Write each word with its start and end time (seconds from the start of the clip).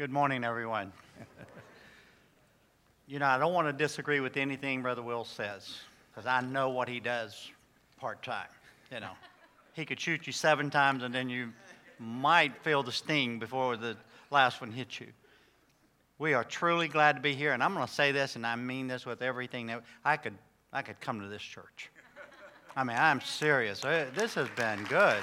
Good 0.00 0.10
morning, 0.10 0.44
everyone. 0.44 0.92
you 3.06 3.18
know, 3.18 3.26
I 3.26 3.36
don't 3.36 3.52
want 3.52 3.68
to 3.68 3.72
disagree 3.74 4.20
with 4.20 4.38
anything 4.38 4.80
Brother 4.80 5.02
Will 5.02 5.26
says 5.26 5.76
because 6.10 6.26
I 6.26 6.40
know 6.40 6.70
what 6.70 6.88
he 6.88 7.00
does 7.00 7.50
part 7.98 8.22
time. 8.22 8.46
You 8.90 9.00
know, 9.00 9.10
he 9.74 9.84
could 9.84 10.00
shoot 10.00 10.26
you 10.26 10.32
seven 10.32 10.70
times 10.70 11.02
and 11.02 11.14
then 11.14 11.28
you 11.28 11.52
might 11.98 12.56
feel 12.64 12.82
the 12.82 12.92
sting 12.92 13.38
before 13.38 13.76
the 13.76 13.94
last 14.30 14.62
one 14.62 14.72
hits 14.72 15.00
you. 15.00 15.08
We 16.18 16.32
are 16.32 16.44
truly 16.44 16.88
glad 16.88 17.16
to 17.16 17.20
be 17.20 17.34
here, 17.34 17.52
and 17.52 17.62
I'm 17.62 17.74
going 17.74 17.86
to 17.86 17.92
say 17.92 18.10
this, 18.10 18.36
and 18.36 18.46
I 18.46 18.56
mean 18.56 18.86
this 18.86 19.04
with 19.04 19.20
everything 19.20 19.66
that 19.66 19.82
I 20.02 20.16
could. 20.16 20.38
I 20.72 20.80
could 20.80 20.98
come 21.02 21.20
to 21.20 21.28
this 21.28 21.42
church. 21.42 21.90
I 22.74 22.84
mean, 22.84 22.96
I'm 22.96 23.20
serious. 23.20 23.84
Uh, 23.84 24.06
this 24.14 24.32
has 24.32 24.48
been 24.56 24.82
good. 24.84 25.22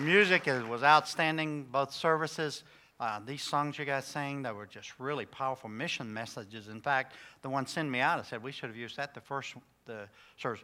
Music 0.00 0.46
was 0.68 0.82
outstanding, 0.82 1.64
both 1.64 1.92
services. 1.92 2.64
Uh, 3.00 3.20
these 3.24 3.42
songs 3.42 3.78
you 3.78 3.84
guys 3.84 4.04
sang, 4.04 4.42
they 4.42 4.52
were 4.52 4.66
just 4.66 4.98
really 4.98 5.24
powerful 5.24 5.70
mission 5.70 6.12
messages. 6.12 6.68
In 6.68 6.80
fact, 6.80 7.14
the 7.42 7.48
one 7.48 7.66
sent 7.66 7.90
me 7.90 8.00
out, 8.00 8.18
I 8.18 8.22
said 8.22 8.42
we 8.42 8.52
should 8.52 8.68
have 8.68 8.76
used 8.76 8.96
that 8.96 9.14
the 9.14 9.20
first 9.20 9.54
the 9.86 10.08
service. 10.36 10.62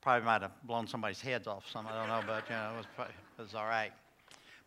Probably 0.00 0.26
might 0.26 0.42
have 0.42 0.50
blown 0.64 0.86
somebody's 0.86 1.20
heads 1.20 1.46
off 1.46 1.64
some, 1.70 1.86
I 1.86 1.92
don't 1.98 2.08
know, 2.08 2.20
but 2.26 2.44
you 2.48 2.54
know, 2.54 2.72
it 2.74 2.76
was, 2.98 3.08
it 3.38 3.42
was 3.42 3.54
all 3.54 3.64
right. 3.64 3.92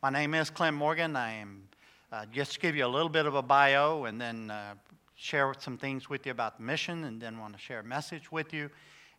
My 0.02 0.10
name 0.10 0.34
is 0.34 0.50
Clint 0.50 0.76
Morgan. 0.76 1.16
I 1.16 1.34
am 1.34 1.68
uh, 2.12 2.26
just 2.32 2.54
to 2.54 2.60
give 2.60 2.76
you 2.76 2.86
a 2.86 2.88
little 2.88 3.10
bit 3.10 3.26
of 3.26 3.36
a 3.36 3.42
bio 3.42 4.06
and 4.06 4.20
then 4.20 4.50
uh, 4.50 4.74
share 5.16 5.54
some 5.60 5.78
things 5.78 6.10
with 6.10 6.26
you 6.26 6.32
about 6.32 6.58
the 6.58 6.64
mission 6.64 7.04
and 7.04 7.22
then 7.22 7.40
want 7.40 7.54
to 7.54 7.60
share 7.60 7.82
a 7.82 7.84
message 7.84 8.32
with 8.32 8.54
you. 8.54 8.70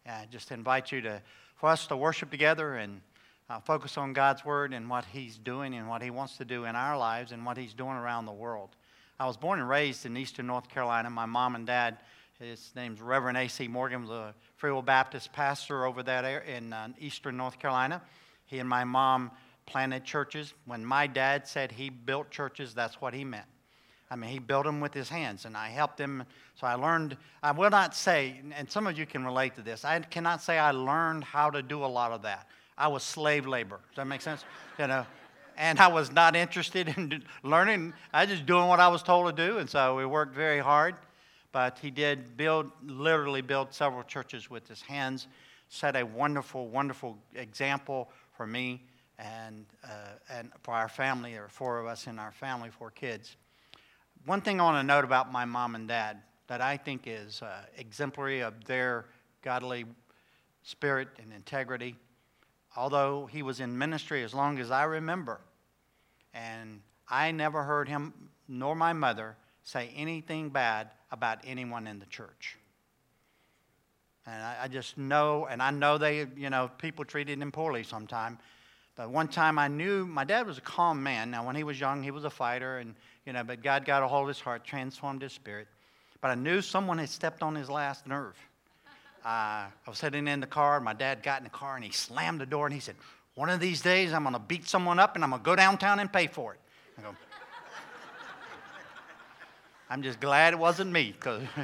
And 0.06 0.30
just 0.30 0.50
invite 0.50 0.90
you 0.90 1.00
to, 1.02 1.22
for 1.56 1.68
us 1.68 1.86
to 1.88 1.96
worship 1.96 2.30
together 2.30 2.76
and 2.76 3.00
uh, 3.50 3.60
focus 3.60 3.96
on 3.96 4.12
God's 4.12 4.44
Word 4.44 4.72
and 4.72 4.88
what 4.88 5.04
He's 5.06 5.38
doing 5.38 5.74
and 5.74 5.88
what 5.88 6.02
He 6.02 6.10
wants 6.10 6.36
to 6.38 6.44
do 6.44 6.64
in 6.64 6.76
our 6.76 6.96
lives 6.96 7.32
and 7.32 7.44
what 7.44 7.56
He's 7.56 7.74
doing 7.74 7.96
around 7.96 8.26
the 8.26 8.32
world. 8.32 8.70
I 9.20 9.26
was 9.26 9.36
born 9.36 9.58
and 9.58 9.68
raised 9.68 10.06
in 10.06 10.16
eastern 10.16 10.46
North 10.46 10.68
Carolina. 10.68 11.10
My 11.10 11.26
mom 11.26 11.56
and 11.56 11.66
dad, 11.66 11.98
his 12.38 12.70
name's 12.76 13.00
Reverend 13.00 13.36
A.C. 13.36 13.66
Morgan, 13.66 14.02
was 14.02 14.10
a 14.10 14.34
Free 14.56 14.70
Will 14.70 14.82
Baptist 14.82 15.32
pastor 15.32 15.84
over 15.86 16.02
that 16.04 16.24
area 16.24 16.56
in 16.56 16.72
uh, 16.72 16.88
eastern 17.00 17.36
North 17.36 17.58
Carolina. 17.58 18.00
He 18.46 18.60
and 18.60 18.68
my 18.68 18.84
mom 18.84 19.32
planted 19.66 20.04
churches. 20.04 20.54
When 20.66 20.84
my 20.84 21.06
dad 21.06 21.48
said 21.48 21.72
he 21.72 21.90
built 21.90 22.30
churches, 22.30 22.74
that's 22.74 23.00
what 23.00 23.12
he 23.12 23.24
meant. 23.24 23.46
I 24.10 24.16
mean, 24.16 24.30
he 24.30 24.38
built 24.38 24.64
them 24.64 24.80
with 24.80 24.94
his 24.94 25.08
hands, 25.08 25.44
and 25.44 25.56
I 25.56 25.68
helped 25.68 26.00
him. 26.00 26.24
So 26.54 26.66
I 26.66 26.74
learned, 26.74 27.16
I 27.42 27.50
will 27.50 27.70
not 27.70 27.94
say, 27.94 28.40
and 28.56 28.70
some 28.70 28.86
of 28.86 28.96
you 28.96 29.04
can 29.04 29.24
relate 29.24 29.54
to 29.56 29.62
this, 29.62 29.84
I 29.84 29.98
cannot 30.00 30.40
say 30.42 30.58
I 30.58 30.70
learned 30.70 31.24
how 31.24 31.50
to 31.50 31.60
do 31.60 31.84
a 31.84 31.86
lot 31.86 32.12
of 32.12 32.22
that. 32.22 32.46
I 32.78 32.88
was 32.88 33.02
slave 33.02 33.46
labor. 33.46 33.80
Does 33.90 33.96
that 33.96 34.06
make 34.06 34.22
sense? 34.22 34.44
You 34.78 34.86
know, 34.86 35.04
and 35.56 35.80
I 35.80 35.88
was 35.88 36.12
not 36.12 36.36
interested 36.36 36.88
in 36.96 37.24
learning. 37.42 37.92
I 38.12 38.24
was 38.24 38.30
just 38.30 38.46
doing 38.46 38.68
what 38.68 38.78
I 38.78 38.88
was 38.88 39.02
told 39.02 39.36
to 39.36 39.48
do, 39.48 39.58
and 39.58 39.68
so 39.68 39.96
we 39.96 40.06
worked 40.06 40.34
very 40.34 40.60
hard. 40.60 40.94
But 41.50 41.78
he 41.78 41.90
did 41.90 42.36
build, 42.36 42.70
literally 42.86 43.40
build 43.40 43.74
several 43.74 44.04
churches 44.04 44.48
with 44.48 44.68
his 44.68 44.80
hands, 44.82 45.26
set 45.68 45.96
a 45.96 46.04
wonderful, 46.04 46.68
wonderful 46.68 47.18
example 47.34 48.10
for 48.36 48.46
me 48.46 48.82
and, 49.18 49.66
uh, 49.82 49.88
and 50.30 50.52
for 50.62 50.74
our 50.74 50.88
family. 50.88 51.32
There 51.32 51.44
are 51.44 51.48
four 51.48 51.80
of 51.80 51.86
us 51.86 52.06
in 52.06 52.18
our 52.18 52.32
family, 52.32 52.70
four 52.70 52.90
kids. 52.90 53.36
One 54.26 54.40
thing 54.40 54.60
I 54.60 54.64
want 54.64 54.78
to 54.78 54.86
note 54.86 55.04
about 55.04 55.32
my 55.32 55.44
mom 55.44 55.74
and 55.74 55.88
dad 55.88 56.18
that 56.46 56.60
I 56.60 56.76
think 56.76 57.02
is 57.06 57.42
uh, 57.42 57.62
exemplary 57.76 58.40
of 58.40 58.64
their 58.64 59.06
godly 59.42 59.86
spirit 60.62 61.08
and 61.20 61.32
integrity, 61.32 61.96
although 62.78 63.26
he 63.26 63.42
was 63.42 63.58
in 63.58 63.76
ministry 63.76 64.22
as 64.22 64.32
long 64.32 64.60
as 64.60 64.70
I 64.70 64.84
remember, 64.84 65.40
and 66.32 66.80
I 67.08 67.32
never 67.32 67.64
heard 67.64 67.88
him 67.88 68.12
nor 68.46 68.76
my 68.76 68.92
mother 68.92 69.36
say 69.64 69.90
anything 69.96 70.50
bad 70.50 70.88
about 71.10 71.40
anyone 71.44 71.88
in 71.88 71.98
the 71.98 72.06
church. 72.06 72.56
And 74.26 74.42
I, 74.42 74.56
I 74.62 74.68
just 74.68 74.96
know, 74.96 75.46
and 75.50 75.60
I 75.60 75.72
know 75.72 75.98
they, 75.98 76.28
you 76.36 76.50
know, 76.50 76.70
people 76.78 77.04
treated 77.04 77.42
him 77.42 77.50
poorly 77.50 77.82
sometimes. 77.82 78.38
But 78.94 79.10
one 79.10 79.26
time 79.26 79.58
I 79.58 79.66
knew 79.66 80.06
my 80.06 80.24
dad 80.24 80.46
was 80.46 80.58
a 80.58 80.62
calm 80.62 81.02
man. 81.02 81.32
Now, 81.32 81.44
when 81.44 81.56
he 81.56 81.64
was 81.64 81.80
young, 81.80 82.02
he 82.02 82.10
was 82.12 82.24
a 82.24 82.30
fighter, 82.30 82.78
and, 82.78 82.94
you 83.26 83.32
know, 83.32 83.42
but 83.42 83.62
God 83.62 83.84
got 83.86 84.02
a 84.02 84.08
hold 84.08 84.22
of 84.22 84.28
his 84.28 84.40
heart, 84.40 84.64
transformed 84.64 85.22
his 85.22 85.32
spirit. 85.32 85.66
But 86.20 86.30
I 86.30 86.34
knew 86.36 86.62
someone 86.62 86.98
had 86.98 87.08
stepped 87.08 87.42
on 87.42 87.56
his 87.56 87.68
last 87.68 88.06
nerve. 88.06 88.36
Uh, 89.28 89.68
I 89.68 89.90
was 89.90 89.98
sitting 89.98 90.26
in 90.26 90.40
the 90.40 90.46
car, 90.46 90.76
and 90.76 90.84
my 90.86 90.94
dad 90.94 91.22
got 91.22 91.40
in 91.40 91.44
the 91.44 91.50
car, 91.50 91.74
and 91.74 91.84
he 91.84 91.90
slammed 91.90 92.40
the 92.40 92.46
door, 92.46 92.64
and 92.64 92.72
he 92.72 92.80
said, 92.80 92.96
One 93.34 93.50
of 93.50 93.60
these 93.60 93.82
days, 93.82 94.14
I'm 94.14 94.22
going 94.22 94.32
to 94.32 94.38
beat 94.38 94.66
someone 94.66 94.98
up, 94.98 95.16
and 95.16 95.22
I'm 95.22 95.28
going 95.28 95.42
to 95.42 95.44
go 95.44 95.54
downtown 95.54 95.98
and 95.98 96.10
pay 96.10 96.28
for 96.28 96.54
it. 96.54 96.60
I 96.96 97.02
go, 97.02 97.08
I'm 99.90 100.02
just 100.02 100.18
glad 100.18 100.54
it 100.54 100.58
wasn't 100.58 100.92
me. 100.92 101.14
Cause 101.20 101.42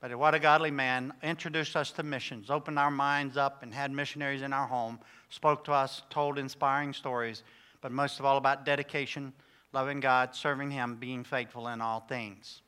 but 0.00 0.12
what 0.16 0.34
a 0.34 0.40
godly 0.40 0.72
man 0.72 1.12
introduced 1.22 1.76
us 1.76 1.92
to 1.92 2.02
missions, 2.02 2.50
opened 2.50 2.80
our 2.80 2.90
minds 2.90 3.36
up, 3.36 3.62
and 3.62 3.72
had 3.72 3.92
missionaries 3.92 4.42
in 4.42 4.52
our 4.52 4.66
home, 4.66 4.98
spoke 5.30 5.62
to 5.66 5.72
us, 5.72 6.02
told 6.10 6.36
inspiring 6.36 6.92
stories, 6.92 7.44
but 7.80 7.92
most 7.92 8.18
of 8.18 8.24
all 8.24 8.38
about 8.38 8.64
dedication, 8.64 9.32
loving 9.72 10.00
God, 10.00 10.34
serving 10.34 10.72
Him, 10.72 10.96
being 10.96 11.22
faithful 11.22 11.68
in 11.68 11.80
all 11.80 12.00
things. 12.00 12.62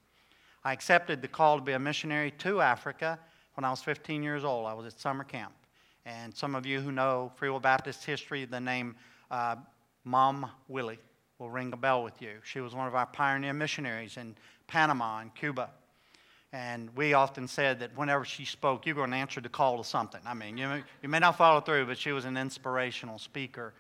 I 0.67 0.73
accepted 0.73 1.23
the 1.23 1.29
call 1.29 1.59
to 1.59 1.65
be 1.65 1.75
a 1.75 1.79
missionary 1.79 2.33
to 2.39 2.61
Africa 2.61 3.21
when 3.55 3.65
I 3.65 3.71
was 3.71 3.83
15 3.83 4.21
years 4.21 4.43
old. 4.43 4.67
I 4.67 4.75
was 4.75 4.85
at 4.85 4.99
summer 4.99 5.23
camp. 5.23 5.53
And 6.05 6.35
some 6.35 6.57
of 6.57 6.67
you 6.67 6.81
who 6.81 6.91
know 6.91 7.31
Free 7.37 7.51
Will 7.51 7.61
Baptist 7.61 8.05
history, 8.05 8.47
the 8.47 8.59
name 8.59 8.97
uh, 9.31 9.55
Mom 10.03 10.51
Willey 10.67 10.99
will 11.39 11.51
ring 11.51 11.73
a 11.73 11.77
bell 11.77 12.03
with 12.03 12.21
you. 12.21 12.33
She 12.43 12.59
was 12.59 12.75
one 12.75 12.89
of 12.89 12.97
our 12.97 13.07
pioneer 13.07 13.53
missionaries 13.53 14.17
in 14.17 14.35
Panama 14.67 15.21
and 15.21 15.33
Cuba. 15.37 15.71
And 16.53 16.91
we 16.97 17.15
often 17.15 17.47
said 17.47 17.79
that 17.79 17.97
whenever 17.97 18.25
she 18.25 18.45
spoke, 18.45 18.87
you 18.87 18.97
were 18.97 19.03
going 19.03 19.13
to 19.13 19.19
answer 19.19 19.41
the 19.41 19.49
call 19.49 19.79
to 19.79 19.85
something. 19.85 20.21
I 20.27 20.35
mean, 20.35 20.59
you, 20.59 20.83
you 21.01 21.09
may 21.09 21.21
not 21.21 21.39
follow 21.39 21.61
through, 21.61 21.87
but 21.87 21.97
she 21.97 22.11
was 22.11 22.25
an 22.25 22.37
inspirational 22.37 23.21
speaker. 23.21 23.73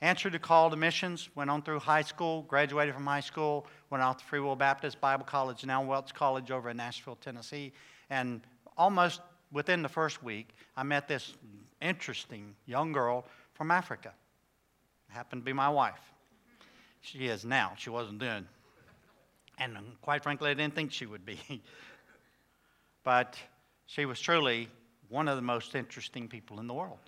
Answered 0.00 0.34
the 0.34 0.38
call 0.38 0.70
to 0.70 0.76
missions, 0.76 1.30
went 1.34 1.50
on 1.50 1.62
through 1.62 1.80
high 1.80 2.02
school, 2.02 2.42
graduated 2.42 2.94
from 2.94 3.06
high 3.06 3.18
school, 3.18 3.66
went 3.90 4.02
off 4.02 4.18
to 4.18 4.24
Free 4.24 4.40
Will 4.40 4.56
Baptist 4.56 5.00
Bible 5.00 5.24
College, 5.24 5.64
now 5.64 5.82
Welch 5.82 6.14
College 6.14 6.50
over 6.50 6.70
in 6.70 6.76
Nashville, 6.76 7.16
Tennessee. 7.16 7.72
And 8.10 8.40
almost 8.76 9.20
within 9.52 9.82
the 9.82 9.88
first 9.88 10.22
week, 10.22 10.50
I 10.76 10.82
met 10.82 11.08
this 11.08 11.34
interesting 11.80 12.54
young 12.66 12.92
girl 12.92 13.24
from 13.54 13.70
Africa. 13.70 14.12
Happened 15.08 15.42
to 15.42 15.44
be 15.44 15.52
my 15.52 15.70
wife. 15.70 16.00
She 17.00 17.26
is 17.28 17.44
now. 17.44 17.72
She 17.78 17.90
wasn't 17.90 18.18
then. 18.18 18.46
And 19.58 19.76
um, 19.76 19.86
quite 20.02 20.22
frankly, 20.22 20.50
I 20.50 20.54
didn't 20.54 20.74
think 20.74 20.92
she 20.92 21.06
would 21.06 21.24
be. 21.24 21.40
but 23.04 23.38
she 23.86 24.04
was 24.04 24.20
truly 24.20 24.68
one 25.08 25.28
of 25.28 25.36
the 25.36 25.42
most 25.42 25.74
interesting 25.74 26.28
people 26.28 26.60
in 26.60 26.66
the 26.66 26.74
world. 26.74 26.98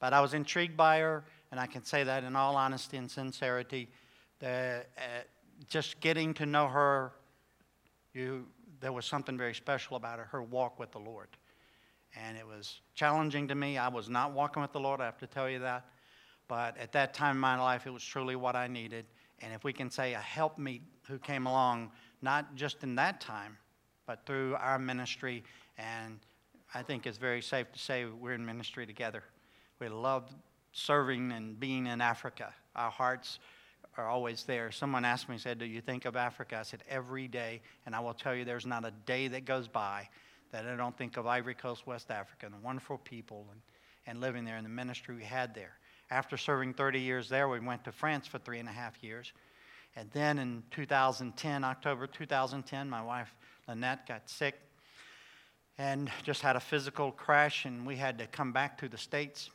But 0.00 0.12
I 0.12 0.20
was 0.20 0.34
intrigued 0.34 0.76
by 0.76 0.98
her, 0.98 1.24
and 1.50 1.60
I 1.60 1.66
can 1.66 1.84
say 1.84 2.04
that 2.04 2.24
in 2.24 2.36
all 2.36 2.56
honesty 2.56 2.96
and 2.96 3.10
sincerity. 3.10 3.88
That 4.40 4.88
uh, 4.98 5.00
just 5.68 6.00
getting 6.00 6.34
to 6.34 6.46
know 6.46 6.68
her, 6.68 7.12
you, 8.12 8.46
there 8.80 8.92
was 8.92 9.06
something 9.06 9.36
very 9.36 9.54
special 9.54 9.96
about 9.96 10.18
her, 10.18 10.24
her 10.26 10.42
walk 10.42 10.78
with 10.78 10.92
the 10.92 10.98
Lord. 10.98 11.28
And 12.16 12.36
it 12.36 12.46
was 12.46 12.80
challenging 12.94 13.48
to 13.48 13.54
me. 13.54 13.76
I 13.76 13.88
was 13.88 14.08
not 14.08 14.32
walking 14.32 14.62
with 14.62 14.72
the 14.72 14.80
Lord, 14.80 15.00
I 15.00 15.06
have 15.06 15.18
to 15.18 15.26
tell 15.26 15.50
you 15.50 15.58
that. 15.60 15.86
But 16.46 16.76
at 16.78 16.92
that 16.92 17.14
time 17.14 17.36
in 17.36 17.40
my 17.40 17.58
life, 17.58 17.86
it 17.86 17.90
was 17.90 18.04
truly 18.04 18.36
what 18.36 18.54
I 18.54 18.66
needed. 18.66 19.06
And 19.40 19.52
if 19.52 19.64
we 19.64 19.72
can 19.72 19.90
say 19.90 20.14
a 20.14 20.18
helpmeet 20.18 20.82
who 21.08 21.18
came 21.18 21.46
along, 21.46 21.90
not 22.22 22.54
just 22.54 22.82
in 22.82 22.94
that 22.96 23.20
time, 23.20 23.56
but 24.06 24.24
through 24.26 24.54
our 24.56 24.78
ministry, 24.78 25.42
and 25.78 26.20
I 26.74 26.82
think 26.82 27.06
it's 27.06 27.18
very 27.18 27.40
safe 27.40 27.72
to 27.72 27.78
say 27.78 28.04
we're 28.04 28.34
in 28.34 28.44
ministry 28.44 28.86
together. 28.86 29.24
We 29.80 29.88
love 29.88 30.30
serving 30.72 31.32
and 31.32 31.58
being 31.58 31.86
in 31.86 32.00
Africa. 32.00 32.52
Our 32.76 32.90
hearts 32.90 33.38
are 33.96 34.08
always 34.08 34.44
there. 34.44 34.70
Someone 34.72 35.04
asked 35.04 35.28
me, 35.28 35.38
said, 35.38 35.58
Do 35.58 35.64
you 35.64 35.80
think 35.80 36.04
of 36.04 36.16
Africa? 36.16 36.58
I 36.58 36.62
said, 36.62 36.82
Every 36.88 37.28
day. 37.28 37.62
And 37.86 37.94
I 37.94 38.00
will 38.00 38.14
tell 38.14 38.34
you, 38.34 38.44
there's 38.44 38.66
not 38.66 38.84
a 38.84 38.92
day 39.06 39.28
that 39.28 39.44
goes 39.44 39.68
by 39.68 40.08
that 40.52 40.66
I 40.66 40.76
don't 40.76 40.96
think 40.96 41.16
of 41.16 41.26
Ivory 41.26 41.54
Coast, 41.54 41.86
West 41.86 42.10
Africa, 42.10 42.46
and 42.46 42.54
the 42.54 42.64
wonderful 42.64 42.98
people 42.98 43.46
and, 43.50 43.60
and 44.06 44.20
living 44.20 44.44
there 44.44 44.56
and 44.56 44.64
the 44.64 44.70
ministry 44.70 45.16
we 45.16 45.24
had 45.24 45.54
there. 45.54 45.72
After 46.10 46.36
serving 46.36 46.74
30 46.74 47.00
years 47.00 47.28
there, 47.28 47.48
we 47.48 47.58
went 47.60 47.84
to 47.84 47.92
France 47.92 48.26
for 48.26 48.38
three 48.38 48.60
and 48.60 48.68
a 48.68 48.72
half 48.72 49.02
years. 49.02 49.32
And 49.96 50.10
then 50.12 50.38
in 50.38 50.62
2010, 50.70 51.64
October 51.64 52.06
2010, 52.06 52.88
my 52.88 53.02
wife 53.02 53.34
Lynette 53.66 54.06
got 54.06 54.28
sick 54.28 54.54
and 55.78 56.10
just 56.22 56.42
had 56.42 56.56
a 56.56 56.60
physical 56.60 57.10
crash, 57.10 57.64
and 57.64 57.86
we 57.86 57.96
had 57.96 58.18
to 58.18 58.26
come 58.26 58.52
back 58.52 58.78
to 58.78 58.88
the 58.88 58.98
States. 58.98 59.50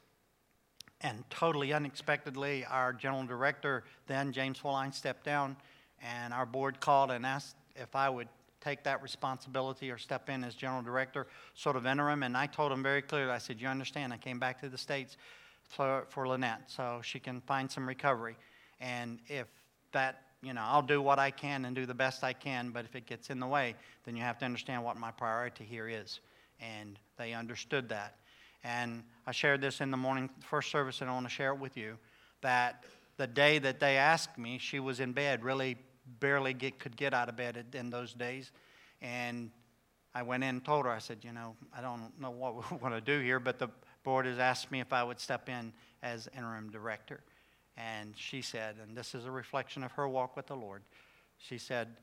And 1.01 1.23
totally 1.29 1.71
unexpectedly, 1.71 2.65
our 2.65 2.91
general 2.91 3.25
director, 3.25 3.83
then 4.07 4.33
James 4.33 4.59
Forlines, 4.59 4.95
stepped 4.95 5.23
down, 5.23 5.55
and 6.01 6.33
our 6.33 6.45
board 6.45 6.79
called 6.79 7.11
and 7.11 7.25
asked 7.25 7.55
if 7.75 7.95
I 7.95 8.09
would 8.09 8.27
take 8.61 8.83
that 8.83 9.01
responsibility 9.01 9.89
or 9.89 9.97
step 9.97 10.29
in 10.29 10.43
as 10.43 10.55
general 10.55 10.81
director, 10.81 11.27
sort 11.55 11.75
of 11.75 11.85
interim. 11.85 12.23
And 12.23 12.35
I 12.35 12.45
told 12.45 12.71
him 12.71 12.83
very 12.83 13.01
clearly, 13.01 13.31
I 13.31 13.37
said, 13.37 13.61
You 13.61 13.67
understand, 13.67 14.13
I 14.13 14.17
came 14.17 14.39
back 14.39 14.59
to 14.61 14.69
the 14.69 14.77
States 14.77 15.17
for, 15.63 16.05
for 16.09 16.27
Lynette 16.27 16.63
so 16.67 16.99
she 17.03 17.19
can 17.19 17.41
find 17.41 17.71
some 17.71 17.87
recovery. 17.87 18.35
And 18.81 19.19
if 19.27 19.47
that, 19.91 20.23
you 20.41 20.53
know, 20.53 20.61
I'll 20.63 20.81
do 20.81 21.01
what 21.01 21.19
I 21.19 21.31
can 21.31 21.65
and 21.65 21.75
do 21.75 21.85
the 21.85 21.93
best 21.93 22.23
I 22.23 22.33
can, 22.33 22.71
but 22.71 22.85
if 22.85 22.95
it 22.95 23.05
gets 23.05 23.29
in 23.29 23.39
the 23.39 23.47
way, 23.47 23.75
then 24.05 24.15
you 24.15 24.23
have 24.23 24.37
to 24.39 24.45
understand 24.45 24.83
what 24.83 24.97
my 24.97 25.11
priority 25.11 25.63
here 25.63 25.87
is. 25.87 26.19
And 26.59 26.99
they 27.17 27.33
understood 27.33 27.89
that. 27.89 28.15
And 28.63 29.03
I 29.25 29.31
shared 29.31 29.61
this 29.61 29.81
in 29.81 29.91
the 29.91 29.97
morning, 29.97 30.29
first 30.41 30.69
service, 30.69 31.01
and 31.01 31.09
I 31.09 31.13
want 31.13 31.25
to 31.25 31.33
share 31.33 31.51
it 31.51 31.59
with 31.59 31.77
you 31.77 31.97
that 32.41 32.83
the 33.17 33.27
day 33.27 33.59
that 33.59 33.79
they 33.79 33.97
asked 33.97 34.37
me, 34.37 34.57
she 34.57 34.79
was 34.79 34.99
in 34.99 35.11
bed, 35.11 35.43
really 35.43 35.77
barely 36.19 36.53
get, 36.53 36.79
could 36.79 36.95
get 36.95 37.13
out 37.13 37.29
of 37.29 37.35
bed 37.35 37.65
in 37.73 37.89
those 37.89 38.13
days. 38.13 38.51
And 39.01 39.51
I 40.13 40.23
went 40.23 40.43
in 40.43 40.49
and 40.49 40.65
told 40.65 40.85
her, 40.85 40.91
I 40.91 40.99
said, 40.99 41.19
you 41.21 41.31
know, 41.31 41.55
I 41.75 41.81
don't 41.81 42.11
know 42.19 42.31
what 42.31 42.55
we 42.55 42.77
want 42.81 42.95
to 42.95 43.01
do 43.01 43.23
here, 43.23 43.39
but 43.39 43.59
the 43.59 43.69
board 44.03 44.25
has 44.25 44.39
asked 44.39 44.71
me 44.71 44.79
if 44.79 44.91
I 44.93 45.03
would 45.03 45.19
step 45.19 45.49
in 45.49 45.73
as 46.01 46.27
interim 46.35 46.69
director. 46.71 47.21
And 47.77 48.13
she 48.17 48.41
said, 48.41 48.75
and 48.81 48.95
this 48.95 49.15
is 49.15 49.25
a 49.25 49.31
reflection 49.31 49.83
of 49.83 49.91
her 49.93 50.07
walk 50.07 50.35
with 50.35 50.47
the 50.47 50.55
Lord, 50.55 50.81
she 51.37 51.57
said, 51.57 51.95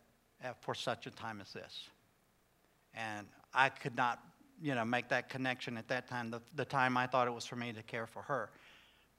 for 0.61 0.75
such 0.75 1.07
a 1.07 1.11
time 1.11 1.41
as 1.41 1.53
this. 1.53 1.89
And 2.95 3.27
I 3.53 3.69
could 3.69 3.97
not, 3.97 4.21
you 4.63 4.75
know, 4.75 4.85
make 4.85 5.09
that 5.09 5.29
connection 5.29 5.77
at 5.77 5.89
that 5.89 6.09
time, 6.09 6.31
the, 6.31 6.41
the 6.55 6.65
time 6.65 6.97
I 6.97 7.07
thought 7.07 7.29
it 7.29 7.35
was 7.35 7.45
for 7.45 7.57
me 7.57 7.73
to 7.73 7.83
care 7.83 8.07
for 8.07 8.23
her. 8.23 8.51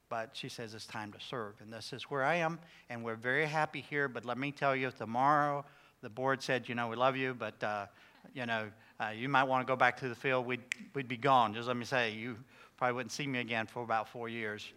But 0.09 0.29
she 0.33 0.49
says 0.49 0.73
it's 0.73 0.85
time 0.85 1.11
to 1.11 1.19
serve. 1.19 1.55
And 1.61 1.71
this 1.71 1.91
is 1.91 2.03
where 2.03 2.23
I 2.23 2.35
am, 2.35 2.59
and 2.89 3.03
we're 3.03 3.15
very 3.15 3.45
happy 3.45 3.81
here. 3.81 4.07
But 4.07 4.25
let 4.25 4.37
me 4.37 4.51
tell 4.51 4.75
you, 4.75 4.91
tomorrow 4.91 5.65
the 6.01 6.09
board 6.09 6.41
said, 6.41 6.69
you 6.69 6.75
know, 6.75 6.87
we 6.87 6.95
love 6.95 7.17
you, 7.17 7.33
but, 7.33 7.61
uh, 7.63 7.87
you 8.33 8.45
know, 8.45 8.69
uh, 8.99 9.09
you 9.09 9.29
might 9.29 9.43
want 9.43 9.65
to 9.65 9.71
go 9.71 9.75
back 9.75 9.97
to 9.97 10.09
the 10.09 10.15
field. 10.15 10.45
We'd, 10.45 10.61
we'd 10.93 11.07
be 11.07 11.17
gone. 11.17 11.53
Just 11.53 11.67
let 11.67 11.77
me 11.77 11.85
say, 11.85 12.11
you 12.11 12.37
probably 12.77 12.95
wouldn't 12.95 13.11
see 13.11 13.27
me 13.27 13.39
again 13.39 13.65
for 13.67 13.83
about 13.83 14.07
four 14.07 14.29
years. 14.29 14.71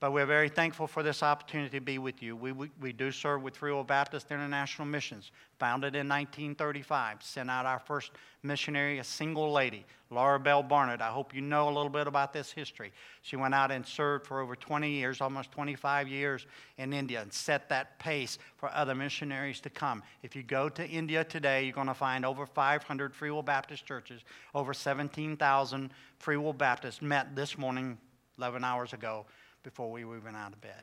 But 0.00 0.14
we're 0.14 0.24
very 0.24 0.48
thankful 0.48 0.86
for 0.86 1.02
this 1.02 1.22
opportunity 1.22 1.76
to 1.78 1.84
be 1.84 1.98
with 1.98 2.22
you. 2.22 2.34
We, 2.34 2.52
we, 2.52 2.70
we, 2.80 2.90
do 2.90 3.12
serve 3.12 3.42
with 3.42 3.54
Free 3.54 3.70
Will 3.70 3.84
Baptist 3.84 4.30
International 4.30 4.88
Missions, 4.88 5.30
founded 5.58 5.94
in 5.94 6.08
1935. 6.08 7.22
Sent 7.22 7.50
out 7.50 7.66
our 7.66 7.78
first 7.78 8.12
missionary, 8.42 8.98
a 8.98 9.04
single 9.04 9.52
lady, 9.52 9.84
Laura 10.08 10.40
Belle 10.40 10.62
Barnard. 10.62 11.02
I 11.02 11.10
hope 11.10 11.34
you 11.34 11.42
know 11.42 11.68
a 11.68 11.74
little 11.74 11.90
bit 11.90 12.06
about 12.06 12.32
this 12.32 12.50
history. 12.50 12.92
She 13.20 13.36
went 13.36 13.52
out 13.52 13.70
and 13.70 13.86
served 13.86 14.26
for 14.26 14.40
over 14.40 14.56
20 14.56 14.90
years, 14.90 15.20
almost 15.20 15.52
25 15.52 16.08
years 16.08 16.46
in 16.78 16.94
India, 16.94 17.20
and 17.20 17.30
set 17.30 17.68
that 17.68 17.98
pace 17.98 18.38
for 18.56 18.70
other 18.72 18.94
missionaries 18.94 19.60
to 19.60 19.68
come. 19.68 20.02
If 20.22 20.34
you 20.34 20.42
go 20.42 20.70
to 20.70 20.88
India 20.88 21.24
today, 21.24 21.64
you're 21.64 21.74
going 21.74 21.88
to 21.88 21.94
find 21.94 22.24
over 22.24 22.46
500 22.46 23.14
Free 23.14 23.30
Will 23.30 23.42
Baptist 23.42 23.84
churches, 23.84 24.22
over 24.54 24.72
17,000 24.72 25.90
Free 26.16 26.38
Will 26.38 26.54
Baptists 26.54 27.02
met 27.02 27.36
this 27.36 27.58
morning, 27.58 27.98
11 28.38 28.64
hours 28.64 28.94
ago 28.94 29.26
before 29.62 29.90
we 29.90 30.04
went 30.04 30.36
out 30.36 30.52
of 30.52 30.60
bed. 30.60 30.82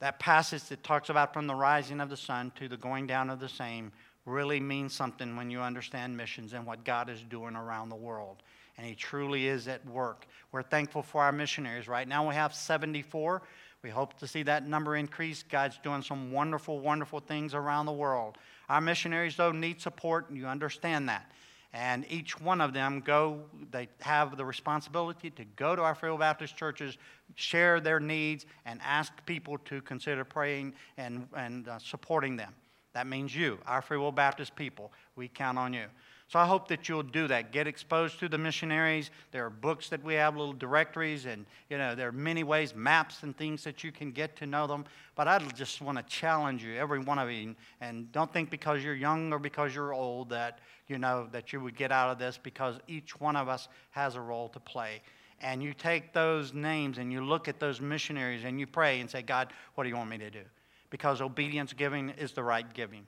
That 0.00 0.18
passage 0.18 0.64
that 0.64 0.84
talks 0.84 1.08
about 1.08 1.32
from 1.32 1.46
the 1.46 1.54
rising 1.54 2.00
of 2.00 2.10
the 2.10 2.16
sun 2.16 2.52
to 2.56 2.68
the 2.68 2.76
going 2.76 3.06
down 3.06 3.30
of 3.30 3.40
the 3.40 3.48
same 3.48 3.92
really 4.26 4.60
means 4.60 4.92
something 4.92 5.36
when 5.36 5.50
you 5.50 5.60
understand 5.60 6.16
missions 6.16 6.52
and 6.52 6.66
what 6.66 6.84
God 6.84 7.08
is 7.08 7.22
doing 7.22 7.56
around 7.56 7.88
the 7.88 7.96
world. 7.96 8.42
And 8.76 8.86
He 8.86 8.94
truly 8.94 9.46
is 9.46 9.68
at 9.68 9.86
work. 9.86 10.26
We're 10.52 10.62
thankful 10.62 11.02
for 11.02 11.22
our 11.22 11.32
missionaries. 11.32 11.88
Right 11.88 12.06
now 12.06 12.28
we 12.28 12.34
have 12.34 12.54
74. 12.54 13.42
We 13.82 13.90
hope 13.90 14.18
to 14.18 14.26
see 14.26 14.42
that 14.42 14.66
number 14.66 14.96
increase. 14.96 15.42
God's 15.42 15.78
doing 15.78 16.02
some 16.02 16.32
wonderful, 16.32 16.80
wonderful 16.80 17.20
things 17.20 17.54
around 17.54 17.86
the 17.86 17.92
world. 17.92 18.36
Our 18.68 18.80
missionaries, 18.80 19.36
though, 19.36 19.52
need 19.52 19.80
support, 19.80 20.28
and 20.28 20.36
you 20.36 20.46
understand 20.46 21.08
that 21.08 21.30
and 21.72 22.04
each 22.08 22.40
one 22.40 22.60
of 22.60 22.72
them 22.72 23.00
go 23.00 23.40
they 23.70 23.88
have 24.00 24.36
the 24.36 24.44
responsibility 24.44 25.30
to 25.30 25.44
go 25.56 25.76
to 25.76 25.82
our 25.82 25.94
free 25.94 26.10
will 26.10 26.18
baptist 26.18 26.56
churches 26.56 26.98
share 27.34 27.80
their 27.80 28.00
needs 28.00 28.46
and 28.64 28.80
ask 28.84 29.12
people 29.26 29.58
to 29.58 29.80
consider 29.82 30.24
praying 30.24 30.72
and, 30.96 31.26
and 31.36 31.68
uh, 31.68 31.78
supporting 31.78 32.36
them. 32.36 32.54
That 32.94 33.06
means 33.06 33.34
you 33.34 33.58
our 33.66 33.82
free 33.82 33.98
will 33.98 34.12
baptist 34.12 34.56
people 34.56 34.92
we 35.16 35.28
count 35.28 35.58
on 35.58 35.74
you 35.74 35.86
so 36.28 36.40
I 36.40 36.46
hope 36.46 36.66
that 36.68 36.88
you'll 36.88 37.04
do 37.04 37.28
that. 37.28 37.52
Get 37.52 37.68
exposed 37.68 38.18
to 38.18 38.28
the 38.28 38.36
missionaries. 38.36 39.10
There 39.30 39.46
are 39.46 39.50
books 39.50 39.88
that 39.90 40.02
we 40.02 40.14
have, 40.14 40.36
little 40.36 40.52
directories, 40.52 41.24
and 41.24 41.46
you 41.70 41.78
know 41.78 41.94
there 41.94 42.08
are 42.08 42.12
many 42.12 42.42
ways, 42.42 42.74
maps 42.74 43.22
and 43.22 43.36
things 43.36 43.62
that 43.62 43.84
you 43.84 43.92
can 43.92 44.10
get 44.10 44.34
to 44.36 44.46
know 44.46 44.66
them. 44.66 44.86
But 45.14 45.28
I 45.28 45.38
just 45.38 45.80
want 45.80 45.98
to 45.98 46.04
challenge 46.04 46.64
you, 46.64 46.74
every 46.74 46.98
one 46.98 47.20
of 47.20 47.30
you, 47.30 47.54
and 47.80 48.10
don't 48.10 48.32
think 48.32 48.50
because 48.50 48.82
you're 48.82 48.94
young 48.94 49.32
or 49.32 49.38
because 49.38 49.72
you're 49.72 49.94
old 49.94 50.30
that 50.30 50.58
you 50.88 50.98
know 50.98 51.28
that 51.30 51.52
you 51.52 51.60
would 51.60 51.76
get 51.76 51.92
out 51.92 52.10
of 52.10 52.18
this. 52.18 52.40
Because 52.42 52.76
each 52.88 53.20
one 53.20 53.36
of 53.36 53.48
us 53.48 53.68
has 53.92 54.16
a 54.16 54.20
role 54.20 54.48
to 54.48 54.60
play. 54.60 55.02
And 55.42 55.62
you 55.62 55.74
take 55.74 56.12
those 56.12 56.54
names 56.54 56.98
and 56.98 57.12
you 57.12 57.22
look 57.22 57.46
at 57.46 57.60
those 57.60 57.80
missionaries 57.80 58.44
and 58.44 58.58
you 58.58 58.66
pray 58.66 59.00
and 59.00 59.08
say, 59.08 59.22
God, 59.22 59.52
what 59.74 59.84
do 59.84 59.90
you 59.90 59.96
want 59.96 60.08
me 60.08 60.18
to 60.18 60.30
do? 60.30 60.40
Because 60.88 61.20
obedience 61.20 61.72
giving 61.72 62.10
is 62.10 62.32
the 62.32 62.42
right 62.42 62.72
giving. 62.72 63.06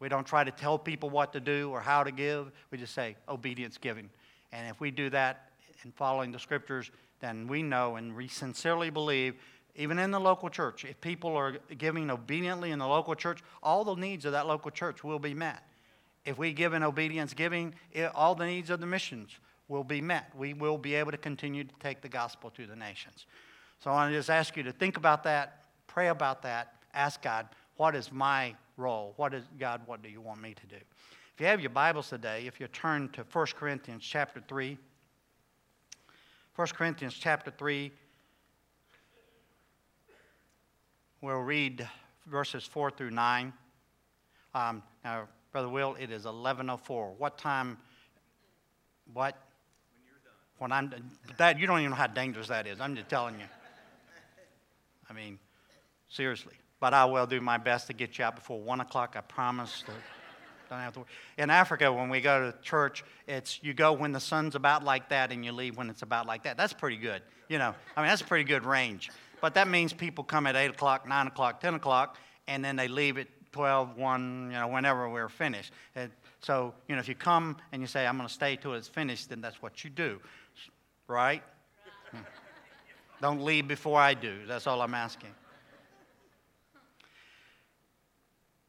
We 0.00 0.08
don't 0.08 0.26
try 0.26 0.44
to 0.44 0.50
tell 0.50 0.78
people 0.78 1.10
what 1.10 1.32
to 1.32 1.40
do 1.40 1.70
or 1.70 1.80
how 1.80 2.04
to 2.04 2.12
give. 2.12 2.52
We 2.70 2.78
just 2.78 2.94
say 2.94 3.16
obedience 3.28 3.78
giving. 3.78 4.10
And 4.52 4.68
if 4.68 4.80
we 4.80 4.90
do 4.90 5.10
that 5.10 5.50
in 5.84 5.92
following 5.92 6.32
the 6.32 6.38
scriptures, 6.38 6.90
then 7.20 7.48
we 7.48 7.62
know 7.62 7.96
and 7.96 8.14
we 8.14 8.28
sincerely 8.28 8.90
believe, 8.90 9.34
even 9.74 9.98
in 9.98 10.10
the 10.10 10.20
local 10.20 10.48
church, 10.48 10.84
if 10.84 11.00
people 11.00 11.36
are 11.36 11.58
giving 11.76 12.10
obediently 12.10 12.70
in 12.70 12.78
the 12.78 12.86
local 12.86 13.14
church, 13.14 13.40
all 13.62 13.84
the 13.84 13.94
needs 13.94 14.24
of 14.24 14.32
that 14.32 14.46
local 14.46 14.70
church 14.70 15.02
will 15.02 15.18
be 15.18 15.34
met. 15.34 15.62
If 16.24 16.38
we 16.38 16.52
give 16.52 16.74
in 16.74 16.82
obedience 16.82 17.34
giving, 17.34 17.74
it, 17.92 18.10
all 18.14 18.34
the 18.34 18.46
needs 18.46 18.70
of 18.70 18.80
the 18.80 18.86
missions 18.86 19.30
will 19.68 19.84
be 19.84 20.00
met. 20.00 20.30
We 20.36 20.54
will 20.54 20.78
be 20.78 20.94
able 20.94 21.10
to 21.10 21.18
continue 21.18 21.64
to 21.64 21.74
take 21.80 22.00
the 22.00 22.08
gospel 22.08 22.50
to 22.50 22.66
the 22.66 22.76
nations. 22.76 23.26
So 23.80 23.90
I 23.90 23.94
want 23.94 24.12
to 24.12 24.18
just 24.18 24.30
ask 24.30 24.56
you 24.56 24.62
to 24.64 24.72
think 24.72 24.96
about 24.96 25.22
that, 25.24 25.64
pray 25.86 26.08
about 26.08 26.42
that, 26.42 26.74
ask 26.94 27.22
God, 27.22 27.46
what 27.76 27.94
is 27.94 28.10
my 28.10 28.54
role? 28.78 29.12
What 29.16 29.34
is 29.34 29.44
God, 29.58 29.82
what 29.86 30.02
do 30.02 30.08
you 30.08 30.20
want 30.20 30.40
me 30.40 30.54
to 30.54 30.66
do? 30.66 30.76
If 30.76 31.40
you 31.40 31.46
have 31.46 31.60
your 31.60 31.70
Bibles 31.70 32.08
today, 32.08 32.44
if 32.46 32.58
you 32.60 32.68
turn 32.68 33.10
to 33.10 33.24
1 33.32 33.46
Corinthians 33.56 34.02
chapter 34.04 34.42
3, 34.48 34.78
1 36.56 36.68
Corinthians 36.68 37.14
chapter 37.14 37.52
3, 37.56 37.92
we'll 41.20 41.36
read 41.36 41.88
verses 42.26 42.64
4 42.64 42.90
through 42.90 43.10
9. 43.10 43.52
Um, 44.54 44.82
now, 45.04 45.28
Brother 45.52 45.68
Will, 45.68 45.96
it 45.98 46.10
is 46.10 46.24
11.04. 46.24 47.16
What 47.18 47.38
time, 47.38 47.78
what? 49.12 49.36
When 50.58 50.70
when 50.70 50.72
I'm. 50.72 50.92
That, 51.36 51.58
you 51.58 51.66
don't 51.66 51.78
even 51.78 51.90
know 51.90 51.96
how 51.96 52.08
dangerous 52.08 52.48
that 52.48 52.66
is. 52.66 52.80
I'm 52.80 52.96
just 52.96 53.08
telling 53.08 53.38
you. 53.38 53.46
I 55.08 55.12
mean, 55.12 55.38
seriously. 56.08 56.54
But 56.80 56.94
I 56.94 57.04
will 57.06 57.26
do 57.26 57.40
my 57.40 57.58
best 57.58 57.88
to 57.88 57.92
get 57.92 58.18
you 58.18 58.24
out 58.24 58.36
before 58.36 58.60
1 58.60 58.80
o'clock. 58.80 59.14
I 59.16 59.20
promise. 59.20 59.84
don't 60.68 60.80
have 60.80 60.94
to. 60.94 61.04
In 61.36 61.50
Africa, 61.50 61.92
when 61.92 62.08
we 62.08 62.20
go 62.20 62.50
to 62.50 62.58
church, 62.62 63.04
it's 63.26 63.58
you 63.62 63.74
go 63.74 63.92
when 63.92 64.12
the 64.12 64.20
sun's 64.20 64.54
about 64.54 64.84
like 64.84 65.08
that 65.08 65.32
and 65.32 65.44
you 65.44 65.52
leave 65.52 65.76
when 65.76 65.90
it's 65.90 66.02
about 66.02 66.26
like 66.26 66.44
that. 66.44 66.56
That's 66.56 66.72
pretty 66.72 66.96
good. 66.96 67.22
You 67.48 67.58
know, 67.58 67.74
I 67.96 68.00
mean, 68.00 68.08
that's 68.08 68.22
a 68.22 68.26
pretty 68.26 68.44
good 68.44 68.64
range. 68.64 69.10
But 69.40 69.54
that 69.54 69.68
means 69.68 69.92
people 69.92 70.24
come 70.24 70.46
at 70.46 70.56
8 70.56 70.70
o'clock, 70.70 71.08
9 71.08 71.26
o'clock, 71.28 71.60
10 71.60 71.74
o'clock, 71.74 72.18
and 72.46 72.64
then 72.64 72.76
they 72.76 72.88
leave 72.88 73.18
at 73.18 73.28
12, 73.52 73.96
1, 73.96 74.50
you 74.50 74.58
know, 74.58 74.68
whenever 74.68 75.08
we're 75.08 75.28
finished. 75.28 75.72
And 75.94 76.10
so, 76.40 76.74
you 76.88 76.94
know, 76.94 77.00
if 77.00 77.08
you 77.08 77.14
come 77.14 77.56
and 77.72 77.80
you 77.80 77.88
say, 77.88 78.06
I'm 78.06 78.16
going 78.16 78.28
to 78.28 78.34
stay 78.34 78.56
till 78.56 78.74
it's 78.74 78.88
finished, 78.88 79.30
then 79.30 79.40
that's 79.40 79.62
what 79.62 79.84
you 79.84 79.90
do, 79.90 80.20
right? 81.06 81.42
Hmm. 82.10 82.18
Don't 83.22 83.42
leave 83.42 83.68
before 83.68 83.98
I 83.98 84.14
do. 84.14 84.46
That's 84.46 84.66
all 84.66 84.82
I'm 84.82 84.94
asking. 84.94 85.30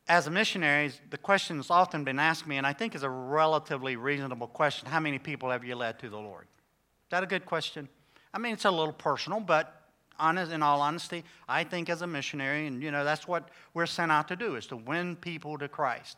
As 0.09 0.25
a 0.25 0.31
missionary, 0.31 0.91
the 1.11 1.17
question 1.19 1.57
that's 1.57 1.69
often 1.69 2.03
been 2.03 2.17
asked 2.17 2.47
me, 2.47 2.57
and 2.57 2.65
I 2.65 2.73
think 2.73 2.95
is 2.95 3.03
a 3.03 3.09
relatively 3.09 3.95
reasonable 3.95 4.47
question 4.47 4.89
how 4.89 4.99
many 4.99 5.19
people 5.19 5.51
have 5.51 5.63
you 5.63 5.75
led 5.75 5.99
to 5.99 6.09
the 6.09 6.17
Lord? 6.17 6.45
Is 6.45 7.11
that 7.11 7.23
a 7.23 7.27
good 7.27 7.45
question? 7.45 7.87
I 8.33 8.39
mean, 8.39 8.53
it's 8.53 8.65
a 8.65 8.71
little 8.71 8.91
personal, 8.91 9.39
but 9.39 9.83
honest, 10.19 10.51
in 10.51 10.63
all 10.63 10.81
honesty, 10.81 11.23
I 11.47 11.63
think 11.63 11.89
as 11.89 12.01
a 12.01 12.07
missionary, 12.07 12.65
and 12.65 12.81
you 12.81 12.89
know, 12.89 13.03
that's 13.03 13.27
what 13.27 13.49
we're 13.75 13.85
sent 13.85 14.11
out 14.11 14.27
to 14.29 14.35
do, 14.35 14.55
is 14.55 14.65
to 14.67 14.75
win 14.75 15.15
people 15.15 15.59
to 15.59 15.67
Christ. 15.67 16.17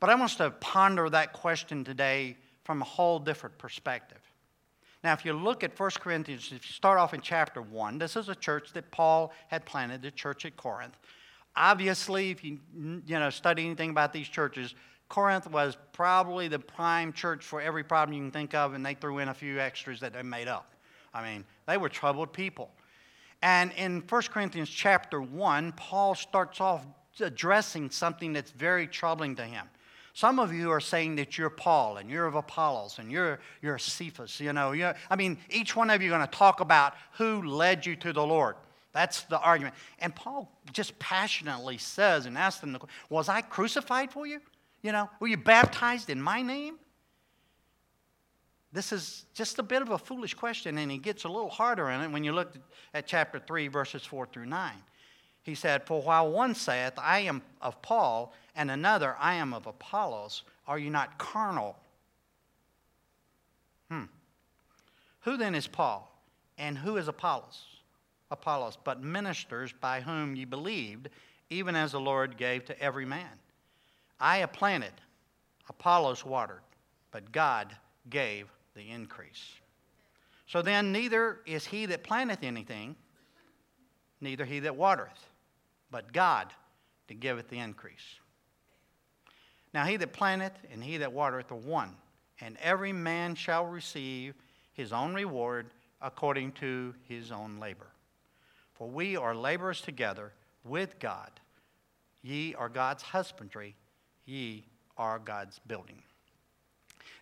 But 0.00 0.08
I 0.08 0.14
want 0.14 0.30
us 0.30 0.36
to 0.36 0.50
ponder 0.50 1.10
that 1.10 1.34
question 1.34 1.84
today 1.84 2.38
from 2.64 2.80
a 2.80 2.86
whole 2.86 3.18
different 3.18 3.58
perspective. 3.58 4.20
Now, 5.04 5.12
if 5.12 5.26
you 5.26 5.34
look 5.34 5.62
at 5.62 5.78
1 5.78 5.90
Corinthians, 6.00 6.46
if 6.46 6.66
you 6.66 6.72
start 6.72 6.98
off 6.98 7.12
in 7.12 7.20
chapter 7.20 7.60
1, 7.60 7.98
this 7.98 8.16
is 8.16 8.30
a 8.30 8.34
church 8.34 8.72
that 8.72 8.90
Paul 8.90 9.32
had 9.48 9.66
planted, 9.66 10.00
the 10.00 10.10
church 10.10 10.46
at 10.46 10.56
Corinth. 10.56 10.96
Obviously, 11.56 12.30
if 12.30 12.44
you, 12.44 12.58
you 12.74 13.18
know, 13.18 13.30
study 13.30 13.66
anything 13.66 13.90
about 13.90 14.12
these 14.12 14.28
churches, 14.28 14.74
Corinth 15.08 15.50
was 15.50 15.76
probably 15.92 16.48
the 16.48 16.58
prime 16.58 17.12
church 17.12 17.44
for 17.44 17.60
every 17.60 17.82
problem 17.82 18.16
you 18.16 18.22
can 18.22 18.30
think 18.30 18.54
of, 18.54 18.74
and 18.74 18.86
they 18.86 18.94
threw 18.94 19.18
in 19.18 19.28
a 19.28 19.34
few 19.34 19.58
extras 19.58 20.00
that 20.00 20.12
they 20.12 20.22
made 20.22 20.48
up. 20.48 20.72
I 21.12 21.22
mean, 21.22 21.44
they 21.66 21.76
were 21.76 21.88
troubled 21.88 22.32
people. 22.32 22.70
And 23.42 23.72
in 23.76 24.02
1 24.08 24.22
Corinthians 24.30 24.70
chapter 24.70 25.20
1, 25.20 25.72
Paul 25.72 26.14
starts 26.14 26.60
off 26.60 26.86
addressing 27.20 27.90
something 27.90 28.32
that's 28.32 28.52
very 28.52 28.86
troubling 28.86 29.34
to 29.36 29.44
him. 29.44 29.66
Some 30.12 30.38
of 30.38 30.52
you 30.52 30.70
are 30.70 30.80
saying 30.80 31.16
that 31.16 31.38
you're 31.38 31.50
Paul 31.50 31.96
and 31.96 32.10
you're 32.10 32.26
of 32.26 32.34
Apollos 32.34 32.98
and 32.98 33.10
you're, 33.10 33.40
you're 33.62 33.78
Cephas. 33.78 34.40
You 34.40 34.52
know, 34.52 34.72
I 35.08 35.16
mean, 35.16 35.38
each 35.48 35.76
one 35.76 35.90
of 35.90 36.02
you 36.02 36.12
are 36.12 36.16
going 36.16 36.28
to 36.28 36.36
talk 36.36 36.60
about 36.60 36.94
who 37.12 37.42
led 37.42 37.86
you 37.86 37.96
to 37.96 38.12
the 38.12 38.24
Lord. 38.24 38.56
That's 38.92 39.22
the 39.22 39.38
argument. 39.38 39.74
And 40.00 40.14
Paul 40.14 40.50
just 40.72 40.98
passionately 40.98 41.78
says 41.78 42.26
and 42.26 42.36
asks 42.36 42.60
them, 42.60 42.76
Was 43.08 43.28
I 43.28 43.40
crucified 43.40 44.10
for 44.10 44.26
you? 44.26 44.40
You 44.82 44.92
know, 44.92 45.08
were 45.20 45.28
you 45.28 45.36
baptized 45.36 46.10
in 46.10 46.20
my 46.20 46.42
name? 46.42 46.76
This 48.72 48.92
is 48.92 49.26
just 49.34 49.58
a 49.58 49.62
bit 49.62 49.82
of 49.82 49.90
a 49.90 49.98
foolish 49.98 50.34
question, 50.34 50.78
and 50.78 50.90
he 50.90 50.98
gets 50.98 51.24
a 51.24 51.28
little 51.28 51.50
harder 51.50 51.90
in 51.90 52.00
it 52.00 52.10
when 52.10 52.22
you 52.22 52.32
look 52.32 52.54
at 52.94 53.06
chapter 53.06 53.40
3, 53.40 53.68
verses 53.68 54.04
4 54.04 54.26
through 54.26 54.46
9. 54.46 54.72
He 55.42 55.54
said, 55.54 55.84
For 55.84 56.00
while 56.00 56.30
one 56.30 56.54
saith, 56.54 56.92
I 56.96 57.20
am 57.20 57.42
of 57.60 57.82
Paul, 57.82 58.32
and 58.54 58.70
another, 58.70 59.16
I 59.18 59.34
am 59.34 59.52
of 59.52 59.66
Apollos, 59.66 60.44
are 60.68 60.78
you 60.78 60.90
not 60.90 61.18
carnal? 61.18 61.76
Hmm. 63.90 64.04
Who 65.22 65.36
then 65.36 65.56
is 65.56 65.66
Paul, 65.66 66.08
and 66.56 66.78
who 66.78 66.96
is 66.96 67.08
Apollos? 67.08 67.79
Apollos, 68.30 68.78
but 68.82 69.02
ministers 69.02 69.72
by 69.80 70.00
whom 70.00 70.36
ye 70.36 70.44
believed, 70.44 71.08
even 71.48 71.74
as 71.74 71.92
the 71.92 72.00
Lord 72.00 72.36
gave 72.36 72.64
to 72.66 72.80
every 72.80 73.04
man. 73.04 73.38
I 74.20 74.44
planted, 74.46 74.92
Apollos 75.68 76.24
watered, 76.24 76.62
but 77.10 77.32
God 77.32 77.76
gave 78.08 78.48
the 78.74 78.88
increase. 78.88 79.54
So 80.46 80.62
then, 80.62 80.92
neither 80.92 81.40
is 81.46 81.66
he 81.66 81.86
that 81.86 82.02
planteth 82.02 82.42
anything, 82.42 82.96
neither 84.20 84.44
he 84.44 84.60
that 84.60 84.76
watereth, 84.76 85.28
but 85.90 86.12
God 86.12 86.52
that 87.08 87.20
giveth 87.20 87.48
the 87.48 87.58
increase. 87.58 88.18
Now 89.72 89.84
he 89.84 89.96
that 89.96 90.12
planteth 90.12 90.58
and 90.72 90.82
he 90.82 90.96
that 90.98 91.12
watereth 91.12 91.52
are 91.52 91.56
one, 91.56 91.94
and 92.40 92.56
every 92.60 92.92
man 92.92 93.34
shall 93.34 93.66
receive 93.66 94.34
his 94.72 94.92
own 94.92 95.14
reward 95.14 95.70
according 96.02 96.52
to 96.52 96.94
his 97.08 97.30
own 97.30 97.58
labor. 97.58 97.86
For 98.80 98.88
we 98.88 99.14
are 99.14 99.34
laborers 99.34 99.82
together 99.82 100.32
with 100.64 100.98
God. 100.98 101.30
Ye 102.22 102.54
are 102.54 102.70
God's 102.70 103.02
husbandry, 103.02 103.76
ye 104.24 104.64
are 104.96 105.18
God's 105.18 105.58
building. 105.66 106.02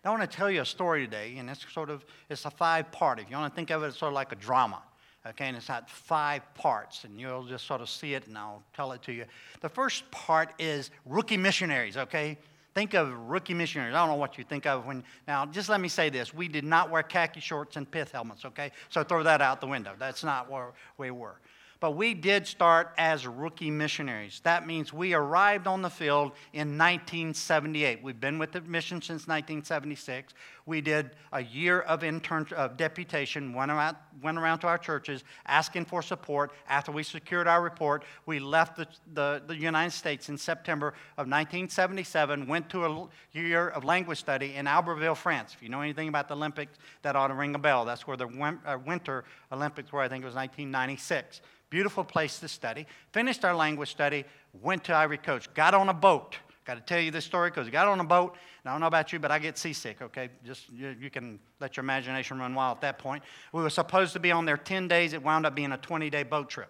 Now, 0.05 0.13
I 0.13 0.17
want 0.17 0.31
to 0.31 0.37
tell 0.37 0.49
you 0.49 0.61
a 0.61 0.65
story 0.65 1.03
today, 1.03 1.35
and 1.37 1.49
it's 1.49 1.69
sort 1.73 1.89
of 1.89 2.05
it's 2.29 2.45
a 2.45 2.49
five 2.49 2.93
part. 2.93 3.19
If 3.19 3.29
you 3.29 3.35
want 3.35 3.51
to 3.51 3.55
think 3.57 3.71
of 3.71 3.83
it, 3.83 3.87
it's 3.87 3.97
sort 3.97 4.07
of 4.07 4.13
like 4.13 4.31
a 4.31 4.37
drama. 4.37 4.81
Okay, 5.27 5.47
and 5.47 5.57
it's 5.57 5.67
got 5.67 5.89
five 5.89 6.43
parts, 6.53 7.03
and 7.03 7.19
you'll 7.19 7.43
just 7.43 7.67
sort 7.67 7.81
of 7.81 7.89
see 7.89 8.13
it, 8.13 8.25
and 8.27 8.37
I'll 8.37 8.63
tell 8.73 8.93
it 8.93 9.01
to 9.03 9.11
you. 9.11 9.25
The 9.59 9.67
first 9.67 10.09
part 10.11 10.53
is 10.59 10.91
rookie 11.05 11.35
missionaries, 11.35 11.97
okay? 11.97 12.37
Think 12.79 12.93
of 12.93 13.11
rookie 13.27 13.53
missionaries. 13.53 13.93
I 13.93 13.97
don't 13.97 14.07
know 14.07 14.15
what 14.15 14.37
you 14.37 14.45
think 14.45 14.65
of 14.65 14.85
when. 14.85 15.03
Now, 15.27 15.45
just 15.45 15.67
let 15.67 15.81
me 15.81 15.89
say 15.89 16.09
this: 16.09 16.33
we 16.33 16.47
did 16.47 16.63
not 16.63 16.89
wear 16.89 17.03
khaki 17.03 17.41
shorts 17.41 17.75
and 17.75 17.91
pith 17.91 18.13
helmets, 18.13 18.45
okay? 18.45 18.71
So 18.87 19.03
throw 19.03 19.21
that 19.23 19.41
out 19.41 19.59
the 19.59 19.67
window. 19.67 19.95
That's 19.99 20.23
not 20.23 20.49
where 20.49 20.71
we 20.97 21.11
were. 21.11 21.35
But 21.81 21.97
we 21.97 22.13
did 22.13 22.47
start 22.47 22.93
as 22.97 23.27
rookie 23.27 23.69
missionaries. 23.69 24.39
That 24.45 24.65
means 24.65 24.93
we 24.93 25.13
arrived 25.13 25.67
on 25.67 25.81
the 25.81 25.89
field 25.89 26.31
in 26.53 26.77
1978. 26.77 28.01
We've 28.01 28.17
been 28.17 28.39
with 28.39 28.53
the 28.53 28.61
mission 28.61 29.01
since 29.01 29.27
1976. 29.27 30.33
We 30.65 30.81
did 30.81 31.11
a 31.31 31.41
year 31.41 31.81
of 31.81 32.03
intern 32.03 32.47
of 32.55 32.77
deputation, 32.77 33.53
went 33.53 33.71
around, 33.71 33.97
went 34.21 34.37
around 34.37 34.59
to 34.59 34.67
our 34.67 34.77
churches 34.77 35.23
asking 35.45 35.85
for 35.85 36.01
support. 36.01 36.51
After 36.67 36.91
we 36.91 37.03
secured 37.03 37.47
our 37.47 37.61
report, 37.61 38.03
we 38.25 38.39
left 38.39 38.77
the, 38.77 38.87
the, 39.13 39.41
the 39.47 39.55
United 39.55 39.91
States 39.91 40.29
in 40.29 40.37
September 40.37 40.89
of 41.17 41.27
1977, 41.27 42.47
went 42.47 42.69
to 42.69 42.85
a 42.85 43.07
year 43.31 43.69
of 43.69 43.83
language 43.83 44.19
study 44.19 44.55
in 44.55 44.65
Albertville, 44.65 45.17
France. 45.17 45.53
If 45.55 45.63
you 45.63 45.69
know 45.69 45.81
anything 45.81 46.07
about 46.07 46.27
the 46.27 46.35
Olympics, 46.35 46.77
that 47.01 47.15
ought 47.15 47.27
to 47.27 47.33
ring 47.33 47.55
a 47.55 47.59
bell. 47.59 47.85
That's 47.85 48.05
where 48.05 48.17
the 48.17 48.27
uh, 48.65 48.77
Winter 48.85 49.23
Olympics 49.51 49.91
were, 49.91 50.01
I 50.01 50.07
think 50.07 50.23
it 50.23 50.27
was 50.27 50.35
1996. 50.35 51.41
Beautiful 51.69 52.03
place 52.03 52.39
to 52.39 52.47
study. 52.47 52.87
Finished 53.11 53.45
our 53.45 53.55
language 53.55 53.91
study, 53.91 54.25
went 54.61 54.83
to 54.85 54.95
Ivory 54.95 55.19
Coast, 55.19 55.53
got 55.53 55.73
on 55.73 55.89
a 55.89 55.93
boat. 55.93 56.37
Got 56.65 56.75
to 56.75 56.81
tell 56.81 56.99
you 56.99 57.09
this 57.09 57.25
story 57.25 57.49
because 57.49 57.65
we 57.65 57.71
got 57.71 57.87
on 57.87 57.99
a 57.99 58.03
boat. 58.03 58.35
And 58.63 58.69
I 58.69 58.73
don't 58.73 58.81
know 58.81 58.87
about 58.87 59.13
you, 59.13 59.19
but 59.19 59.31
I 59.31 59.39
get 59.39 59.57
seasick, 59.57 60.01
okay? 60.01 60.29
Just 60.45 60.69
you, 60.69 60.95
you, 60.99 61.09
can 61.09 61.39
let 61.59 61.77
your 61.77 61.83
imagination 61.83 62.39
run 62.39 62.53
wild 62.53 62.77
at 62.77 62.81
that 62.81 62.99
point. 62.99 63.23
We 63.53 63.61
were 63.61 63.69
supposed 63.69 64.13
to 64.13 64.19
be 64.19 64.31
on 64.31 64.45
there 64.45 64.57
10 64.57 64.87
days. 64.87 65.13
It 65.13 65.23
wound 65.23 65.45
up 65.45 65.55
being 65.55 65.71
a 65.71 65.77
20 65.77 66.09
day 66.09 66.23
boat 66.23 66.49
trip. 66.49 66.69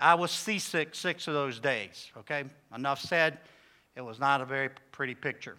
I 0.00 0.14
was 0.14 0.32
seasick 0.32 0.94
six 0.96 1.28
of 1.28 1.34
those 1.34 1.60
days, 1.60 2.10
okay? 2.18 2.44
Enough 2.74 3.00
said. 3.00 3.38
It 3.94 4.00
was 4.00 4.18
not 4.18 4.40
a 4.40 4.44
very 4.44 4.70
pretty 4.90 5.14
picture. 5.14 5.56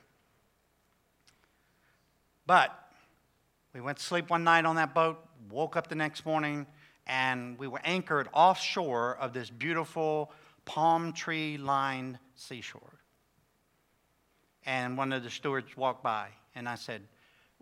But 2.46 2.78
we 3.74 3.80
went 3.80 4.00
to 4.00 4.04
sleep 4.04 4.30
one 4.30 4.44
night 4.44 4.66
on 4.66 4.76
that 4.76 4.94
boat, 4.94 5.20
woke 5.50 5.78
up 5.78 5.88
the 5.88 5.96
next 5.96 6.26
morning, 6.26 6.66
and 7.08 7.58
we 7.58 7.68
were 7.68 7.82
anchored 7.84 8.28
offshore 8.34 9.18
of 9.18 9.34
this 9.34 9.50
beautiful 9.50 10.32
palm 10.66 11.14
tree 11.14 11.58
lined 11.58 12.18
seashore. 12.36 12.93
And 14.66 14.98
one 14.98 15.12
of 15.14 15.24
the 15.24 15.30
stewards 15.30 15.76
walked 15.76 16.04
by, 16.04 16.30
and 16.56 16.68
I 16.70 16.76
said, 16.76 17.02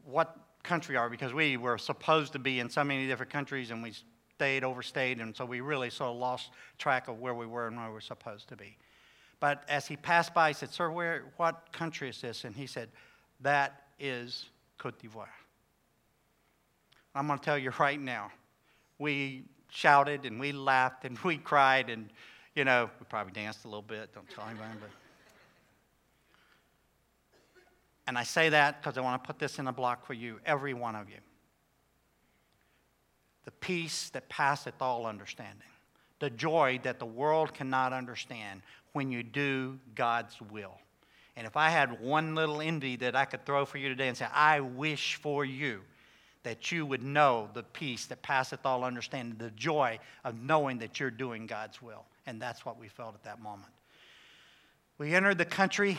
What 0.05 0.35
country 0.63 0.95
are 0.95 1.09
we? 1.09 1.17
Because 1.17 1.33
we 1.33 1.57
were 1.57 1.77
supposed 1.77 2.33
to 2.33 2.39
be 2.39 2.59
in 2.59 2.69
so 2.69 2.83
many 2.83 3.07
different 3.07 3.31
countries, 3.31 3.71
and 3.71 3.81
we 3.81 3.93
stayed, 4.35 4.63
overstayed, 4.63 5.19
and 5.19 5.35
so 5.35 5.45
we 5.45 5.61
really 5.61 5.89
sort 5.89 6.11
of 6.11 6.17
lost 6.17 6.51
track 6.77 7.07
of 7.07 7.19
where 7.19 7.33
we 7.33 7.45
were 7.45 7.67
and 7.67 7.77
where 7.77 7.87
we 7.87 7.93
were 7.93 8.01
supposed 8.01 8.47
to 8.49 8.55
be. 8.55 8.77
But 9.39 9.63
as 9.67 9.87
he 9.87 9.95
passed 9.95 10.33
by, 10.33 10.49
he 10.49 10.53
said, 10.53 10.71
Sir, 10.71 10.91
where, 10.91 11.25
what 11.37 11.71
country 11.71 12.09
is 12.09 12.21
this? 12.21 12.43
And 12.43 12.55
he 12.55 12.67
said, 12.67 12.89
That 13.41 13.83
is 13.99 14.45
Cote 14.77 14.99
d'Ivoire. 14.99 15.27
I'm 17.13 17.27
going 17.27 17.39
to 17.39 17.43
tell 17.43 17.57
you 17.57 17.71
right 17.79 17.99
now, 17.99 18.31
we 18.99 19.43
shouted 19.69 20.25
and 20.25 20.39
we 20.39 20.51
laughed 20.51 21.05
and 21.05 21.17
we 21.19 21.37
cried 21.37 21.89
and, 21.89 22.09
you 22.55 22.65
know, 22.65 22.89
we 22.99 23.05
probably 23.09 23.33
danced 23.33 23.65
a 23.65 23.67
little 23.67 23.81
bit. 23.81 24.13
Don't 24.13 24.29
tell 24.29 24.45
anybody, 24.45 24.73
but. 24.79 25.00
And 28.07 28.17
I 28.17 28.23
say 28.23 28.49
that 28.49 28.81
because 28.81 28.97
I 28.97 29.01
want 29.01 29.23
to 29.23 29.27
put 29.27 29.39
this 29.39 29.59
in 29.59 29.67
a 29.67 29.73
block 29.73 30.05
for 30.05 30.13
you, 30.13 30.39
every 30.45 30.73
one 30.73 30.95
of 30.95 31.09
you. 31.09 31.17
The 33.45 33.51
peace 33.51 34.09
that 34.09 34.29
passeth 34.29 34.81
all 34.81 35.05
understanding, 35.05 35.67
the 36.19 36.29
joy 36.29 36.79
that 36.83 36.99
the 36.99 37.05
world 37.05 37.53
cannot 37.53 37.93
understand 37.93 38.61
when 38.93 39.11
you 39.11 39.23
do 39.23 39.79
God's 39.95 40.39
will. 40.51 40.77
And 41.35 41.47
if 41.47 41.55
I 41.55 41.69
had 41.69 42.01
one 42.01 42.35
little 42.35 42.61
envy 42.61 42.97
that 42.97 43.15
I 43.15 43.25
could 43.25 43.45
throw 43.45 43.65
for 43.65 43.77
you 43.77 43.89
today 43.89 44.07
and 44.07 44.17
say, 44.17 44.27
I 44.33 44.59
wish 44.59 45.15
for 45.15 45.45
you 45.45 45.81
that 46.43 46.71
you 46.71 46.85
would 46.85 47.03
know 47.03 47.49
the 47.53 47.63
peace 47.63 48.07
that 48.07 48.21
passeth 48.21 48.65
all 48.65 48.83
understanding, 48.83 49.37
the 49.37 49.51
joy 49.51 49.99
of 50.23 50.41
knowing 50.41 50.79
that 50.79 50.99
you're 50.99 51.11
doing 51.11 51.45
God's 51.45 51.81
will. 51.81 52.03
And 52.25 52.41
that's 52.41 52.65
what 52.65 52.79
we 52.79 52.87
felt 52.87 53.15
at 53.15 53.23
that 53.23 53.41
moment. 53.41 53.71
We 54.97 55.13
entered 55.15 55.37
the 55.37 55.45
country, 55.45 55.97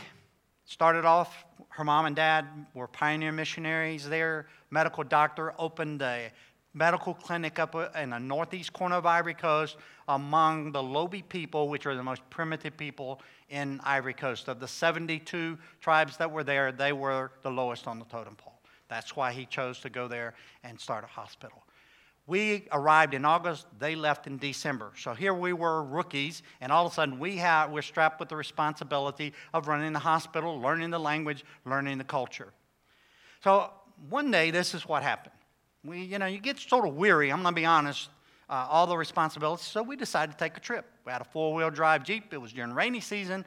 started 0.73 1.05
off, 1.05 1.45
her 1.69 1.85
mom 1.85 2.07
and 2.07 2.17
dad 2.17 2.47
were 2.73 2.89
pioneer 2.89 3.31
missionaries 3.31 4.09
there. 4.09 4.47
Medical 4.71 5.05
doctor 5.05 5.53
opened 5.59 6.01
a 6.01 6.33
medical 6.73 7.13
clinic 7.13 7.59
up 7.59 7.75
uh, 7.75 7.89
in 7.95 8.09
the 8.09 8.19
northeast 8.19 8.73
corner 8.73 8.97
of 8.97 9.05
Ivory 9.05 9.35
Coast 9.35 9.77
among 10.09 10.73
the 10.73 10.83
Lobi 10.83 11.21
people, 11.21 11.69
which 11.69 11.85
are 11.85 11.95
the 11.95 12.03
most 12.03 12.23
primitive 12.31 12.75
people 12.79 13.21
in 13.51 13.83
Ivory 13.85 14.15
Coast. 14.15 14.49
Of 14.49 14.61
the 14.61 14.69
72 14.69 15.59
tribes 15.83 16.17
that 16.17 16.31
were 16.31 16.43
there, 16.43 16.73
they 16.73 16.95
were 16.95 17.33
the 17.43 17.51
lowest 17.51 17.87
on 17.87 17.99
the 17.99 18.07
totem 18.07 18.35
pole. 18.35 18.59
That's 18.89 19.15
why 19.15 19.33
he 19.33 19.45
chose 19.45 19.79
to 19.81 19.91
go 19.91 20.09
there 20.09 20.33
and 20.65 20.81
start 20.81 21.05
a 21.05 21.07
hospital. 21.07 21.62
We 22.27 22.69
arrived 22.71 23.15
in 23.15 23.25
August, 23.25 23.67
they 23.79 23.97
left 23.97 24.27
in 24.27 24.39
December. 24.39 24.93
So 24.97 25.13
here 25.13 25.35
we 25.35 25.53
were, 25.53 25.83
rookies, 25.83 26.43
and 26.61 26.71
all 26.71 26.87
of 26.87 26.93
a 26.93 26.95
sudden 26.95 27.19
we 27.19 27.37
have, 27.39 27.71
we're 27.71 27.83
strapped 27.83 28.21
with 28.21 28.29
the 28.29 28.37
responsibility 28.37 29.33
of 29.53 29.67
running 29.67 29.93
the 29.93 29.99
hospital, 29.99 30.61
learning 30.61 30.91
the 30.91 31.01
language, 31.01 31.45
learning 31.67 31.99
the 31.99 32.05
culture. 32.05 32.53
So 33.43 33.71
one 34.09 34.31
day, 34.31 34.53
this 34.53 34.73
is 34.73 34.87
what 34.87 35.03
happened. 35.03 35.35
We, 35.85 36.03
you 36.03 36.19
know, 36.19 36.27
you 36.27 36.39
get 36.39 36.61
sort 36.61 36.87
of 36.87 36.95
weary, 36.95 37.33
I'm 37.33 37.43
going 37.43 37.55
to 37.55 37.61
be 37.61 37.67
honest, 37.67 38.09
uh, 38.49 38.67
all 38.71 38.87
the 38.87 38.97
responsibilities, 38.97 39.67
so 39.67 39.83
we 39.83 39.97
decided 39.97 40.33
to 40.33 40.39
take 40.39 40.57
a 40.57 40.61
trip. 40.61 40.87
We 41.05 41.11
had 41.11 41.21
a 41.21 41.25
four 41.25 41.53
wheel 41.55 41.71
drive 41.71 42.05
Jeep, 42.05 42.33
it 42.33 42.39
was 42.39 42.53
during 42.53 42.73
rainy 42.73 43.01
season 43.01 43.45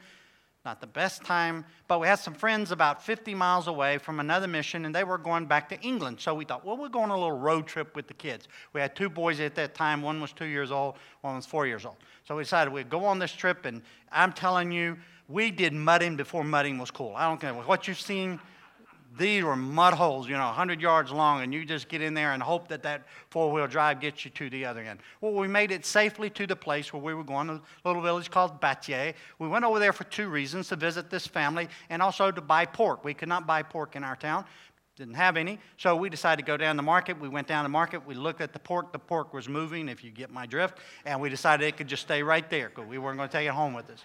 not 0.66 0.80
the 0.80 0.86
best 0.86 1.24
time, 1.24 1.64
but 1.88 2.00
we 2.00 2.08
had 2.08 2.16
some 2.16 2.34
friends 2.34 2.72
about 2.72 3.02
50 3.02 3.34
miles 3.34 3.68
away 3.68 3.96
from 3.96 4.20
another 4.20 4.48
mission, 4.48 4.84
and 4.84 4.94
they 4.94 5.04
were 5.04 5.16
going 5.16 5.46
back 5.46 5.68
to 5.70 5.80
England. 5.80 6.20
So 6.20 6.34
we 6.34 6.44
thought, 6.44 6.64
well, 6.66 6.76
we're 6.76 6.88
going 6.88 7.10
on 7.10 7.16
a 7.16 7.20
little 7.20 7.38
road 7.38 7.66
trip 7.66 7.96
with 7.96 8.08
the 8.08 8.14
kids. 8.14 8.48
We 8.74 8.80
had 8.80 8.94
two 8.94 9.08
boys 9.08 9.40
at 9.40 9.54
that 9.54 9.74
time. 9.74 10.02
One 10.02 10.20
was 10.20 10.32
two 10.32 10.44
years 10.44 10.70
old, 10.70 10.96
one 11.22 11.36
was 11.36 11.46
four 11.46 11.66
years 11.66 11.86
old. 11.86 11.96
So 12.26 12.36
we 12.36 12.42
decided 12.42 12.72
we'd 12.72 12.90
go 12.90 13.04
on 13.04 13.18
this 13.18 13.32
trip, 13.32 13.64
and 13.64 13.80
I'm 14.12 14.32
telling 14.32 14.72
you, 14.72 14.98
we 15.28 15.50
did 15.50 15.72
mudding 15.72 16.16
before 16.16 16.44
mudding 16.44 16.78
was 16.78 16.90
cool. 16.90 17.14
I 17.16 17.28
don't 17.28 17.40
care 17.40 17.54
what 17.54 17.88
you've 17.88 18.00
seen. 18.00 18.40
These 19.18 19.42
were 19.42 19.56
mud 19.56 19.94
holes, 19.94 20.28
you 20.28 20.34
know, 20.34 20.46
100 20.46 20.80
yards 20.80 21.10
long, 21.10 21.42
and 21.42 21.52
you 21.52 21.64
just 21.64 21.88
get 21.88 22.02
in 22.02 22.14
there 22.14 22.32
and 22.32 22.42
hope 22.42 22.68
that 22.68 22.82
that 22.82 23.06
four 23.30 23.50
wheel 23.50 23.66
drive 23.66 24.00
gets 24.00 24.24
you 24.24 24.30
to 24.32 24.50
the 24.50 24.64
other 24.64 24.80
end. 24.80 25.00
Well, 25.20 25.32
we 25.32 25.48
made 25.48 25.70
it 25.70 25.86
safely 25.86 26.30
to 26.30 26.46
the 26.46 26.56
place 26.56 26.92
where 26.92 27.02
we 27.02 27.14
were 27.14 27.24
going, 27.24 27.48
a 27.48 27.60
little 27.84 28.02
village 28.02 28.30
called 28.30 28.60
Batier. 28.60 29.14
We 29.38 29.48
went 29.48 29.64
over 29.64 29.78
there 29.78 29.92
for 29.92 30.04
two 30.04 30.28
reasons 30.28 30.68
to 30.68 30.76
visit 30.76 31.10
this 31.10 31.26
family 31.26 31.68
and 31.90 32.02
also 32.02 32.30
to 32.30 32.40
buy 32.40 32.66
pork. 32.66 33.04
We 33.04 33.14
could 33.14 33.28
not 33.28 33.46
buy 33.46 33.62
pork 33.62 33.96
in 33.96 34.04
our 34.04 34.16
town. 34.16 34.44
Didn't 34.96 35.14
have 35.14 35.36
any, 35.36 35.58
so 35.76 35.94
we 35.94 36.08
decided 36.08 36.42
to 36.42 36.46
go 36.46 36.56
down 36.56 36.78
the 36.78 36.82
market. 36.82 37.20
We 37.20 37.28
went 37.28 37.46
down 37.46 37.64
the 37.64 37.68
market. 37.68 38.06
We 38.06 38.14
looked 38.14 38.40
at 38.40 38.54
the 38.54 38.58
pork. 38.58 38.92
The 38.92 38.98
pork 38.98 39.34
was 39.34 39.46
moving, 39.46 39.90
if 39.90 40.02
you 40.02 40.10
get 40.10 40.30
my 40.30 40.46
drift, 40.46 40.78
and 41.04 41.20
we 41.20 41.28
decided 41.28 41.66
it 41.66 41.76
could 41.76 41.86
just 41.86 42.02
stay 42.02 42.22
right 42.22 42.48
there 42.48 42.70
because 42.70 42.88
we 42.88 42.96
weren't 42.96 43.18
going 43.18 43.28
to 43.28 43.32
take 43.32 43.46
it 43.46 43.52
home 43.52 43.74
with 43.74 43.90
us. 43.90 44.02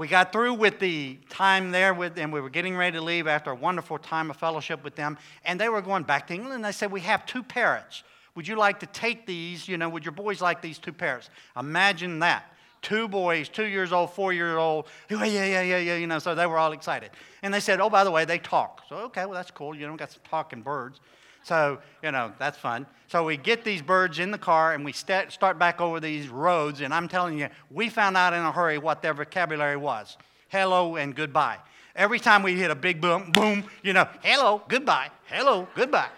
We 0.00 0.08
got 0.08 0.32
through 0.32 0.54
with 0.54 0.78
the 0.78 1.18
time 1.28 1.72
there 1.72 1.92
with 1.92 2.14
them. 2.14 2.30
We 2.30 2.40
were 2.40 2.48
getting 2.48 2.74
ready 2.74 2.96
to 2.96 3.04
leave 3.04 3.26
after 3.26 3.50
a 3.50 3.54
wonderful 3.54 3.98
time 3.98 4.30
of 4.30 4.38
fellowship 4.38 4.82
with 4.82 4.94
them. 4.94 5.18
And 5.44 5.60
they 5.60 5.68
were 5.68 5.82
going 5.82 6.04
back 6.04 6.26
to 6.28 6.32
England. 6.32 6.64
They 6.64 6.72
said, 6.72 6.90
We 6.90 7.02
have 7.02 7.26
two 7.26 7.42
parrots. 7.42 8.02
Would 8.34 8.48
you 8.48 8.56
like 8.56 8.80
to 8.80 8.86
take 8.86 9.26
these? 9.26 9.68
You 9.68 9.76
know, 9.76 9.90
would 9.90 10.02
your 10.02 10.12
boys 10.12 10.40
like 10.40 10.62
these 10.62 10.78
two 10.78 10.94
parrots? 10.94 11.28
Imagine 11.54 12.20
that. 12.20 12.50
Two 12.80 13.08
boys, 13.08 13.50
two 13.50 13.66
years 13.66 13.92
old, 13.92 14.14
four 14.14 14.32
years 14.32 14.56
old. 14.56 14.86
Yeah, 15.10 15.22
yeah, 15.24 15.44
yeah, 15.44 15.60
yeah, 15.60 15.76
yeah. 15.76 15.96
You 15.96 16.06
know, 16.06 16.18
so 16.18 16.34
they 16.34 16.46
were 16.46 16.56
all 16.56 16.72
excited. 16.72 17.10
And 17.42 17.52
they 17.52 17.60
said, 17.60 17.78
Oh, 17.78 17.90
by 17.90 18.02
the 18.02 18.10
way, 18.10 18.24
they 18.24 18.38
talk. 18.38 18.80
So, 18.88 18.96
okay, 19.00 19.26
well, 19.26 19.34
that's 19.34 19.50
cool. 19.50 19.74
You 19.74 19.86
know, 19.86 19.96
got 19.96 20.12
some 20.12 20.22
talking 20.30 20.62
birds. 20.62 20.98
So, 21.42 21.78
you 22.02 22.12
know, 22.12 22.32
that's 22.38 22.58
fun. 22.58 22.86
So 23.08 23.24
we 23.24 23.36
get 23.36 23.64
these 23.64 23.82
birds 23.82 24.18
in 24.18 24.30
the 24.30 24.38
car 24.38 24.74
and 24.74 24.84
we 24.84 24.92
st- 24.92 25.32
start 25.32 25.58
back 25.58 25.80
over 25.80 25.98
these 25.98 26.28
roads. 26.28 26.80
And 26.80 26.94
I'm 26.94 27.08
telling 27.08 27.38
you, 27.38 27.48
we 27.70 27.88
found 27.88 28.16
out 28.16 28.32
in 28.32 28.40
a 28.40 28.52
hurry 28.52 28.78
what 28.78 29.02
their 29.02 29.14
vocabulary 29.14 29.76
was 29.76 30.16
hello 30.50 30.96
and 30.96 31.14
goodbye. 31.14 31.58
Every 31.94 32.18
time 32.18 32.42
we 32.42 32.54
hit 32.56 32.70
a 32.70 32.74
big 32.74 33.00
boom, 33.00 33.30
boom, 33.32 33.64
you 33.82 33.92
know, 33.92 34.06
hello, 34.22 34.62
goodbye, 34.68 35.10
hello, 35.26 35.66
goodbye. 35.74 36.08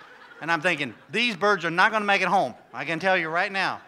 And 0.41 0.51
I'm 0.51 0.61
thinking, 0.61 0.95
these 1.11 1.37
birds 1.37 1.65
are 1.65 1.71
not 1.71 1.93
going 1.93 2.03
to 2.03 2.07
make 2.07 2.23
it 2.23 2.29
home. 2.29 2.55
I 2.75 2.85
can 2.85 2.99
tell 2.99 3.17
you 3.17 3.29
right 3.29 3.53
now. 3.53 3.81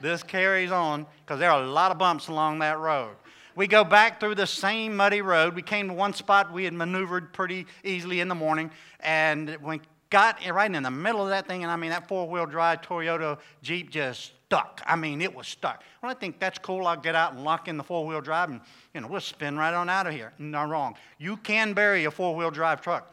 This 0.00 0.22
carries 0.22 0.72
on 0.72 1.06
because 1.24 1.38
there 1.38 1.50
are 1.50 1.62
a 1.62 1.66
lot 1.66 1.92
of 1.92 1.98
bumps 1.98 2.28
along 2.28 2.58
that 2.58 2.78
road. 2.78 3.14
We 3.54 3.66
go 3.66 3.84
back 3.84 4.18
through 4.18 4.34
the 4.34 4.46
same 4.46 4.96
muddy 4.96 5.20
road. 5.20 5.54
We 5.54 5.62
came 5.62 5.88
to 5.88 5.94
one 5.94 6.14
spot 6.14 6.52
we 6.52 6.64
had 6.64 6.72
maneuvered 6.72 7.32
pretty 7.32 7.66
easily 7.84 8.20
in 8.20 8.28
the 8.28 8.34
morning, 8.34 8.70
and 9.00 9.56
we 9.62 9.80
got 10.12 10.46
right 10.46 10.72
in 10.72 10.82
the 10.82 10.90
middle 10.90 11.22
of 11.22 11.30
that 11.30 11.48
thing, 11.48 11.62
and 11.62 11.72
I 11.72 11.76
mean, 11.76 11.90
that 11.90 12.06
four 12.06 12.28
wheel 12.28 12.44
drive 12.44 12.82
Toyota 12.82 13.38
Jeep 13.62 13.90
just 13.90 14.32
stuck. 14.46 14.82
I 14.86 14.94
mean, 14.94 15.22
it 15.22 15.34
was 15.34 15.48
stuck. 15.48 15.82
Well, 16.02 16.12
I 16.12 16.14
think 16.14 16.38
that's 16.38 16.58
cool. 16.58 16.86
I'll 16.86 16.96
get 16.96 17.14
out 17.14 17.32
and 17.32 17.42
lock 17.42 17.66
in 17.66 17.78
the 17.78 17.82
four 17.82 18.06
wheel 18.06 18.20
drive, 18.20 18.50
and, 18.50 18.60
you 18.92 19.00
know, 19.00 19.08
we'll 19.08 19.22
spin 19.22 19.56
right 19.56 19.72
on 19.72 19.88
out 19.88 20.06
of 20.06 20.12
here. 20.12 20.34
No, 20.38 20.64
wrong. 20.66 20.96
You 21.18 21.38
can 21.38 21.72
bury 21.72 22.04
a 22.04 22.10
four 22.10 22.36
wheel 22.36 22.50
drive 22.50 22.82
truck. 22.82 23.10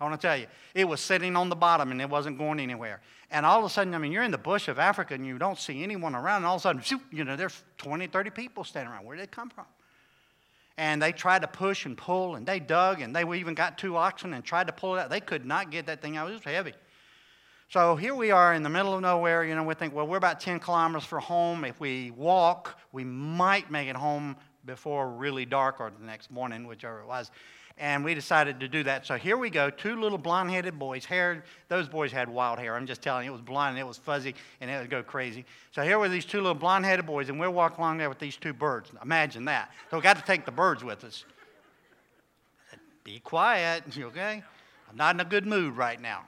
I 0.00 0.04
want 0.04 0.20
to 0.20 0.26
tell 0.26 0.36
you, 0.36 0.46
it 0.74 0.84
was 0.84 1.00
sitting 1.00 1.36
on 1.36 1.48
the 1.48 1.54
bottom 1.54 1.92
and 1.92 2.00
it 2.00 2.10
wasn't 2.10 2.36
going 2.36 2.58
anywhere. 2.58 3.00
And 3.30 3.46
all 3.46 3.60
of 3.60 3.64
a 3.64 3.68
sudden, 3.68 3.94
I 3.94 3.98
mean, 3.98 4.10
you're 4.10 4.24
in 4.24 4.32
the 4.32 4.36
bush 4.36 4.66
of 4.66 4.80
Africa 4.80 5.14
and 5.14 5.24
you 5.24 5.38
don't 5.38 5.56
see 5.56 5.84
anyone 5.84 6.16
around, 6.16 6.38
and 6.38 6.46
all 6.46 6.56
of 6.56 6.60
a 6.60 6.62
sudden, 6.62 7.00
you 7.12 7.22
know, 7.22 7.36
there's 7.36 7.62
20, 7.78 8.08
30 8.08 8.30
people 8.30 8.64
standing 8.64 8.92
around. 8.92 9.06
Where 9.06 9.16
did 9.16 9.22
they 9.22 9.30
come 9.30 9.48
from? 9.48 9.66
And 10.76 11.00
they 11.00 11.12
tried 11.12 11.42
to 11.42 11.48
push 11.48 11.86
and 11.86 11.96
pull 11.96 12.36
and 12.36 12.46
they 12.46 12.60
dug 12.60 13.00
and 13.00 13.14
they 13.14 13.22
even 13.36 13.54
got 13.54 13.78
two 13.78 13.96
oxen 13.96 14.34
and 14.34 14.44
tried 14.44 14.66
to 14.66 14.72
pull 14.72 14.96
it 14.96 15.00
out. 15.00 15.10
They 15.10 15.20
could 15.20 15.44
not 15.44 15.70
get 15.70 15.86
that 15.86 16.00
thing 16.00 16.16
out. 16.16 16.30
It 16.30 16.34
was 16.34 16.44
heavy. 16.44 16.74
So 17.68 17.96
here 17.96 18.14
we 18.14 18.30
are 18.30 18.52
in 18.52 18.62
the 18.62 18.68
middle 18.68 18.94
of 18.94 19.00
nowhere. 19.00 19.44
You 19.44 19.54
know, 19.54 19.62
we 19.62 19.74
think, 19.74 19.94
well, 19.94 20.06
we're 20.06 20.18
about 20.18 20.40
10 20.40 20.60
kilometers 20.60 21.04
from 21.04 21.22
home. 21.22 21.64
If 21.64 21.80
we 21.80 22.10
walk, 22.10 22.78
we 22.92 23.02
might 23.04 23.70
make 23.70 23.88
it 23.88 23.96
home 23.96 24.36
before 24.66 25.10
really 25.10 25.46
dark 25.46 25.80
or 25.80 25.90
the 25.90 26.04
next 26.04 26.30
morning, 26.30 26.66
whichever 26.66 27.00
it 27.00 27.06
was 27.06 27.30
and 27.78 28.04
we 28.04 28.14
decided 28.14 28.60
to 28.60 28.68
do 28.68 28.82
that. 28.84 29.06
So 29.06 29.16
here 29.16 29.36
we 29.36 29.50
go, 29.50 29.70
two 29.70 30.00
little 30.00 30.18
blonde-headed 30.18 30.78
boys. 30.78 31.04
Hair, 31.04 31.44
those 31.68 31.88
boys 31.88 32.12
had 32.12 32.28
wild 32.28 32.58
hair. 32.58 32.76
I'm 32.76 32.86
just 32.86 33.02
telling 33.02 33.24
you, 33.24 33.30
it 33.30 33.32
was 33.32 33.40
blonde 33.40 33.70
and 33.70 33.78
it 33.78 33.86
was 33.86 33.98
fuzzy 33.98 34.34
and 34.60 34.70
it 34.70 34.78
would 34.80 34.90
go 34.90 35.02
crazy. 35.02 35.44
So 35.72 35.82
here 35.82 35.98
were 35.98 36.08
these 36.08 36.24
two 36.24 36.38
little 36.38 36.54
blonde-headed 36.54 37.06
boys, 37.06 37.28
and 37.28 37.40
we're 37.40 37.50
walking 37.50 37.78
along 37.78 37.98
there 37.98 38.08
with 38.08 38.18
these 38.18 38.36
two 38.36 38.52
birds. 38.52 38.90
Imagine 39.02 39.44
that. 39.46 39.70
So 39.90 39.96
we 39.96 40.02
got 40.02 40.16
to 40.16 40.24
take 40.24 40.44
the 40.44 40.52
birds 40.52 40.84
with 40.84 41.04
us. 41.04 41.24
Be 43.04 43.18
quiet, 43.18 43.84
okay? 43.98 44.42
I'm 44.90 44.96
not 44.96 45.14
in 45.14 45.20
a 45.20 45.24
good 45.24 45.46
mood 45.46 45.76
right 45.76 46.00
now. 46.00 46.22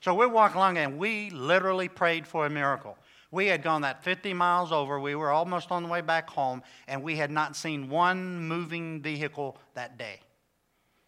So 0.00 0.14
we're 0.14 0.28
walking 0.28 0.58
along, 0.58 0.78
and 0.78 0.98
we 0.98 1.30
literally 1.30 1.88
prayed 1.88 2.26
for 2.26 2.46
a 2.46 2.50
miracle. 2.50 2.96
We 3.30 3.46
had 3.46 3.62
gone 3.62 3.82
that 3.82 4.02
50 4.02 4.32
miles 4.32 4.72
over. 4.72 4.98
We 4.98 5.14
were 5.14 5.30
almost 5.30 5.70
on 5.70 5.82
the 5.82 5.88
way 5.88 6.00
back 6.00 6.30
home, 6.30 6.62
and 6.86 7.02
we 7.02 7.16
had 7.16 7.30
not 7.30 7.56
seen 7.56 7.90
one 7.90 8.48
moving 8.48 9.02
vehicle 9.02 9.58
that 9.74 9.98
day. 9.98 10.20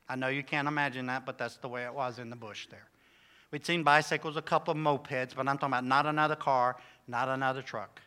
I 0.08 0.16
know 0.16 0.28
you 0.28 0.42
can't 0.42 0.68
imagine 0.68 1.06
that, 1.06 1.24
but 1.24 1.38
that's 1.38 1.56
the 1.56 1.68
way 1.68 1.84
it 1.84 1.94
was 1.94 2.18
in 2.18 2.30
the 2.30 2.36
bush 2.36 2.66
there. 2.70 2.88
We'd 3.50 3.64
seen 3.64 3.82
bicycles, 3.82 4.36
a 4.36 4.42
couple 4.42 4.72
of 4.72 4.78
mopeds, 4.78 5.34
but 5.34 5.48
I'm 5.48 5.56
talking 5.56 5.68
about 5.72 5.84
not 5.84 6.06
another 6.06 6.36
car, 6.36 6.76
not 7.08 7.28
another 7.28 7.62
truck. 7.62 8.00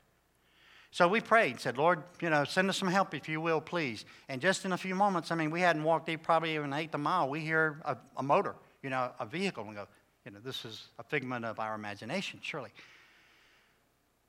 So 0.91 1.07
we 1.07 1.21
prayed, 1.21 1.59
said, 1.59 1.77
Lord, 1.77 2.03
you 2.21 2.29
know, 2.29 2.43
send 2.43 2.69
us 2.69 2.77
some 2.77 2.87
help 2.87 3.15
if 3.15 3.27
you 3.27 3.41
will, 3.41 3.59
please. 3.59 4.05
And 4.29 4.39
just 4.39 4.63
in 4.63 4.73
a 4.73 4.77
few 4.77 4.93
moments, 4.93 5.31
I 5.31 5.35
mean, 5.35 5.49
we 5.49 5.59
hadn't 5.59 5.83
walked 5.83 6.09
probably 6.21 6.53
even 6.53 6.71
eighth 6.71 6.93
of 6.93 7.01
a 7.01 7.03
mile. 7.03 7.29
We 7.29 7.39
hear 7.39 7.81
a, 7.83 7.97
a 8.15 8.21
motor, 8.21 8.53
you 8.83 8.91
know, 8.91 9.11
a 9.19 9.25
vehicle, 9.25 9.63
and 9.63 9.69
we 9.71 9.75
go, 9.75 9.87
you 10.23 10.31
know, 10.31 10.39
this 10.43 10.65
is 10.65 10.89
a 10.99 11.03
figment 11.03 11.45
of 11.45 11.59
our 11.59 11.73
imagination, 11.73 12.39
surely. 12.43 12.69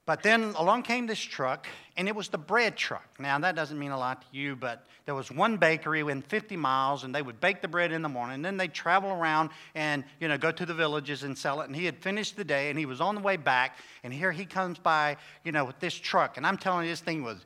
But 0.07 0.23
then 0.23 0.53
along 0.59 0.83
came 0.83 1.07
this 1.07 1.19
truck, 1.19 1.67
and 1.97 2.09
it 2.09 2.15
was 2.15 2.29
the 2.29 2.37
bread 2.37 2.77
truck. 2.77 3.09
Now, 3.19 3.39
that 3.39 3.57
doesn't 3.57 3.79
mean 3.79 3.91
a 3.91 3.99
lot 3.99 4.21
to 4.21 4.27
you, 4.37 4.55
but 4.55 4.85
there 5.07 5.15
was 5.15 5.31
one 5.31 5.57
bakery 5.57 6.03
within 6.03 6.21
50 6.21 6.57
miles, 6.59 7.05
and 7.05 7.15
they 7.15 7.23
would 7.23 7.41
bake 7.41 7.63
the 7.63 7.69
bread 7.69 7.91
in 7.91 8.03
the 8.03 8.09
morning. 8.09 8.35
And 8.35 8.45
then 8.45 8.59
they'd 8.59 8.75
travel 8.75 9.11
around 9.11 9.49
and, 9.75 10.05
you 10.21 10.29
know, 10.29 10.37
go 10.37 10.53
to 10.53 10.67
the 10.67 10.75
villages 10.75 11.23
and 11.23 11.37
sell 11.37 11.63
it. 11.63 11.69
And 11.69 11.77
he 11.77 11.87
had 11.87 11.97
finished 11.97 12.37
the 12.37 12.45
day, 12.45 12.69
and 12.69 12.79
he 12.79 12.85
was 12.85 13.01
on 13.01 13.15
the 13.15 13.23
way 13.23 13.39
back, 13.39 13.79
and 14.03 14.13
here 14.13 14.31
he 14.31 14.45
comes 14.45 14.79
by, 14.79 15.17
you 15.43 15.53
know, 15.53 15.65
with 15.65 15.81
this 15.81 15.95
truck. 15.95 16.37
And 16.37 16.47
I'm 16.47 16.59
telling 16.59 16.85
you, 16.85 16.93
this 16.93 17.01
thing 17.01 17.23
was 17.23 17.39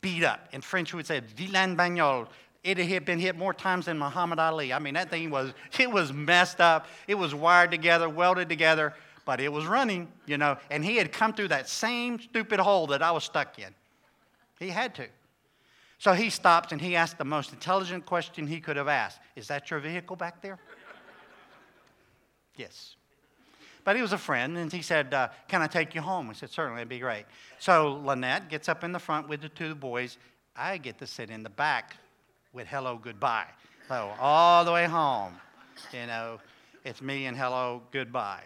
beat 0.00 0.24
up. 0.24 0.48
In 0.52 0.62
French, 0.62 0.92
we 0.92 0.96
would 0.96 1.06
say, 1.06 1.20
vilain 1.20 1.76
bagnole. 1.76 2.26
It 2.64 2.78
had 2.78 3.04
been 3.04 3.20
hit 3.20 3.38
more 3.38 3.54
times 3.54 3.86
than 3.86 3.96
Muhammad 3.96 4.40
Ali. 4.40 4.72
I 4.72 4.80
mean, 4.80 4.94
that 4.94 5.08
thing 5.08 5.30
was, 5.30 5.52
it 5.78 5.88
was 5.88 6.12
messed 6.12 6.60
up. 6.60 6.86
It 7.06 7.14
was 7.14 7.32
wired 7.32 7.70
together, 7.70 8.08
welded 8.08 8.48
together 8.48 8.92
but 9.26 9.40
it 9.40 9.52
was 9.52 9.66
running, 9.66 10.08
you 10.24 10.38
know, 10.38 10.56
and 10.70 10.82
he 10.82 10.96
had 10.96 11.12
come 11.12 11.34
through 11.34 11.48
that 11.48 11.68
same 11.68 12.18
stupid 12.18 12.60
hole 12.60 12.86
that 12.86 13.02
I 13.02 13.10
was 13.10 13.24
stuck 13.24 13.58
in. 13.58 13.74
He 14.58 14.70
had 14.70 14.94
to. 14.94 15.08
So 15.98 16.12
he 16.12 16.30
stops 16.30 16.72
and 16.72 16.80
he 16.80 16.94
asked 16.96 17.18
the 17.18 17.24
most 17.24 17.52
intelligent 17.52 18.06
question 18.06 18.46
he 18.46 18.60
could 18.60 18.76
have 18.76 18.88
asked 18.88 19.18
Is 19.34 19.48
that 19.48 19.70
your 19.70 19.80
vehicle 19.80 20.16
back 20.16 20.40
there? 20.40 20.58
yes. 22.56 22.94
But 23.84 23.96
he 23.96 24.02
was 24.02 24.12
a 24.12 24.18
friend, 24.18 24.58
and 24.58 24.72
he 24.72 24.82
said, 24.82 25.14
uh, 25.14 25.28
Can 25.48 25.62
I 25.62 25.66
take 25.66 25.94
you 25.94 26.00
home? 26.00 26.30
I 26.30 26.32
said, 26.32 26.50
Certainly, 26.50 26.80
it'd 26.80 26.88
be 26.88 26.98
great. 26.98 27.24
So 27.58 28.00
Lynette 28.04 28.48
gets 28.48 28.68
up 28.68 28.84
in 28.84 28.92
the 28.92 28.98
front 28.98 29.28
with 29.28 29.42
the 29.42 29.48
two 29.48 29.74
boys. 29.74 30.18
I 30.56 30.78
get 30.78 30.98
to 30.98 31.06
sit 31.06 31.30
in 31.30 31.42
the 31.42 31.50
back 31.50 31.96
with 32.52 32.66
hello, 32.66 32.98
goodbye. 33.02 33.48
So 33.88 34.12
all 34.20 34.64
the 34.64 34.72
way 34.72 34.86
home, 34.86 35.34
you 35.92 36.06
know, 36.06 36.40
it's 36.84 37.02
me 37.02 37.26
and 37.26 37.36
hello, 37.36 37.82
goodbye. 37.92 38.42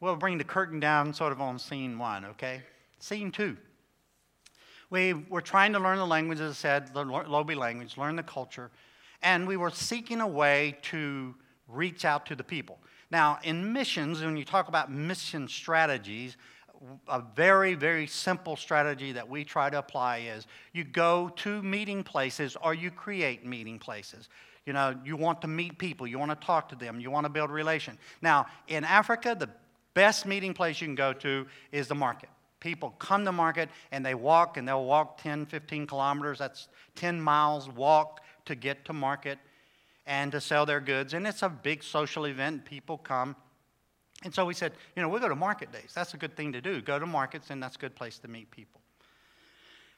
We'll 0.00 0.16
bring 0.16 0.38
the 0.38 0.44
curtain 0.44 0.80
down 0.80 1.14
sort 1.14 1.32
of 1.32 1.40
on 1.40 1.58
scene 1.58 1.98
one, 1.98 2.24
okay? 2.26 2.62
Scene 2.98 3.30
two. 3.30 3.56
We 4.90 5.14
were 5.14 5.40
trying 5.40 5.72
to 5.72 5.78
learn 5.78 5.98
the 5.98 6.06
language, 6.06 6.40
as 6.40 6.50
I 6.50 6.54
said, 6.54 6.94
the 6.94 7.04
Lobi 7.04 7.54
language, 7.54 7.96
learn 7.96 8.16
the 8.16 8.22
culture, 8.22 8.70
and 9.22 9.46
we 9.48 9.56
were 9.56 9.70
seeking 9.70 10.20
a 10.20 10.26
way 10.26 10.76
to 10.82 11.34
reach 11.68 12.04
out 12.04 12.26
to 12.26 12.36
the 12.36 12.44
people. 12.44 12.78
Now, 13.10 13.38
in 13.42 13.72
missions, 13.72 14.20
when 14.20 14.36
you 14.36 14.44
talk 14.44 14.68
about 14.68 14.92
mission 14.92 15.48
strategies, 15.48 16.36
a 17.08 17.22
very, 17.34 17.74
very 17.74 18.06
simple 18.06 18.54
strategy 18.54 19.12
that 19.12 19.28
we 19.28 19.44
try 19.44 19.70
to 19.70 19.78
apply 19.78 20.18
is 20.18 20.46
you 20.72 20.84
go 20.84 21.30
to 21.36 21.62
meeting 21.62 22.04
places 22.04 22.56
or 22.62 22.74
you 22.74 22.90
create 22.90 23.46
meeting 23.46 23.78
places. 23.78 24.28
You 24.66 24.72
know, 24.72 24.94
you 25.04 25.16
want 25.16 25.40
to 25.42 25.48
meet 25.48 25.78
people, 25.78 26.06
you 26.06 26.18
want 26.18 26.38
to 26.38 26.46
talk 26.46 26.68
to 26.68 26.76
them, 26.76 27.00
you 27.00 27.10
want 27.10 27.24
to 27.24 27.30
build 27.30 27.50
relation. 27.50 27.96
Now, 28.20 28.46
in 28.68 28.84
Africa, 28.84 29.36
the 29.38 29.48
best 29.96 30.26
meeting 30.26 30.52
place 30.52 30.78
you 30.80 30.86
can 30.86 30.94
go 30.94 31.14
to 31.14 31.46
is 31.72 31.88
the 31.88 31.94
market. 31.94 32.28
People 32.60 32.90
come 32.98 33.24
to 33.24 33.32
market 33.32 33.70
and 33.90 34.04
they 34.04 34.14
walk 34.14 34.58
and 34.58 34.68
they'll 34.68 34.84
walk 34.84 35.22
10, 35.22 35.46
15 35.46 35.86
kilometers. 35.86 36.38
That's 36.38 36.68
10 36.96 37.18
miles 37.18 37.68
walk 37.70 38.20
to 38.44 38.54
get 38.54 38.84
to 38.84 38.92
market 38.92 39.38
and 40.06 40.30
to 40.32 40.40
sell 40.40 40.66
their 40.66 40.80
goods. 40.80 41.14
And 41.14 41.26
it's 41.26 41.42
a 41.42 41.48
big 41.48 41.82
social 41.82 42.26
event. 42.26 42.66
People 42.66 42.98
come. 42.98 43.34
And 44.22 44.34
so 44.34 44.44
we 44.44 44.52
said, 44.52 44.72
you 44.94 45.02
know, 45.02 45.08
we 45.08 45.18
go 45.18 45.30
to 45.30 45.34
market 45.34 45.72
days. 45.72 45.92
That's 45.94 46.12
a 46.12 46.18
good 46.18 46.36
thing 46.36 46.52
to 46.52 46.60
do. 46.60 46.82
Go 46.82 46.98
to 46.98 47.06
markets, 47.06 47.50
and 47.50 47.62
that's 47.62 47.76
a 47.76 47.78
good 47.78 47.94
place 47.94 48.18
to 48.20 48.28
meet 48.28 48.50
people. 48.50 48.80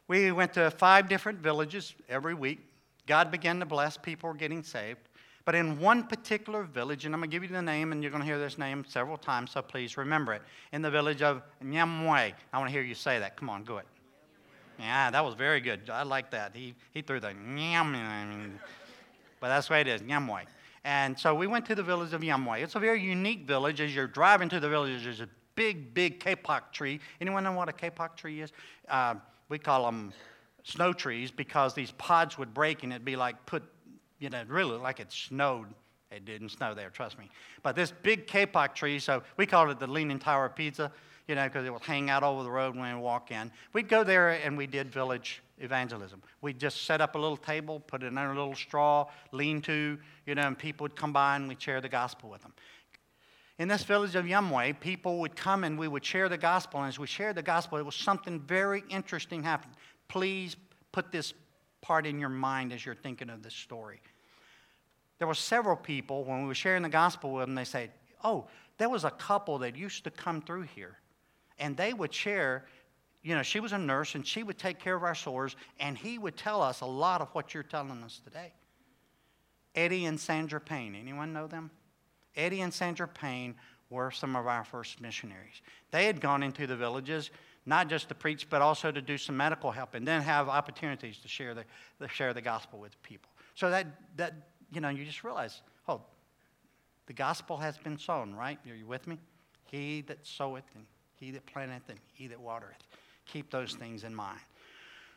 We 0.06 0.32
went 0.32 0.54
to 0.54 0.70
five 0.70 1.08
different 1.08 1.38
villages 1.38 1.94
every 2.08 2.34
week. 2.34 2.61
God 3.06 3.30
began 3.30 3.61
to 3.61 3.66
bless. 3.66 3.96
People 3.96 4.28
were 4.28 4.37
getting 4.37 4.62
saved. 4.62 5.08
But 5.48 5.54
in 5.54 5.80
one 5.80 6.02
particular 6.02 6.62
village, 6.62 7.06
and 7.06 7.14
I'm 7.14 7.22
going 7.22 7.30
to 7.30 7.34
give 7.34 7.42
you 7.42 7.48
the 7.48 7.62
name, 7.62 7.92
and 7.92 8.02
you're 8.02 8.11
going 8.11 8.20
to 8.20 8.26
hear 8.26 8.38
this 8.38 8.58
name 8.58 8.84
several 8.87 9.16
times, 9.16 9.52
so 9.52 9.62
please 9.62 9.96
remember 9.96 10.34
it. 10.34 10.42
In 10.72 10.82
the 10.82 10.90
village 10.90 11.22
of 11.22 11.40
Nyamwe. 11.64 12.34
I 12.52 12.58
want 12.58 12.68
to 12.68 12.70
hear 12.70 12.82
you 12.82 12.94
say 12.94 13.18
that. 13.18 13.34
Come 13.34 13.48
on, 13.48 13.64
go 13.64 13.78
it. 13.78 13.87
Yeah, 14.78 15.11
that 15.11 15.24
was 15.24 15.32
very 15.32 15.62
good. 15.62 15.88
I 15.88 16.02
like 16.02 16.30
that. 16.32 16.54
He, 16.54 16.74
he 16.92 17.00
threw 17.00 17.18
the 17.18 17.32
nyam, 17.32 18.58
but 19.40 19.48
that's 19.48 19.68
the 19.68 19.72
way 19.72 19.80
it 19.80 19.87
is, 19.87 20.02
Nyamwe. 20.02 20.42
And 20.84 21.18
so 21.18 21.34
we 21.34 21.46
went 21.46 21.64
to 21.64 21.74
the 21.74 21.82
village 21.82 22.12
of 22.12 22.20
Yumway. 22.20 22.62
It's 22.62 22.74
a 22.74 22.78
very 22.78 23.00
unique 23.00 23.46
village. 23.46 23.80
As 23.80 23.94
you're 23.94 24.06
driving 24.06 24.50
to 24.50 24.61
the 24.61 24.68
village, 24.68 25.02
there's 25.02 25.22
a 25.22 25.30
big, 25.54 25.94
big 25.94 26.20
kapok 26.20 26.72
tree. 26.72 27.00
Anyone 27.22 27.44
know 27.44 27.52
what 27.52 27.70
a 27.70 27.72
kapok 27.72 28.16
tree 28.16 28.42
is? 28.42 28.52
Uh, 28.87 29.14
we 29.48 29.58
call 29.58 29.87
them 29.87 30.12
snow 30.62 30.92
trees 30.92 31.30
because 31.30 31.72
these 31.72 31.92
pods 31.92 32.37
would 32.37 32.52
break 32.52 32.82
and 32.82 32.92
it'd 32.92 33.02
be 33.02 33.16
like 33.16 33.46
put, 33.46 33.62
you 34.18 34.31
know, 34.31 34.42
really 34.48 34.76
like 34.76 35.00
it 35.00 35.12
snowed. 35.12 35.66
It 36.11 36.24
didn't 36.24 36.50
snow 36.50 36.74
there, 36.74 36.90
trust 36.90 37.18
me. 37.18 37.28
But 37.62 37.76
this 37.76 37.92
big 38.02 38.26
kapok 38.26 38.74
tree, 38.74 38.98
so 38.98 39.22
we 39.37 39.46
called 39.46 39.70
it 39.70 39.78
the 39.78 39.87
Leaning 39.87 40.18
Tower 40.18 40.46
of 40.46 40.57
Pisa, 40.57 40.90
you 41.26 41.35
know, 41.35 41.44
because 41.44 41.66
it 41.66 41.72
would 41.72 41.83
hang 41.83 42.09
out 42.09 42.22
over 42.22 42.42
the 42.42 42.50
road 42.50 42.74
when 42.74 42.94
we 42.94 43.00
walk 43.00 43.31
in. 43.31 43.52
We'd 43.74 43.88
go 43.88 44.02
there 44.02 44.31
and 44.31 44.57
we 44.57 44.66
did 44.66 44.90
village 44.90 45.42
evangelism. 45.59 46.22
We'd 46.40 46.59
just 46.59 46.87
set 46.87 47.02
up 47.02 47.14
a 47.14 47.18
little 47.18 47.37
table, 47.37 47.81
put 47.81 48.02
it 48.02 48.07
in 48.07 48.16
a 48.16 48.28
little 48.28 48.54
straw, 48.54 49.07
lean 49.33 49.61
to, 49.62 49.98
you 50.26 50.35
know, 50.35 50.42
and 50.42 50.59
people 50.59 50.85
would 50.85 50.96
come 50.96 51.12
by 51.12 51.37
and 51.37 51.46
we'd 51.46 51.61
share 51.61 51.83
the 51.83 51.88
gospel 51.88 52.31
with 52.31 52.40
them. 52.40 52.54
In 53.59 53.68
this 53.68 53.83
village 53.83 54.14
of 54.14 54.24
Yumway, 54.24 54.78
people 54.78 55.18
would 55.18 55.35
come 55.35 55.64
and 55.64 55.78
we 55.78 55.88
would 55.88 56.04
share 56.04 56.28
the 56.28 56.38
gospel. 56.38 56.81
And 56.81 56.88
as 56.88 56.98
we 56.98 57.09
shared 57.09 57.35
the 57.35 57.42
gospel, 57.42 57.76
it 57.76 57.85
was 57.85 57.96
something 57.96 58.40
very 58.40 58.85
interesting 58.88 59.42
happened. 59.42 59.74
Please 60.07 60.57
put 60.92 61.11
this 61.11 61.35
part 61.80 62.06
in 62.06 62.18
your 62.18 62.28
mind 62.28 62.72
as 62.72 62.84
you're 62.84 62.94
thinking 62.94 63.30
of 63.30 63.42
this 63.42 63.54
story. 63.54 64.00
There 65.18 65.26
were 65.26 65.34
several 65.34 65.76
people, 65.76 66.24
when 66.24 66.42
we 66.42 66.48
were 66.48 66.54
sharing 66.54 66.82
the 66.82 66.88
gospel 66.88 67.32
with 67.32 67.46
them, 67.46 67.54
they 67.54 67.64
said, 67.64 67.90
Oh, 68.22 68.46
there 68.78 68.88
was 68.88 69.04
a 69.04 69.10
couple 69.10 69.58
that 69.58 69.76
used 69.76 70.04
to 70.04 70.10
come 70.10 70.40
through 70.40 70.62
here. 70.62 70.98
And 71.58 71.76
they 71.76 71.92
would 71.92 72.12
share, 72.12 72.66
you 73.22 73.34
know, 73.34 73.42
she 73.42 73.60
was 73.60 73.72
a 73.72 73.78
nurse 73.78 74.14
and 74.14 74.26
she 74.26 74.42
would 74.42 74.58
take 74.58 74.78
care 74.78 74.94
of 74.94 75.02
our 75.02 75.14
sores, 75.14 75.56
and 75.80 75.98
he 75.98 76.18
would 76.18 76.36
tell 76.36 76.62
us 76.62 76.80
a 76.80 76.86
lot 76.86 77.20
of 77.20 77.28
what 77.30 77.54
you're 77.54 77.62
telling 77.62 78.02
us 78.02 78.20
today. 78.24 78.52
Eddie 79.74 80.06
and 80.06 80.18
Sandra 80.18 80.60
Payne, 80.60 80.94
anyone 80.94 81.32
know 81.32 81.46
them? 81.46 81.70
Eddie 82.36 82.60
and 82.60 82.72
Sandra 82.72 83.08
Payne 83.08 83.56
were 83.90 84.11
some 84.11 84.37
of 84.37 84.46
our 84.46 84.64
first 84.64 85.01
missionaries. 85.01 85.62
They 85.90 86.07
had 86.07 86.20
gone 86.20 86.42
into 86.42 86.66
the 86.66 86.77
villages 86.77 87.31
not 87.66 87.88
just 87.88 88.09
to 88.09 88.14
preach, 88.14 88.48
but 88.48 88.62
also 88.62 88.90
to 88.90 89.03
do 89.03 89.18
some 89.18 89.37
medical 89.37 89.70
help 89.70 89.94
and 89.94 90.09
then 90.09 90.22
have 90.22 90.48
opportunities 90.48 91.18
to 91.18 91.29
share 91.29 91.55
the, 91.55 91.64
to 92.01 92.09
share 92.09 92.33
the 92.33 92.40
gospel 92.40 92.79
with 92.79 93.01
people. 93.03 93.31
So 93.55 93.70
that, 93.70 93.87
that, 94.16 94.35
you 94.72 94.81
know, 94.81 94.88
you 94.88 95.05
just 95.05 95.22
realize, 95.22 95.61
oh, 95.87 96.01
the 97.07 97.12
gospel 97.12 97.59
has 97.59 97.77
been 97.77 97.98
sown, 97.98 98.35
right? 98.35 98.59
Are 98.70 98.74
you 98.74 98.87
with 98.87 99.07
me? 99.07 99.18
He 99.70 100.01
that 100.03 100.27
soweth 100.27 100.64
and 100.74 100.87
he 101.16 101.31
that 101.33 101.44
planteth 101.46 101.88
and 101.88 101.98
he 102.12 102.27
that 102.29 102.40
watereth. 102.40 102.77
Keep 103.27 103.51
those 103.51 103.74
things 103.74 104.05
in 104.05 104.14
mind. 104.14 104.40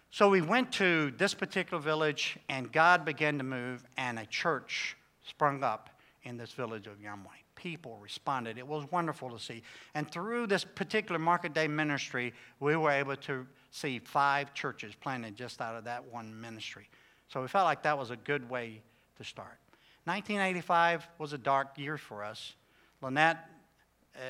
So 0.09 0.29
we 0.29 0.41
went 0.41 0.73
to 0.73 1.11
this 1.11 1.33
particular 1.33 1.81
village, 1.81 2.37
and 2.49 2.69
God 2.69 3.05
began 3.05 3.37
to 3.37 3.45
move, 3.45 3.85
and 3.95 4.19
a 4.19 4.25
church 4.25 4.97
sprung 5.25 5.63
up 5.63 5.89
in 6.23 6.35
this 6.35 6.51
village 6.51 6.85
of 6.85 6.97
Yumway. 6.99 7.40
People 7.61 7.97
responded. 8.01 8.57
It 8.57 8.67
was 8.67 8.89
wonderful 8.91 9.29
to 9.29 9.39
see. 9.39 9.61
And 9.93 10.09
through 10.09 10.47
this 10.47 10.63
particular 10.63 11.19
Market 11.19 11.53
Day 11.53 11.67
ministry, 11.67 12.33
we 12.59 12.75
were 12.75 12.89
able 12.89 13.15
to 13.17 13.45
see 13.69 13.99
five 13.99 14.53
churches 14.55 14.95
planted 14.99 15.35
just 15.35 15.61
out 15.61 15.75
of 15.75 15.83
that 15.83 16.03
one 16.11 16.39
ministry. 16.41 16.89
So 17.27 17.41
we 17.41 17.47
felt 17.47 17.65
like 17.65 17.83
that 17.83 17.97
was 17.97 18.09
a 18.09 18.15
good 18.15 18.49
way 18.49 18.81
to 19.17 19.23
start. 19.23 19.59
1985 20.05 21.07
was 21.19 21.33
a 21.33 21.37
dark 21.37 21.77
year 21.77 21.97
for 21.97 22.23
us. 22.23 22.53
Lynette, 23.01 23.47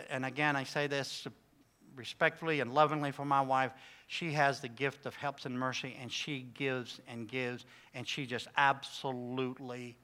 and 0.09 0.25
again, 0.25 0.57
I 0.57 0.65
say 0.65 0.87
this 0.87 1.25
respectfully 1.95 2.59
and 2.59 2.73
lovingly 2.73 3.11
for 3.11 3.23
my 3.23 3.41
wife, 3.41 3.71
she 4.07 4.33
has 4.33 4.59
the 4.59 4.67
gift 4.67 5.05
of 5.05 5.15
helps 5.15 5.45
and 5.45 5.57
mercy, 5.57 5.95
and 6.01 6.11
she 6.11 6.47
gives 6.53 6.99
and 7.07 7.29
gives, 7.29 7.65
and 7.93 8.05
she 8.05 8.25
just 8.25 8.49
absolutely 8.57 9.95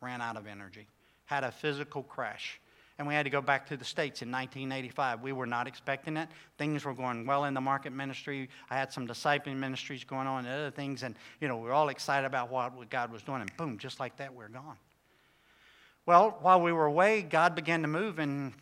ran 0.00 0.22
out 0.22 0.36
of 0.36 0.46
energy 0.46 0.86
had 1.26 1.44
a 1.44 1.50
physical 1.50 2.02
crash. 2.02 2.60
And 2.98 3.06
we 3.06 3.12
had 3.12 3.24
to 3.24 3.30
go 3.30 3.42
back 3.42 3.66
to 3.68 3.76
the 3.76 3.84
States 3.84 4.22
in 4.22 4.30
1985. 4.30 5.20
We 5.20 5.32
were 5.32 5.46
not 5.46 5.66
expecting 5.66 6.16
it. 6.16 6.28
Things 6.56 6.84
were 6.84 6.94
going 6.94 7.26
well 7.26 7.44
in 7.44 7.52
the 7.52 7.60
market 7.60 7.92
ministry. 7.92 8.48
I 8.70 8.76
had 8.76 8.90
some 8.90 9.06
discipling 9.06 9.56
ministries 9.56 10.02
going 10.02 10.26
on 10.26 10.46
and 10.46 10.54
other 10.54 10.70
things. 10.70 11.02
And, 11.02 11.14
you 11.40 11.48
know, 11.48 11.56
we 11.58 11.64
were 11.64 11.74
all 11.74 11.90
excited 11.90 12.26
about 12.26 12.50
what 12.50 12.88
God 12.88 13.12
was 13.12 13.22
doing. 13.22 13.42
And 13.42 13.54
boom, 13.58 13.76
just 13.76 14.00
like 14.00 14.16
that, 14.16 14.34
we're 14.34 14.48
gone. 14.48 14.76
Well, 16.06 16.38
while 16.40 16.60
we 16.60 16.72
were 16.72 16.86
away, 16.86 17.22
God 17.22 17.54
began 17.54 17.82
to 17.82 17.88
move 17.88 18.18
and 18.18 18.54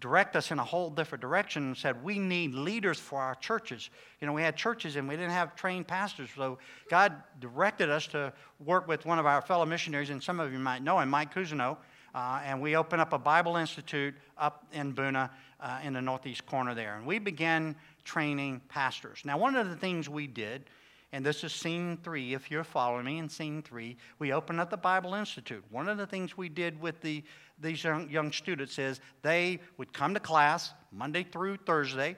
direct 0.00 0.36
us 0.36 0.50
in 0.50 0.58
a 0.58 0.64
whole 0.64 0.90
different 0.90 1.22
direction 1.22 1.64
and 1.64 1.76
said, 1.76 2.02
We 2.02 2.18
need 2.18 2.54
leaders 2.54 2.98
for 2.98 3.20
our 3.20 3.34
churches. 3.36 3.90
You 4.20 4.26
know, 4.26 4.32
we 4.32 4.42
had 4.42 4.56
churches 4.56 4.96
and 4.96 5.08
we 5.08 5.16
didn't 5.16 5.30
have 5.30 5.56
trained 5.56 5.88
pastors. 5.88 6.28
So 6.36 6.58
God 6.90 7.14
directed 7.40 7.88
us 7.88 8.06
to 8.08 8.32
work 8.64 8.86
with 8.86 9.06
one 9.06 9.18
of 9.18 9.26
our 9.26 9.40
fellow 9.40 9.64
missionaries, 9.64 10.10
and 10.10 10.22
some 10.22 10.40
of 10.40 10.52
you 10.52 10.58
might 10.58 10.82
know 10.82 10.98
him, 10.98 11.08
Mike 11.08 11.34
Cousineau. 11.34 11.78
Uh, 12.14 12.40
and 12.44 12.60
we 12.60 12.76
opened 12.76 13.02
up 13.02 13.12
a 13.12 13.18
Bible 13.18 13.56
Institute 13.56 14.14
up 14.36 14.64
in 14.72 14.94
Bouna 14.94 15.30
uh, 15.60 15.80
in 15.82 15.92
the 15.92 16.02
northeast 16.02 16.46
corner 16.46 16.74
there. 16.74 16.96
And 16.96 17.06
we 17.06 17.18
began 17.18 17.76
training 18.04 18.60
pastors. 18.68 19.22
Now, 19.24 19.38
one 19.38 19.56
of 19.56 19.68
the 19.68 19.76
things 19.76 20.08
we 20.08 20.26
did, 20.26 20.64
and 21.12 21.24
this 21.24 21.44
is 21.44 21.52
scene 21.52 21.98
three, 22.02 22.34
if 22.34 22.50
you're 22.50 22.64
following 22.64 23.04
me 23.04 23.18
in 23.18 23.28
scene 23.28 23.62
three, 23.62 23.96
we 24.18 24.32
opened 24.32 24.60
up 24.60 24.70
the 24.70 24.76
Bible 24.76 25.14
Institute. 25.14 25.64
One 25.70 25.88
of 25.88 25.98
the 25.98 26.06
things 26.06 26.36
we 26.36 26.48
did 26.48 26.80
with 26.80 27.00
the, 27.00 27.22
these 27.60 27.82
young, 27.84 28.08
young 28.10 28.32
students 28.32 28.78
is 28.78 29.00
they 29.22 29.60
would 29.76 29.92
come 29.92 30.14
to 30.14 30.20
class 30.20 30.72
Monday 30.92 31.24
through 31.24 31.56
Thursday, 31.58 32.16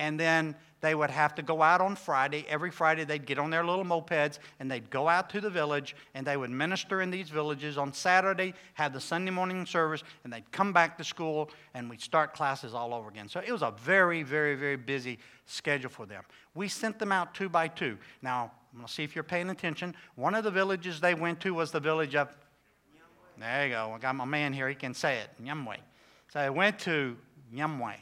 and 0.00 0.18
then 0.18 0.56
they 0.80 0.94
would 0.94 1.10
have 1.10 1.34
to 1.34 1.42
go 1.42 1.60
out 1.60 1.82
on 1.82 1.94
Friday. 1.94 2.46
Every 2.48 2.70
Friday, 2.70 3.04
they'd 3.04 3.26
get 3.26 3.38
on 3.38 3.50
their 3.50 3.62
little 3.62 3.84
mopeds 3.84 4.38
and 4.58 4.70
they'd 4.70 4.88
go 4.88 5.08
out 5.08 5.28
to 5.30 5.40
the 5.42 5.50
village 5.50 5.94
and 6.14 6.26
they 6.26 6.38
would 6.38 6.48
minister 6.48 7.02
in 7.02 7.10
these 7.10 7.28
villages. 7.28 7.76
On 7.76 7.92
Saturday, 7.92 8.54
have 8.72 8.94
the 8.94 9.00
Sunday 9.00 9.30
morning 9.30 9.66
service, 9.66 10.02
and 10.24 10.32
they'd 10.32 10.50
come 10.52 10.72
back 10.72 10.96
to 10.96 11.04
school 11.04 11.50
and 11.74 11.90
we'd 11.90 12.00
start 12.00 12.32
classes 12.32 12.72
all 12.72 12.94
over 12.94 13.10
again. 13.10 13.28
So 13.28 13.40
it 13.40 13.52
was 13.52 13.60
a 13.60 13.74
very, 13.82 14.22
very, 14.22 14.54
very 14.54 14.76
busy 14.76 15.18
schedule 15.44 15.90
for 15.90 16.06
them. 16.06 16.24
We 16.54 16.66
sent 16.66 16.98
them 16.98 17.12
out 17.12 17.34
two 17.34 17.50
by 17.50 17.68
two. 17.68 17.98
Now, 18.22 18.50
I'm 18.72 18.78
going 18.78 18.86
to 18.86 18.92
see 18.92 19.04
if 19.04 19.14
you're 19.14 19.22
paying 19.22 19.50
attention. 19.50 19.94
One 20.14 20.34
of 20.34 20.44
the 20.44 20.50
villages 20.50 20.98
they 20.98 21.14
went 21.14 21.40
to 21.40 21.52
was 21.52 21.72
the 21.72 21.80
village 21.80 22.14
of. 22.14 22.34
There 23.38 23.66
you 23.66 23.72
go. 23.72 23.92
I 23.94 23.98
got 23.98 24.14
my 24.14 24.24
man 24.24 24.54
here. 24.54 24.68
He 24.68 24.74
can 24.74 24.94
say 24.94 25.18
it. 25.18 25.28
Yumway. 25.42 25.76
So 26.32 26.40
I 26.40 26.48
went 26.48 26.78
to 26.80 27.18
Yumway. 27.54 27.96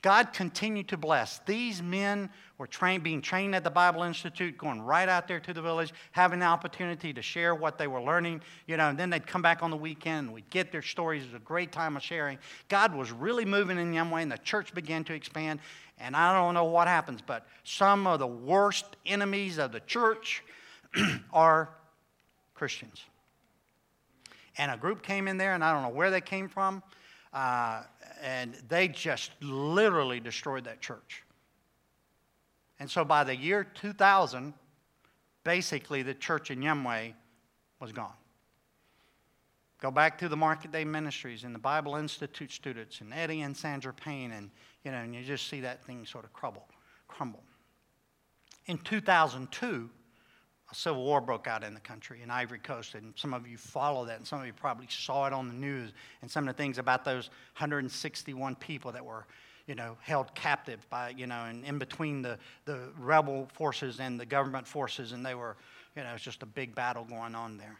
God 0.00 0.32
continued 0.32 0.88
to 0.88 0.96
bless. 0.96 1.40
These 1.40 1.82
men 1.82 2.30
were 2.56 2.68
trained, 2.68 3.02
being 3.02 3.20
trained 3.20 3.54
at 3.54 3.64
the 3.64 3.70
Bible 3.70 4.04
Institute, 4.04 4.56
going 4.56 4.80
right 4.80 5.08
out 5.08 5.26
there 5.26 5.40
to 5.40 5.52
the 5.52 5.60
village, 5.60 5.92
having 6.12 6.38
the 6.38 6.46
opportunity 6.46 7.12
to 7.12 7.22
share 7.22 7.54
what 7.54 7.78
they 7.78 7.88
were 7.88 8.00
learning, 8.00 8.42
you 8.66 8.76
know, 8.76 8.88
and 8.88 8.98
then 8.98 9.10
they'd 9.10 9.26
come 9.26 9.42
back 9.42 9.62
on 9.62 9.70
the 9.70 9.76
weekend 9.76 10.26
and 10.26 10.34
we'd 10.34 10.48
get 10.50 10.70
their 10.70 10.82
stories. 10.82 11.22
It 11.22 11.32
was 11.32 11.42
a 11.42 11.44
great 11.44 11.72
time 11.72 11.96
of 11.96 12.02
sharing. 12.02 12.38
God 12.68 12.94
was 12.94 13.10
really 13.10 13.44
moving 13.44 13.78
in 13.78 13.92
Yumway, 13.92 14.22
and 14.22 14.30
the 14.30 14.38
church 14.38 14.72
began 14.72 15.02
to 15.04 15.14
expand. 15.14 15.58
And 15.98 16.14
I 16.14 16.32
don't 16.32 16.54
know 16.54 16.64
what 16.64 16.86
happens, 16.86 17.20
but 17.24 17.46
some 17.64 18.06
of 18.06 18.20
the 18.20 18.26
worst 18.26 18.84
enemies 19.04 19.58
of 19.58 19.72
the 19.72 19.80
church 19.80 20.44
are 21.32 21.70
Christians. 22.54 23.04
And 24.56 24.70
a 24.70 24.76
group 24.76 25.02
came 25.02 25.26
in 25.26 25.38
there, 25.38 25.54
and 25.54 25.64
I 25.64 25.72
don't 25.72 25.82
know 25.82 25.96
where 25.96 26.10
they 26.10 26.20
came 26.20 26.48
from. 26.48 26.82
Uh, 27.32 27.82
and 28.22 28.54
they 28.68 28.88
just 28.88 29.30
literally 29.40 30.20
destroyed 30.20 30.64
that 30.64 30.80
church. 30.80 31.24
And 32.80 32.90
so 32.90 33.04
by 33.04 33.24
the 33.24 33.36
year 33.36 33.64
2000, 33.64 34.54
basically 35.44 36.02
the 36.02 36.14
church 36.14 36.50
in 36.50 36.60
Yumway 36.60 37.14
was 37.80 37.92
gone. 37.92 38.12
Go 39.80 39.90
back 39.90 40.18
to 40.18 40.28
the 40.28 40.36
Market 40.36 40.72
Day 40.72 40.84
Ministries 40.84 41.44
and 41.44 41.54
the 41.54 41.60
Bible 41.60 41.94
Institute 41.94 42.50
students 42.50 43.00
and 43.00 43.12
Eddie 43.14 43.42
and 43.42 43.56
Sandra 43.56 43.92
Payne, 43.92 44.32
and 44.32 44.50
you 44.84 44.90
know, 44.90 44.98
and 44.98 45.14
you 45.14 45.22
just 45.22 45.48
see 45.48 45.60
that 45.60 45.84
thing 45.84 46.04
sort 46.04 46.24
of 46.24 46.32
crumble, 46.32 46.66
crumble. 47.06 47.44
In 48.66 48.78
2002, 48.78 49.88
a 50.70 50.74
civil 50.74 51.02
war 51.02 51.20
broke 51.20 51.46
out 51.46 51.64
in 51.64 51.72
the 51.72 51.80
country 51.80 52.20
in 52.22 52.30
Ivory 52.30 52.58
Coast, 52.58 52.94
and 52.94 53.14
some 53.16 53.32
of 53.32 53.46
you 53.46 53.56
follow 53.56 54.04
that, 54.04 54.18
and 54.18 54.26
some 54.26 54.40
of 54.40 54.46
you 54.46 54.52
probably 54.52 54.86
saw 54.88 55.26
it 55.26 55.32
on 55.32 55.48
the 55.48 55.54
news, 55.54 55.92
and 56.20 56.30
some 56.30 56.46
of 56.46 56.54
the 56.54 56.62
things 56.62 56.78
about 56.78 57.04
those 57.04 57.28
161 57.56 58.54
people 58.56 58.92
that 58.92 59.04
were, 59.04 59.26
you 59.66 59.74
know, 59.74 59.96
held 60.02 60.34
captive 60.34 60.86
by, 60.90 61.10
you 61.10 61.26
know, 61.26 61.44
and 61.44 61.64
in 61.64 61.78
between 61.78 62.20
the, 62.20 62.38
the 62.66 62.90
rebel 62.98 63.48
forces 63.54 63.98
and 63.98 64.20
the 64.20 64.26
government 64.26 64.66
forces, 64.66 65.12
and 65.12 65.24
they 65.24 65.34
were, 65.34 65.56
you 65.96 66.02
know, 66.02 66.10
it 66.10 66.12
was 66.12 66.22
just 66.22 66.42
a 66.42 66.46
big 66.46 66.74
battle 66.74 67.04
going 67.04 67.34
on 67.34 67.56
there. 67.56 67.78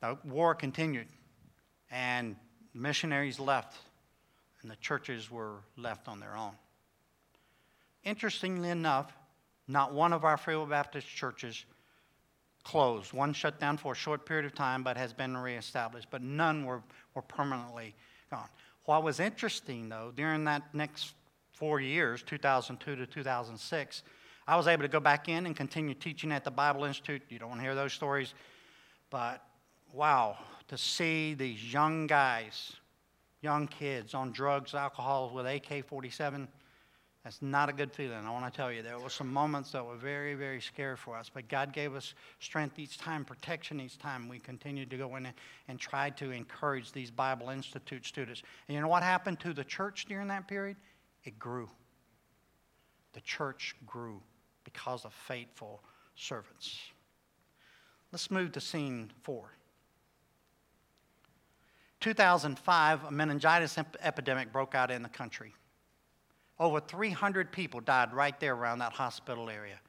The 0.00 0.16
war 0.24 0.54
continued, 0.54 1.08
and 1.90 2.34
missionaries 2.72 3.38
left, 3.38 3.76
and 4.62 4.70
the 4.70 4.76
churches 4.76 5.30
were 5.30 5.56
left 5.76 6.08
on 6.08 6.18
their 6.18 6.34
own. 6.34 6.52
Interestingly 8.04 8.70
enough, 8.70 9.12
not 9.70 9.92
one 9.92 10.12
of 10.12 10.24
our 10.24 10.36
Free 10.36 10.62
Baptist 10.66 11.06
churches 11.06 11.64
closed. 12.64 13.12
One 13.12 13.32
shut 13.32 13.58
down 13.60 13.76
for 13.76 13.92
a 13.92 13.96
short 13.96 14.26
period 14.26 14.44
of 14.46 14.54
time 14.54 14.82
but 14.82 14.96
has 14.96 15.12
been 15.12 15.36
reestablished, 15.36 16.08
but 16.10 16.22
none 16.22 16.64
were, 16.64 16.82
were 17.14 17.22
permanently 17.22 17.94
gone. 18.30 18.48
What 18.84 19.02
was 19.02 19.20
interesting, 19.20 19.88
though, 19.88 20.12
during 20.14 20.44
that 20.44 20.74
next 20.74 21.14
four 21.52 21.80
years, 21.80 22.22
2002 22.22 22.96
to 22.96 23.06
2006, 23.06 24.02
I 24.46 24.56
was 24.56 24.66
able 24.66 24.82
to 24.82 24.88
go 24.88 25.00
back 25.00 25.28
in 25.28 25.46
and 25.46 25.54
continue 25.54 25.94
teaching 25.94 26.32
at 26.32 26.44
the 26.44 26.50
Bible 26.50 26.84
Institute. 26.84 27.22
You 27.28 27.38
don't 27.38 27.50
want 27.50 27.60
to 27.60 27.64
hear 27.64 27.74
those 27.74 27.92
stories. 27.92 28.34
But 29.10 29.44
wow, 29.92 30.38
to 30.68 30.76
see 30.76 31.34
these 31.34 31.72
young 31.72 32.06
guys, 32.06 32.72
young 33.42 33.68
kids 33.68 34.14
on 34.14 34.32
drugs, 34.32 34.74
alcohol 34.74 35.30
with 35.32 35.46
AK 35.46 35.86
47 35.86 36.48
that's 37.24 37.42
not 37.42 37.68
a 37.68 37.72
good 37.72 37.92
feeling. 37.92 38.26
I 38.26 38.30
want 38.30 38.50
to 38.50 38.56
tell 38.56 38.72
you, 38.72 38.82
there 38.82 38.98
were 38.98 39.10
some 39.10 39.30
moments 39.30 39.72
that 39.72 39.84
were 39.84 39.96
very, 39.96 40.34
very 40.34 40.60
scary 40.60 40.96
for 40.96 41.16
us. 41.16 41.30
But 41.32 41.48
God 41.48 41.72
gave 41.74 41.94
us 41.94 42.14
strength 42.38 42.78
each 42.78 42.96
time, 42.96 43.26
protection 43.26 43.78
each 43.78 43.98
time. 43.98 44.26
We 44.26 44.38
continued 44.38 44.90
to 44.90 44.96
go 44.96 45.16
in 45.16 45.28
and 45.68 45.78
try 45.78 46.10
to 46.10 46.30
encourage 46.30 46.92
these 46.92 47.10
Bible 47.10 47.50
Institute 47.50 48.06
students. 48.06 48.42
And 48.68 48.74
you 48.74 48.80
know 48.80 48.88
what 48.88 49.02
happened 49.02 49.38
to 49.40 49.52
the 49.52 49.64
church 49.64 50.06
during 50.06 50.28
that 50.28 50.48
period? 50.48 50.78
It 51.24 51.38
grew. 51.38 51.68
The 53.12 53.20
church 53.20 53.74
grew 53.86 54.22
because 54.64 55.04
of 55.04 55.12
faithful 55.12 55.82
servants. 56.16 56.78
Let's 58.12 58.30
move 58.30 58.52
to 58.52 58.60
scene 58.60 59.12
four. 59.22 59.50
2005, 62.00 63.04
a 63.04 63.10
meningitis 63.10 63.76
epidemic 64.00 64.50
broke 64.52 64.74
out 64.74 64.90
in 64.90 65.02
the 65.02 65.08
country. 65.10 65.54
Over 66.60 66.78
300 66.78 67.50
people 67.50 67.80
died 67.80 68.12
right 68.12 68.38
there 68.38 68.54
around 68.54 68.80
that 68.80 68.92
hospital 68.92 69.48
area. 69.48 69.80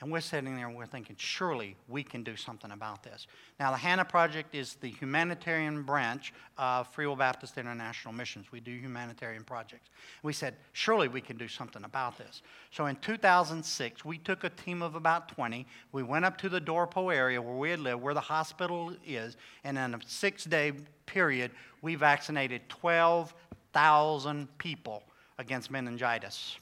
And 0.00 0.10
we're 0.10 0.20
sitting 0.20 0.56
there 0.56 0.66
and 0.66 0.74
we're 0.74 0.86
thinking, 0.86 1.16
surely 1.18 1.76
we 1.86 2.02
can 2.02 2.22
do 2.22 2.34
something 2.34 2.70
about 2.70 3.02
this. 3.02 3.26
Now, 3.58 3.70
the 3.70 3.76
Hanna 3.76 4.04
Project 4.04 4.54
is 4.54 4.74
the 4.74 4.88
humanitarian 4.88 5.82
branch 5.82 6.32
of 6.56 6.88
Free 6.94 7.06
Will 7.06 7.16
Baptist 7.16 7.58
International 7.58 8.14
Missions. 8.14 8.46
We 8.50 8.60
do 8.60 8.70
humanitarian 8.70 9.44
projects. 9.44 9.90
We 10.22 10.32
said, 10.32 10.54
surely 10.72 11.08
we 11.08 11.20
can 11.20 11.36
do 11.36 11.48
something 11.48 11.84
about 11.84 12.16
this. 12.16 12.40
So 12.70 12.86
in 12.86 12.96
2006, 12.96 14.02
we 14.02 14.16
took 14.16 14.44
a 14.44 14.50
team 14.50 14.80
of 14.80 14.94
about 14.94 15.28
20. 15.28 15.66
We 15.92 16.02
went 16.02 16.24
up 16.24 16.38
to 16.38 16.48
the 16.48 16.62
Doropo 16.62 17.14
area 17.14 17.42
where 17.42 17.56
we 17.56 17.68
had 17.68 17.80
lived, 17.80 18.00
where 18.00 18.14
the 18.14 18.20
hospital 18.20 18.94
is, 19.06 19.36
and 19.64 19.76
in 19.76 19.94
a 19.94 19.98
six 20.06 20.44
day 20.44 20.72
period, 21.04 21.50
we 21.82 21.94
vaccinated 21.94 22.62
12,000 22.70 24.48
people 24.56 25.02
against 25.40 25.70
meningitis. 25.70 26.58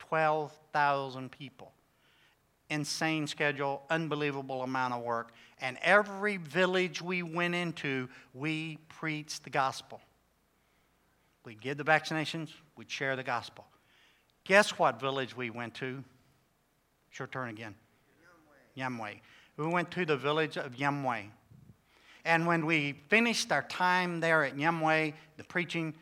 12,000 0.00 1.30
people. 1.30 1.72
Insane 2.68 3.26
schedule, 3.26 3.82
unbelievable 3.88 4.62
amount 4.62 4.94
of 4.94 5.02
work. 5.02 5.32
And 5.60 5.78
every 5.80 6.36
village 6.36 7.00
we 7.00 7.22
went 7.22 7.54
into, 7.54 8.08
we 8.34 8.78
preached 8.88 9.44
the 9.44 9.50
gospel. 9.50 10.00
We'd 11.44 11.60
give 11.60 11.78
the 11.78 11.84
vaccinations, 11.84 12.50
we'd 12.76 12.90
share 12.90 13.14
the 13.14 13.22
gospel. 13.22 13.64
Guess 14.44 14.78
what 14.78 15.00
village 15.00 15.36
we 15.36 15.50
went 15.50 15.74
to? 15.76 16.02
Sure 17.10 17.28
turn 17.28 17.48
again. 17.48 17.74
Yamway. 18.76 19.20
We 19.56 19.66
went 19.66 19.90
to 19.92 20.04
the 20.04 20.16
village 20.16 20.56
of 20.56 20.74
Yamway. 20.74 21.26
And 22.24 22.46
when 22.46 22.66
we 22.66 22.92
finished 23.08 23.52
our 23.52 23.62
time 23.62 24.20
there 24.20 24.44
at 24.44 24.56
Yamway, 24.56 25.14
the 25.36 25.44
preaching, 25.44 25.94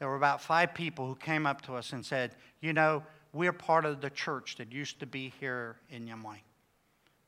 there 0.00 0.08
were 0.08 0.16
about 0.16 0.40
five 0.40 0.74
people 0.74 1.06
who 1.06 1.14
came 1.14 1.46
up 1.46 1.60
to 1.62 1.76
us 1.76 1.92
and 1.92 2.04
said, 2.04 2.34
You 2.60 2.72
know, 2.72 3.04
we're 3.32 3.52
part 3.52 3.84
of 3.84 4.00
the 4.00 4.10
church 4.10 4.56
that 4.56 4.72
used 4.72 4.98
to 5.00 5.06
be 5.06 5.32
here 5.38 5.76
in 5.90 6.08
Yamway. 6.08 6.38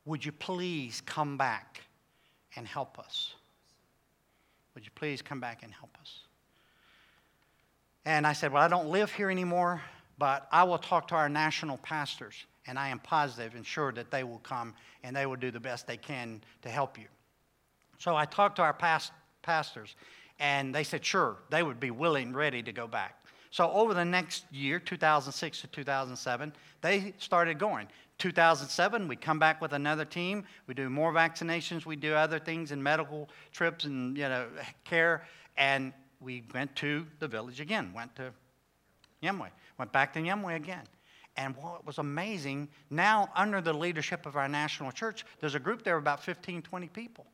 Would 0.06 0.24
you 0.24 0.32
please 0.32 1.00
come 1.06 1.36
back 1.36 1.82
and 2.56 2.66
help 2.66 2.98
us? 2.98 3.34
Would 4.74 4.84
you 4.84 4.90
please 4.94 5.22
come 5.22 5.38
back 5.38 5.62
and 5.62 5.72
help 5.72 5.96
us? 6.00 6.20
And 8.06 8.26
I 8.26 8.32
said, 8.32 8.52
Well, 8.52 8.62
I 8.62 8.68
don't 8.68 8.88
live 8.88 9.12
here 9.12 9.30
anymore, 9.30 9.82
but 10.18 10.48
I 10.50 10.64
will 10.64 10.78
talk 10.78 11.08
to 11.08 11.14
our 11.14 11.28
national 11.28 11.76
pastors, 11.76 12.46
and 12.66 12.78
I 12.78 12.88
am 12.88 13.00
positive 13.00 13.54
and 13.54 13.66
sure 13.66 13.92
that 13.92 14.10
they 14.10 14.24
will 14.24 14.40
come 14.40 14.74
and 15.04 15.14
they 15.14 15.26
will 15.26 15.36
do 15.36 15.50
the 15.50 15.60
best 15.60 15.86
they 15.86 15.98
can 15.98 16.40
to 16.62 16.70
help 16.70 16.98
you. 16.98 17.06
So 17.98 18.16
I 18.16 18.24
talked 18.24 18.56
to 18.56 18.62
our 18.62 18.72
past 18.72 19.12
pastors, 19.42 19.94
and 20.38 20.74
they 20.74 20.84
said, 20.84 21.04
sure, 21.04 21.36
they 21.50 21.62
would 21.62 21.80
be 21.80 21.90
willing, 21.90 22.32
ready 22.32 22.62
to 22.62 22.72
go 22.72 22.86
back. 22.86 23.24
So 23.50 23.70
over 23.70 23.92
the 23.92 24.04
next 24.04 24.44
year, 24.50 24.78
2006 24.78 25.60
to 25.60 25.66
2007, 25.66 26.52
they 26.80 27.14
started 27.18 27.58
going. 27.58 27.86
2007, 28.18 29.08
we 29.08 29.16
come 29.16 29.38
back 29.38 29.60
with 29.60 29.72
another 29.72 30.04
team. 30.04 30.44
We 30.66 30.74
do 30.74 30.88
more 30.88 31.12
vaccinations. 31.12 31.84
We 31.84 31.96
do 31.96 32.14
other 32.14 32.38
things 32.38 32.72
and 32.72 32.82
medical 32.82 33.28
trips 33.52 33.84
and 33.84 34.16
you 34.16 34.28
know 34.28 34.46
care. 34.84 35.26
And 35.56 35.92
we 36.20 36.44
went 36.54 36.74
to 36.76 37.06
the 37.18 37.28
village 37.28 37.60
again. 37.60 37.92
Went 37.94 38.14
to 38.16 38.32
Yemwe. 39.22 39.50
Went 39.78 39.92
back 39.92 40.14
to 40.14 40.20
Yemwe 40.20 40.56
again. 40.56 40.84
And 41.36 41.56
what 41.56 41.84
was 41.86 41.98
amazing, 41.98 42.68
now 42.90 43.30
under 43.34 43.60
the 43.60 43.72
leadership 43.72 44.26
of 44.26 44.36
our 44.36 44.48
national 44.48 44.92
church, 44.92 45.24
there's 45.40 45.54
a 45.54 45.60
group 45.60 45.82
there 45.82 45.96
of 45.96 46.02
about 46.02 46.22
15, 46.22 46.62
20 46.62 46.88
people 46.88 47.26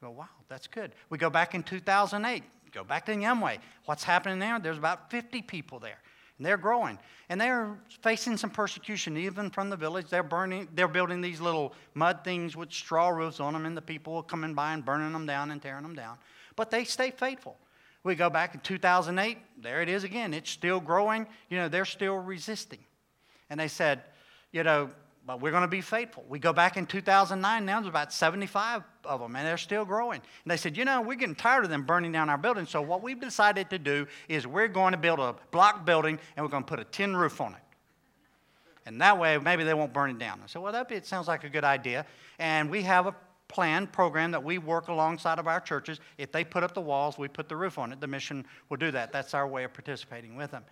go, 0.00 0.10
wow, 0.10 0.28
that's 0.48 0.66
good. 0.66 0.92
We 1.10 1.18
go 1.18 1.30
back 1.30 1.54
in 1.54 1.62
2008, 1.62 2.42
go 2.72 2.84
back 2.84 3.06
to 3.06 3.12
Yemwe. 3.12 3.58
What's 3.86 4.04
happening 4.04 4.38
there? 4.38 4.58
There's 4.58 4.78
about 4.78 5.10
50 5.10 5.42
people 5.42 5.78
there. 5.78 5.98
And 6.38 6.44
they're 6.46 6.58
growing. 6.58 6.98
And 7.28 7.40
they're 7.40 7.76
facing 8.02 8.36
some 8.36 8.50
persecution, 8.50 9.16
even 9.16 9.50
from 9.50 9.70
the 9.70 9.76
village. 9.76 10.08
They're 10.10 10.22
burning, 10.22 10.68
they're 10.74 10.86
building 10.86 11.22
these 11.22 11.40
little 11.40 11.72
mud 11.94 12.24
things 12.24 12.54
with 12.54 12.72
straw 12.72 13.08
roofs 13.08 13.40
on 13.40 13.54
them, 13.54 13.64
and 13.64 13.76
the 13.76 13.82
people 13.82 14.16
are 14.16 14.22
coming 14.22 14.54
by 14.54 14.74
and 14.74 14.84
burning 14.84 15.12
them 15.12 15.26
down 15.26 15.50
and 15.50 15.62
tearing 15.62 15.82
them 15.82 15.94
down. 15.94 16.18
But 16.54 16.70
they 16.70 16.84
stay 16.84 17.10
faithful. 17.10 17.56
We 18.04 18.14
go 18.14 18.30
back 18.30 18.54
in 18.54 18.60
2008, 18.60 19.38
there 19.60 19.82
it 19.82 19.88
is 19.88 20.04
again. 20.04 20.32
It's 20.32 20.50
still 20.50 20.78
growing. 20.78 21.26
You 21.50 21.56
know, 21.56 21.68
they're 21.68 21.84
still 21.84 22.16
resisting. 22.16 22.78
And 23.50 23.58
they 23.58 23.66
said, 23.68 24.02
you 24.52 24.62
know, 24.62 24.90
but 25.26 25.40
we're 25.40 25.50
going 25.50 25.62
to 25.62 25.68
be 25.68 25.80
faithful. 25.80 26.24
We 26.28 26.38
go 26.38 26.52
back 26.52 26.76
in 26.76 26.86
2009, 26.86 27.64
now 27.64 27.80
there's 27.80 27.88
about 27.88 28.12
75 28.12 28.82
of 29.04 29.20
them, 29.20 29.34
and 29.34 29.46
they're 29.46 29.58
still 29.58 29.84
growing. 29.84 30.20
And 30.44 30.50
they 30.50 30.56
said, 30.56 30.76
you 30.76 30.84
know, 30.84 31.00
we're 31.00 31.16
getting 31.16 31.34
tired 31.34 31.64
of 31.64 31.70
them 31.70 31.84
burning 31.84 32.12
down 32.12 32.30
our 32.30 32.38
building, 32.38 32.66
so 32.66 32.80
what 32.80 33.02
we've 33.02 33.20
decided 33.20 33.68
to 33.70 33.78
do 33.78 34.06
is 34.28 34.46
we're 34.46 34.68
going 34.68 34.92
to 34.92 34.98
build 34.98 35.18
a 35.18 35.34
block 35.50 35.84
building, 35.84 36.18
and 36.36 36.46
we're 36.46 36.50
going 36.50 36.62
to 36.62 36.68
put 36.68 36.78
a 36.78 36.84
tin 36.84 37.16
roof 37.16 37.40
on 37.40 37.52
it. 37.54 37.60
And 38.86 39.00
that 39.00 39.18
way, 39.18 39.36
maybe 39.38 39.64
they 39.64 39.74
won't 39.74 39.92
burn 39.92 40.10
it 40.10 40.18
down. 40.18 40.40
I 40.44 40.46
said, 40.46 40.62
well, 40.62 40.72
that 40.72 41.06
sounds 41.06 41.26
like 41.26 41.42
a 41.42 41.48
good 41.48 41.64
idea. 41.64 42.06
And 42.38 42.70
we 42.70 42.82
have 42.82 43.06
a 43.06 43.14
plan, 43.48 43.88
program 43.88 44.30
that 44.30 44.42
we 44.42 44.58
work 44.58 44.88
alongside 44.88 45.40
of 45.40 45.48
our 45.48 45.60
churches. 45.60 45.98
If 46.18 46.30
they 46.30 46.44
put 46.44 46.62
up 46.62 46.72
the 46.72 46.80
walls, 46.80 47.18
we 47.18 47.26
put 47.26 47.48
the 47.48 47.56
roof 47.56 47.78
on 47.78 47.92
it. 47.92 48.00
The 48.00 48.06
mission 48.06 48.44
will 48.68 48.76
do 48.76 48.92
that. 48.92 49.12
That's 49.12 49.34
our 49.34 49.46
way 49.46 49.64
of 49.64 49.72
participating 49.72 50.36
with 50.36 50.52
them. 50.52 50.64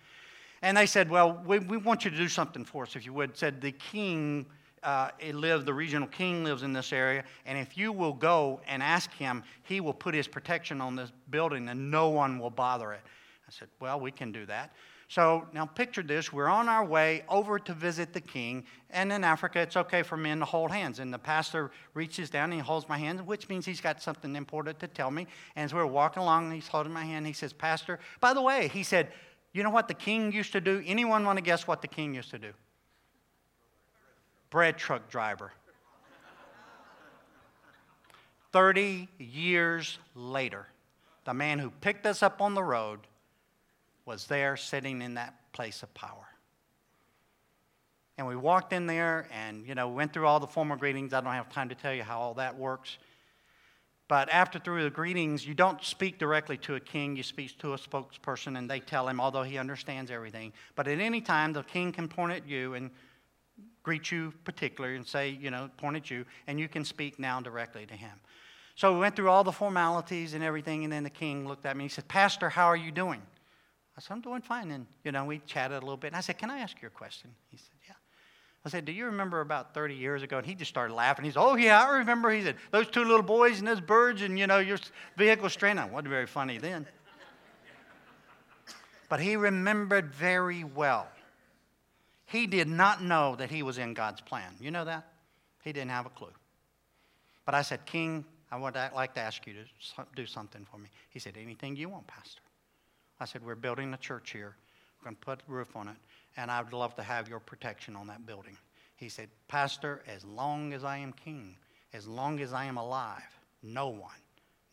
And 0.65 0.75
they 0.75 0.87
said, 0.87 1.11
Well, 1.11 1.43
we, 1.45 1.59
we 1.59 1.77
want 1.77 2.05
you 2.05 2.11
to 2.11 2.17
do 2.17 2.27
something 2.27 2.65
for 2.65 2.83
us, 2.83 2.95
if 2.95 3.05
you 3.05 3.13
would. 3.13 3.37
Said, 3.37 3.61
The 3.61 3.71
king 3.71 4.47
uh, 4.81 5.11
lives, 5.31 5.63
the 5.63 5.73
regional 5.75 6.07
king 6.07 6.43
lives 6.43 6.63
in 6.63 6.73
this 6.73 6.91
area, 6.91 7.23
and 7.45 7.55
if 7.55 7.77
you 7.77 7.91
will 7.91 8.13
go 8.13 8.59
and 8.67 8.81
ask 8.81 9.13
him, 9.13 9.43
he 9.61 9.79
will 9.79 9.93
put 9.93 10.15
his 10.15 10.27
protection 10.27 10.81
on 10.81 10.95
this 10.95 11.11
building 11.29 11.69
and 11.69 11.91
no 11.91 12.09
one 12.09 12.39
will 12.39 12.49
bother 12.49 12.93
it. 12.93 13.01
I 13.47 13.51
said, 13.51 13.67
Well, 13.79 13.99
we 13.99 14.09
can 14.09 14.31
do 14.31 14.47
that. 14.47 14.73
So 15.07 15.47
now 15.53 15.67
picture 15.67 16.01
this 16.01 16.33
we're 16.33 16.47
on 16.47 16.67
our 16.67 16.83
way 16.83 17.23
over 17.29 17.59
to 17.59 17.73
visit 17.75 18.11
the 18.11 18.21
king, 18.21 18.65
and 18.89 19.13
in 19.13 19.23
Africa, 19.23 19.59
it's 19.59 19.77
okay 19.77 20.01
for 20.01 20.17
men 20.17 20.39
to 20.39 20.45
hold 20.45 20.71
hands. 20.71 20.97
And 20.97 21.13
the 21.13 21.19
pastor 21.19 21.69
reaches 21.93 22.31
down 22.31 22.45
and 22.45 22.53
he 22.53 22.59
holds 22.59 22.89
my 22.89 22.97
hand, 22.97 23.27
which 23.27 23.49
means 23.49 23.67
he's 23.67 23.81
got 23.81 24.01
something 24.01 24.35
important 24.35 24.79
to 24.79 24.87
tell 24.87 25.11
me. 25.11 25.27
And 25.55 25.65
as 25.65 25.75
we're 25.75 25.85
walking 25.85 26.23
along, 26.23 26.49
he's 26.53 26.67
holding 26.67 26.91
my 26.91 27.05
hand. 27.05 27.27
He 27.27 27.33
says, 27.33 27.53
Pastor, 27.53 27.99
by 28.19 28.33
the 28.33 28.41
way, 28.41 28.67
he 28.69 28.81
said, 28.81 29.09
you 29.57 29.63
know 29.63 29.69
what 29.69 29.87
the 29.87 29.93
king 29.93 30.31
used 30.33 30.51
to 30.51 30.61
do? 30.61 30.83
Anyone 30.85 31.25
want 31.25 31.37
to 31.37 31.41
guess 31.41 31.65
what 31.65 31.81
the 31.81 31.87
king 31.87 32.13
used 32.13 32.31
to 32.31 32.39
do? 32.39 32.51
Bread 34.49 34.77
truck 34.77 35.09
driver. 35.09 35.53
30 38.51 39.07
years 39.17 39.97
later, 40.13 40.67
the 41.25 41.33
man 41.33 41.59
who 41.59 41.69
picked 41.69 42.05
us 42.05 42.23
up 42.23 42.41
on 42.41 42.53
the 42.53 42.63
road 42.63 42.99
was 44.05 44.27
there 44.27 44.55
sitting 44.55 45.01
in 45.01 45.15
that 45.15 45.33
place 45.51 45.83
of 45.83 45.93
power. 45.93 46.27
And 48.17 48.27
we 48.27 48.35
walked 48.35 48.71
in 48.71 48.87
there 48.87 49.27
and, 49.31 49.65
you 49.65 49.75
know, 49.75 49.89
went 49.89 50.13
through 50.13 50.27
all 50.27 50.39
the 50.39 50.47
formal 50.47 50.77
greetings. 50.77 51.13
I 51.13 51.21
don't 51.21 51.33
have 51.33 51.49
time 51.49 51.69
to 51.69 51.75
tell 51.75 51.93
you 51.93 52.03
how 52.03 52.19
all 52.19 52.33
that 52.35 52.57
works. 52.57 52.97
But 54.07 54.29
after 54.29 54.59
through 54.59 54.83
the 54.83 54.89
greetings, 54.89 55.47
you 55.47 55.55
don't 55.55 55.83
speak 55.83 56.19
directly 56.19 56.57
to 56.57 56.75
a 56.75 56.79
king, 56.79 57.15
you 57.15 57.23
speak 57.23 57.57
to 57.59 57.73
a 57.73 57.77
spokesperson, 57.77 58.57
and 58.57 58.69
they 58.69 58.79
tell 58.79 59.07
him, 59.07 59.19
although 59.19 59.41
he 59.43 59.57
understands 59.57 60.11
everything. 60.11 60.53
But 60.75 60.87
at 60.87 60.99
any 60.99 61.21
time, 61.21 61.53
the 61.53 61.63
king 61.63 61.91
can 61.91 62.07
point 62.07 62.33
at 62.33 62.47
you 62.47 62.75
and 62.75 62.91
greet 63.81 64.11
you 64.11 64.33
particularly 64.43 64.95
and 64.95 65.07
say, 65.07 65.29
you 65.29 65.49
know, 65.49 65.69
point 65.77 65.95
at 65.95 66.11
you, 66.11 66.25
and 66.45 66.59
you 66.59 66.67
can 66.67 66.85
speak 66.85 67.17
now 67.17 67.41
directly 67.41 67.85
to 67.87 67.95
him. 67.95 68.19
So 68.75 68.93
we 68.93 68.99
went 68.99 69.15
through 69.15 69.29
all 69.29 69.43
the 69.43 69.51
formalities 69.51 70.33
and 70.33 70.43
everything, 70.43 70.83
and 70.83 70.93
then 70.93 71.03
the 71.03 71.09
king 71.09 71.47
looked 71.47 71.65
at 71.65 71.75
me 71.75 71.85
he 71.85 71.89
said, 71.89 72.07
Pastor, 72.07 72.49
how 72.49 72.65
are 72.65 72.75
you 72.75 72.91
doing? 72.91 73.21
I 73.97 74.01
said, 74.01 74.13
I'm 74.13 74.21
doing 74.21 74.41
fine. 74.41 74.71
And, 74.71 74.85
you 75.03 75.11
know, 75.11 75.25
we 75.25 75.39
chatted 75.45 75.77
a 75.77 75.79
little 75.79 75.97
bit. 75.97 76.07
And 76.07 76.17
I 76.17 76.21
said, 76.21 76.37
Can 76.37 76.51
I 76.51 76.59
ask 76.59 76.81
you 76.81 76.87
a 76.87 76.91
question? 76.91 77.31
He 77.49 77.57
said, 77.57 77.75
Yeah. 77.87 77.94
I 78.65 78.69
said, 78.69 78.85
Do 78.85 78.91
you 78.91 79.05
remember 79.05 79.41
about 79.41 79.75
30 79.75 79.93
years 79.93 80.23
ago? 80.23 80.39
And 80.39 80.45
he 80.45 80.55
just 80.55 80.69
started 80.69 80.93
laughing. 80.93 81.23
He 81.23 81.31
said, 81.31 81.39
Oh, 81.39 81.55
yeah, 81.55 81.83
I 81.83 81.97
remember. 81.99 82.31
He 82.31 82.41
said, 82.41 82.55
Those 82.71 82.87
two 82.87 83.03
little 83.03 83.21
boys 83.21 83.59
and 83.59 83.67
those 83.67 83.79
birds, 83.79 84.23
and 84.23 84.39
you 84.39 84.47
know, 84.47 84.57
your 84.57 84.79
vehicle 85.17 85.49
stranded. 85.49 85.91
wasn't 85.91 86.09
very 86.09 86.25
funny 86.25 86.57
then. 86.57 86.87
but 89.07 89.19
he 89.19 89.35
remembered 89.35 90.13
very 90.13 90.63
well. 90.63 91.07
He 92.25 92.47
did 92.47 92.67
not 92.67 93.03
know 93.03 93.35
that 93.35 93.51
he 93.51 93.61
was 93.61 93.77
in 93.77 93.93
God's 93.93 94.21
plan. 94.21 94.51
You 94.59 94.71
know 94.71 94.83
that? 94.83 95.05
He 95.63 95.71
didn't 95.71 95.91
have 95.91 96.07
a 96.07 96.09
clue. 96.09 96.33
But 97.45 97.53
I 97.53 97.61
said, 97.61 97.85
King, 97.85 98.25
I 98.51 98.57
would 98.57 98.75
like 98.95 99.13
to 99.13 99.21
ask 99.21 99.45
you 99.45 99.53
to 99.53 100.05
do 100.15 100.25
something 100.25 100.65
for 100.71 100.79
me. 100.79 100.89
He 101.11 101.19
said, 101.19 101.35
Anything 101.39 101.75
you 101.75 101.89
want, 101.89 102.07
Pastor. 102.07 102.41
I 103.19 103.25
said, 103.25 103.45
We're 103.45 103.53
building 103.53 103.93
a 103.93 103.97
church 103.97 104.31
here. 104.31 104.55
We're 104.99 105.11
going 105.11 105.17
to 105.17 105.21
put 105.21 105.39
a 105.47 105.51
roof 105.51 105.75
on 105.75 105.87
it, 105.87 105.97
and 106.37 106.51
I'd 106.51 106.73
love 106.73 106.95
to 106.95 107.03
have 107.03 107.29
your 107.29 107.39
protection 107.39 107.95
on 107.95 108.07
that 108.07 108.25
building. 108.25 108.57
He 108.95 109.09
said, 109.09 109.29
Pastor, 109.47 110.03
as 110.07 110.23
long 110.23 110.73
as 110.73 110.83
I 110.83 110.97
am 110.97 111.13
king, 111.13 111.55
as 111.93 112.07
long 112.07 112.39
as 112.39 112.53
I 112.53 112.65
am 112.65 112.77
alive, 112.77 113.39
no 113.63 113.89
one, 113.89 114.11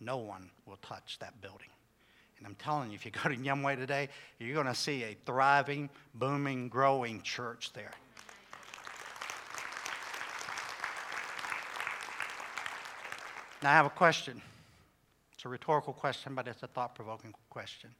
no 0.01 0.17
one 0.19 0.51
will 0.67 0.79
touch 0.83 1.19
that 1.21 1.41
building. 1.41 1.69
And 2.39 2.47
I'm 2.47 2.57
telling 2.57 2.91
you, 2.91 2.97
if 2.97 3.05
you 3.05 3.13
go 3.13 3.29
to 3.29 3.37
Yumway 3.37 3.77
today, 3.77 4.09
you're 4.39 4.55
going 4.55 4.67
to 4.67 4.75
see 4.75 5.05
a 5.05 5.17
thriving, 5.27 5.89
booming, 6.15 6.69
growing 6.69 7.23
church 7.23 7.73
there. 7.73 7.93
Now, 13.63 13.71
I 13.71 13.75
have 13.75 13.87
a 13.87 13.91
question. 13.91 14.43
It's 15.35 15.45
a 15.45 15.49
rhetorical 15.49 15.93
question, 15.93 16.35
but 16.35 16.49
it's 16.49 16.65
a 16.65 16.67
thought 16.67 16.97
provoking 16.97 17.33
question. 17.49 17.91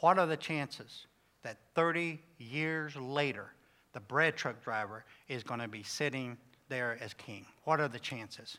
What 0.00 0.18
are 0.18 0.26
the 0.26 0.38
chances 0.38 1.06
that 1.46 1.58
30 1.76 2.20
years 2.38 2.96
later, 2.96 3.52
the 3.92 4.00
bread 4.00 4.36
truck 4.36 4.62
driver 4.62 5.04
is 5.28 5.44
going 5.44 5.60
to 5.60 5.68
be 5.68 5.84
sitting 5.84 6.36
there 6.68 6.98
as 7.00 7.14
king? 7.14 7.46
What 7.64 7.80
are 7.80 7.88
the 7.88 8.00
chances? 8.00 8.58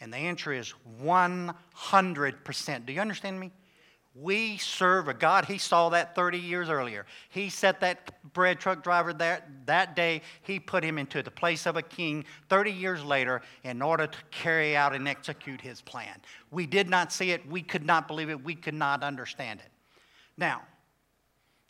And 0.00 0.12
the 0.12 0.16
answer 0.16 0.52
is 0.52 0.72
100%. 1.02 2.86
Do 2.86 2.92
you 2.92 3.00
understand 3.00 3.38
me? 3.38 3.52
We 4.14 4.56
serve 4.58 5.08
a 5.08 5.14
God. 5.14 5.44
He 5.44 5.58
saw 5.58 5.90
that 5.90 6.14
30 6.14 6.38
years 6.38 6.70
earlier. 6.70 7.04
He 7.28 7.50
set 7.50 7.80
that 7.80 8.22
bread 8.32 8.58
truck 8.58 8.82
driver 8.82 9.12
there 9.12 9.44
that 9.66 9.94
day. 9.94 10.22
He 10.42 10.58
put 10.58 10.82
him 10.82 10.98
into 10.98 11.22
the 11.22 11.30
place 11.30 11.66
of 11.66 11.76
a 11.76 11.82
king 11.82 12.24
30 12.48 12.70
years 12.70 13.04
later 13.04 13.42
in 13.64 13.82
order 13.82 14.06
to 14.06 14.18
carry 14.30 14.76
out 14.76 14.94
and 14.94 15.06
execute 15.08 15.60
his 15.60 15.82
plan. 15.82 16.16
We 16.50 16.64
did 16.64 16.88
not 16.88 17.12
see 17.12 17.32
it. 17.32 17.46
We 17.48 17.60
could 17.60 17.84
not 17.84 18.08
believe 18.08 18.30
it. 18.30 18.42
We 18.42 18.54
could 18.54 18.74
not 18.74 19.02
understand 19.02 19.60
it. 19.60 19.70
Now, 20.38 20.62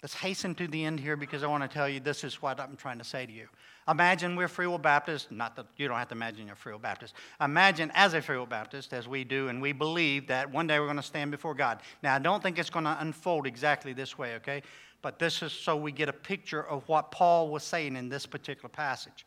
let's 0.04 0.12
hasten 0.12 0.54
to 0.54 0.68
the 0.68 0.84
end 0.84 1.00
here 1.00 1.16
because 1.16 1.42
I 1.42 1.46
want 1.46 1.62
to 1.62 1.68
tell 1.68 1.88
you 1.88 1.98
this 1.98 2.24
is 2.24 2.42
what 2.42 2.60
I'm 2.60 2.76
trying 2.76 2.98
to 2.98 3.04
say 3.04 3.24
to 3.24 3.32
you. 3.32 3.48
Imagine 3.88 4.36
we're 4.36 4.48
Free 4.48 4.66
Will 4.66 4.76
Baptists, 4.76 5.28
not 5.30 5.56
that 5.56 5.64
you 5.78 5.88
don't 5.88 5.96
have 5.96 6.08
to 6.08 6.14
imagine 6.14 6.46
you're 6.46 6.56
Free 6.56 6.72
Will 6.72 6.78
Baptist. 6.78 7.14
Imagine 7.40 7.90
as 7.94 8.12
a 8.12 8.20
Free 8.20 8.36
Will 8.36 8.44
Baptist, 8.44 8.92
as 8.92 9.08
we 9.08 9.24
do, 9.24 9.48
and 9.48 9.62
we 9.62 9.72
believe 9.72 10.26
that 10.26 10.50
one 10.50 10.66
day 10.66 10.78
we're 10.78 10.84
going 10.84 10.98
to 10.98 11.02
stand 11.02 11.30
before 11.30 11.54
God. 11.54 11.80
Now, 12.02 12.14
I 12.14 12.18
don't 12.18 12.42
think 12.42 12.58
it's 12.58 12.68
going 12.68 12.84
to 12.84 12.98
unfold 13.00 13.46
exactly 13.46 13.94
this 13.94 14.18
way, 14.18 14.34
okay? 14.34 14.62
But 15.00 15.18
this 15.18 15.42
is 15.42 15.52
so 15.52 15.74
we 15.74 15.90
get 15.90 16.10
a 16.10 16.12
picture 16.12 16.62
of 16.62 16.86
what 16.86 17.10
Paul 17.10 17.48
was 17.48 17.62
saying 17.62 17.96
in 17.96 18.10
this 18.10 18.26
particular 18.26 18.68
passage. 18.68 19.24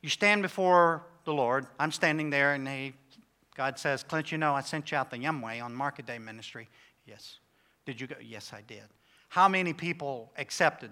You 0.00 0.10
stand 0.10 0.42
before 0.42 1.02
the 1.24 1.34
Lord. 1.34 1.66
I'm 1.80 1.90
standing 1.90 2.30
there, 2.30 2.54
and 2.54 2.68
he, 2.68 2.92
God 3.56 3.80
says, 3.80 4.04
Clint, 4.04 4.30
you 4.30 4.38
know, 4.38 4.54
I 4.54 4.60
sent 4.60 4.92
you 4.92 4.96
out 4.96 5.10
the 5.10 5.18
Yumway 5.18 5.60
on 5.60 5.74
Market 5.74 6.06
Day 6.06 6.20
ministry. 6.20 6.68
Yes. 7.04 7.40
Did 7.84 8.00
you 8.00 8.06
go? 8.06 8.14
Yes, 8.22 8.52
I 8.54 8.60
did. 8.60 8.84
How 9.32 9.48
many 9.48 9.72
people 9.72 10.30
accepted 10.36 10.90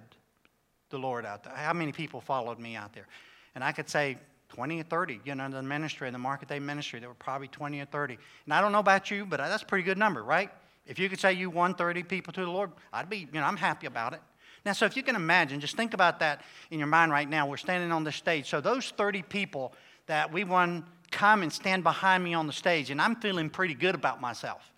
the 0.88 0.96
Lord 0.96 1.26
out 1.26 1.44
there? 1.44 1.52
How 1.54 1.74
many 1.74 1.92
people 1.92 2.22
followed 2.22 2.58
me 2.58 2.74
out 2.74 2.94
there? 2.94 3.06
And 3.54 3.62
I 3.62 3.70
could 3.70 3.86
say 3.86 4.16
20 4.48 4.80
or 4.80 4.84
30, 4.84 5.20
you 5.26 5.34
know, 5.34 5.50
the 5.50 5.62
ministry, 5.62 6.06
in 6.06 6.14
the 6.14 6.18
market 6.18 6.48
day 6.48 6.58
ministry, 6.58 7.00
there 7.00 7.10
were 7.10 7.14
probably 7.16 7.48
20 7.48 7.80
or 7.80 7.84
30. 7.84 8.16
And 8.46 8.54
I 8.54 8.62
don't 8.62 8.72
know 8.72 8.78
about 8.78 9.10
you, 9.10 9.26
but 9.26 9.36
that's 9.36 9.62
a 9.62 9.66
pretty 9.66 9.84
good 9.84 9.98
number, 9.98 10.24
right? 10.24 10.50
If 10.86 10.98
you 10.98 11.10
could 11.10 11.20
say 11.20 11.34
you 11.34 11.50
won 11.50 11.74
30 11.74 12.02
people 12.04 12.32
to 12.32 12.40
the 12.40 12.50
Lord, 12.50 12.70
I'd 12.94 13.10
be, 13.10 13.18
you 13.18 13.26
know, 13.34 13.42
I'm 13.42 13.58
happy 13.58 13.86
about 13.86 14.14
it. 14.14 14.22
Now, 14.64 14.72
so 14.72 14.86
if 14.86 14.96
you 14.96 15.02
can 15.02 15.16
imagine, 15.16 15.60
just 15.60 15.76
think 15.76 15.92
about 15.92 16.20
that 16.20 16.40
in 16.70 16.78
your 16.78 16.88
mind 16.88 17.12
right 17.12 17.28
now. 17.28 17.46
We're 17.46 17.58
standing 17.58 17.92
on 17.92 18.04
the 18.04 18.12
stage. 18.12 18.48
So 18.48 18.62
those 18.62 18.88
30 18.88 19.20
people 19.20 19.74
that 20.06 20.32
we 20.32 20.44
won 20.44 20.86
come 21.10 21.42
and 21.42 21.52
stand 21.52 21.82
behind 21.84 22.24
me 22.24 22.32
on 22.32 22.46
the 22.46 22.54
stage, 22.54 22.88
and 22.88 23.02
I'm 23.02 23.16
feeling 23.16 23.50
pretty 23.50 23.74
good 23.74 23.94
about 23.94 24.18
myself. 24.18 24.72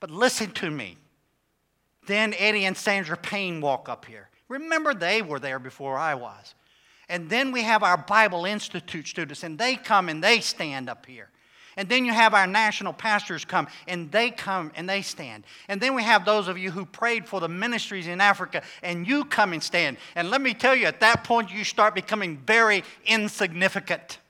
But 0.00 0.10
listen 0.10 0.50
to 0.54 0.68
me. 0.68 0.96
Then 2.06 2.34
Eddie 2.38 2.64
and 2.64 2.76
Sandra 2.76 3.16
Payne 3.16 3.60
walk 3.60 3.88
up 3.88 4.04
here. 4.04 4.28
Remember, 4.48 4.94
they 4.94 5.22
were 5.22 5.40
there 5.40 5.58
before 5.58 5.96
I 5.96 6.14
was. 6.14 6.54
And 7.08 7.28
then 7.28 7.52
we 7.52 7.62
have 7.62 7.82
our 7.82 7.96
Bible 7.96 8.44
Institute 8.44 9.06
students, 9.06 9.42
and 9.42 9.58
they 9.58 9.76
come 9.76 10.08
and 10.08 10.22
they 10.22 10.40
stand 10.40 10.88
up 10.88 11.06
here. 11.06 11.28
And 11.76 11.88
then 11.88 12.04
you 12.04 12.12
have 12.12 12.34
our 12.34 12.46
national 12.46 12.92
pastors 12.92 13.44
come 13.44 13.66
and 13.88 14.10
they 14.12 14.30
come 14.30 14.70
and 14.76 14.88
they 14.88 15.02
stand. 15.02 15.44
And 15.68 15.80
then 15.80 15.94
we 15.94 16.04
have 16.04 16.24
those 16.24 16.46
of 16.46 16.56
you 16.56 16.70
who 16.70 16.86
prayed 16.86 17.26
for 17.26 17.40
the 17.40 17.48
ministries 17.48 18.06
in 18.06 18.20
Africa 18.20 18.62
and 18.82 19.06
you 19.06 19.24
come 19.24 19.52
and 19.52 19.62
stand. 19.62 19.96
And 20.14 20.30
let 20.30 20.40
me 20.40 20.54
tell 20.54 20.74
you, 20.74 20.86
at 20.86 21.00
that 21.00 21.24
point, 21.24 21.52
you 21.52 21.64
start 21.64 21.94
becoming 21.94 22.38
very 22.46 22.84
insignificant, 23.06 24.20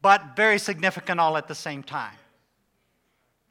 but 0.00 0.36
very 0.36 0.58
significant 0.58 1.18
all 1.18 1.36
at 1.36 1.48
the 1.48 1.54
same 1.54 1.82
time. 1.82 2.14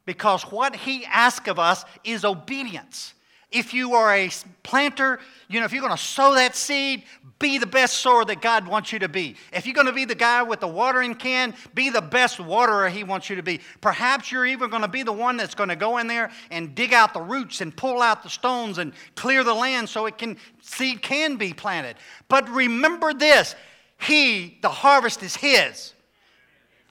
Because 0.09 0.41
what 0.41 0.75
he 0.75 1.05
asks 1.05 1.47
of 1.47 1.59
us 1.59 1.85
is 2.03 2.25
obedience. 2.25 3.13
If 3.51 3.75
you 3.75 3.93
are 3.93 4.11
a 4.15 4.31
planter, 4.63 5.19
you 5.47 5.59
know, 5.59 5.67
if 5.67 5.71
you're 5.71 5.83
going 5.83 5.95
to 5.95 6.03
sow 6.03 6.33
that 6.33 6.55
seed, 6.55 7.03
be 7.37 7.59
the 7.59 7.67
best 7.67 7.99
sower 7.99 8.25
that 8.25 8.41
God 8.41 8.67
wants 8.67 8.91
you 8.91 8.97
to 8.97 9.07
be. 9.07 9.35
If 9.53 9.67
you're 9.67 9.75
going 9.75 9.85
to 9.85 9.93
be 9.93 10.05
the 10.05 10.15
guy 10.15 10.41
with 10.41 10.61
the 10.61 10.67
watering 10.67 11.13
can, 11.13 11.53
be 11.75 11.91
the 11.91 12.01
best 12.01 12.39
waterer 12.39 12.89
He 12.89 13.03
wants 13.03 13.29
you 13.29 13.35
to 13.35 13.43
be. 13.43 13.59
Perhaps 13.81 14.31
you're 14.31 14.47
even 14.47 14.71
going 14.71 14.81
to 14.81 14.87
be 14.87 15.03
the 15.03 15.13
one 15.13 15.37
that's 15.37 15.53
going 15.53 15.69
to 15.69 15.75
go 15.75 15.99
in 15.99 16.07
there 16.07 16.31
and 16.49 16.73
dig 16.73 16.91
out 16.91 17.13
the 17.13 17.21
roots 17.21 17.61
and 17.61 17.77
pull 17.77 18.01
out 18.01 18.23
the 18.23 18.31
stones 18.31 18.79
and 18.79 18.93
clear 19.13 19.43
the 19.43 19.53
land 19.53 19.89
so 19.89 20.07
it 20.07 20.17
can 20.17 20.37
seed 20.63 21.03
can 21.03 21.35
be 21.35 21.53
planted. 21.53 21.97
But 22.29 22.49
remember 22.49 23.13
this: 23.13 23.53
He, 24.01 24.57
the 24.63 24.69
harvest 24.69 25.21
is 25.21 25.35
His. 25.35 25.93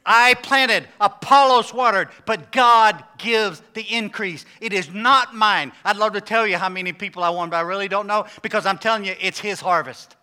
I 0.06 0.34
planted, 0.34 0.88
Apollos 1.00 1.74
watered, 1.74 2.08
but 2.24 2.50
God 2.50 3.04
gives 3.18 3.62
the 3.74 3.82
increase. 3.82 4.46
It 4.60 4.72
is 4.72 4.92
not 4.92 5.34
mine. 5.34 5.72
I'd 5.84 5.96
love 5.96 6.14
to 6.14 6.20
tell 6.20 6.46
you 6.46 6.56
how 6.56 6.68
many 6.68 6.92
people 6.92 7.22
I 7.22 7.28
won, 7.28 7.50
but 7.50 7.56
I 7.56 7.60
really 7.60 7.88
don't 7.88 8.06
know 8.06 8.26
because 8.42 8.64
I'm 8.64 8.78
telling 8.78 9.04
you, 9.04 9.14
it's 9.20 9.38
His 9.38 9.60
harvest. 9.60 10.16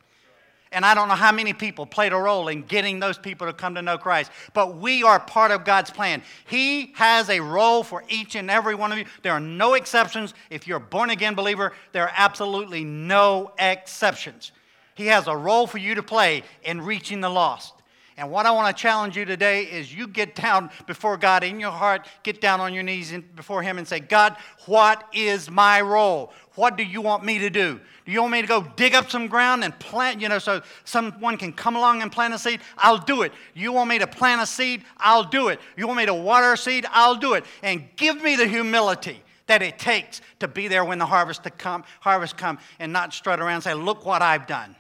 And 0.71 0.83
I 0.83 0.93
don't 0.93 1.07
know 1.07 1.15
how 1.15 1.31
many 1.31 1.53
people 1.53 1.85
played 1.85 2.11
a 2.11 2.17
role 2.17 2.47
in 2.47 2.63
getting 2.63 2.99
those 2.99 3.17
people 3.17 3.47
to 3.47 3.53
come 3.53 3.75
to 3.75 3.81
know 3.81 3.97
Christ, 3.97 4.31
but 4.53 4.77
we 4.77 5.03
are 5.03 5.19
part 5.19 5.51
of 5.51 5.63
God's 5.63 5.91
plan. 5.91 6.21
He 6.47 6.91
has 6.95 7.29
a 7.29 7.39
role 7.39 7.83
for 7.83 8.03
each 8.09 8.35
and 8.35 8.49
every 8.51 8.75
one 8.75 8.91
of 8.91 8.97
you. 8.97 9.05
There 9.21 9.31
are 9.31 9.39
no 9.39 9.75
exceptions. 9.75 10.33
If 10.49 10.67
you're 10.67 10.77
a 10.77 10.81
born 10.81 11.11
again 11.11 11.35
believer, 11.35 11.73
there 11.91 12.03
are 12.03 12.13
absolutely 12.13 12.83
no 12.83 13.53
exceptions. 13.59 14.51
He 14.95 15.05
has 15.07 15.27
a 15.27 15.37
role 15.37 15.67
for 15.67 15.77
you 15.77 15.95
to 15.95 16.03
play 16.03 16.43
in 16.63 16.81
reaching 16.81 17.21
the 17.21 17.29
lost. 17.29 17.74
And 18.17 18.31
what 18.31 18.45
I 18.45 18.51
want 18.51 18.75
to 18.75 18.81
challenge 18.81 19.17
you 19.17 19.25
today 19.25 19.63
is 19.63 19.93
you 19.93 20.07
get 20.07 20.35
down 20.35 20.69
before 20.87 21.17
God 21.17 21.43
in 21.43 21.59
your 21.59 21.71
heart, 21.71 22.07
get 22.23 22.39
down 22.39 22.61
on 22.61 22.73
your 22.73 22.83
knees 22.83 23.13
before 23.35 23.61
Him 23.61 23.77
and 23.77 23.85
say, 23.85 23.99
God, 23.99 24.37
what 24.67 25.03
is 25.13 25.51
my 25.51 25.81
role? 25.81 26.31
What 26.55 26.77
do 26.77 26.83
you 26.83 27.01
want 27.01 27.25
me 27.25 27.39
to 27.39 27.49
do? 27.49 27.79
Do 28.05 28.11
you 28.11 28.21
want 28.21 28.31
me 28.31 28.41
to 28.41 28.47
go 28.47 28.65
dig 28.77 28.95
up 28.95 29.09
some 29.09 29.27
ground 29.27 29.65
and 29.65 29.77
plant, 29.79 30.21
you 30.21 30.29
know, 30.29 30.39
so 30.39 30.61
someone 30.85 31.37
can 31.37 31.51
come 31.51 31.75
along 31.75 32.03
and 32.03 32.11
plant 32.11 32.33
a 32.33 32.39
seed? 32.39 32.61
I'll 32.77 32.99
do 32.99 33.23
it. 33.23 33.33
You 33.53 33.73
want 33.73 33.89
me 33.89 33.99
to 33.99 34.07
plant 34.07 34.41
a 34.41 34.45
seed? 34.45 34.83
I'll 34.97 35.25
do 35.25 35.49
it. 35.49 35.59
You 35.75 35.85
want 35.85 35.97
me 35.97 36.05
to 36.05 36.13
water 36.13 36.53
a 36.53 36.57
seed? 36.57 36.85
I'll 36.91 37.15
do 37.15 37.33
it. 37.33 37.43
And 37.63 37.83
give 37.97 38.21
me 38.21 38.37
the 38.37 38.47
humility 38.47 39.21
that 39.47 39.61
it 39.61 39.77
takes 39.77 40.21
to 40.39 40.47
be 40.47 40.69
there 40.69 40.85
when 40.85 40.99
the 40.99 41.05
harvest 41.05 41.43
to 41.43 41.49
come, 41.49 41.83
harvest 41.99 42.37
come 42.37 42.59
and 42.79 42.93
not 42.93 43.13
strut 43.13 43.41
around 43.41 43.55
and 43.55 43.63
say, 43.63 43.73
look 43.73 44.05
what 44.05 44.21
I've 44.21 44.47
done. 44.47 44.75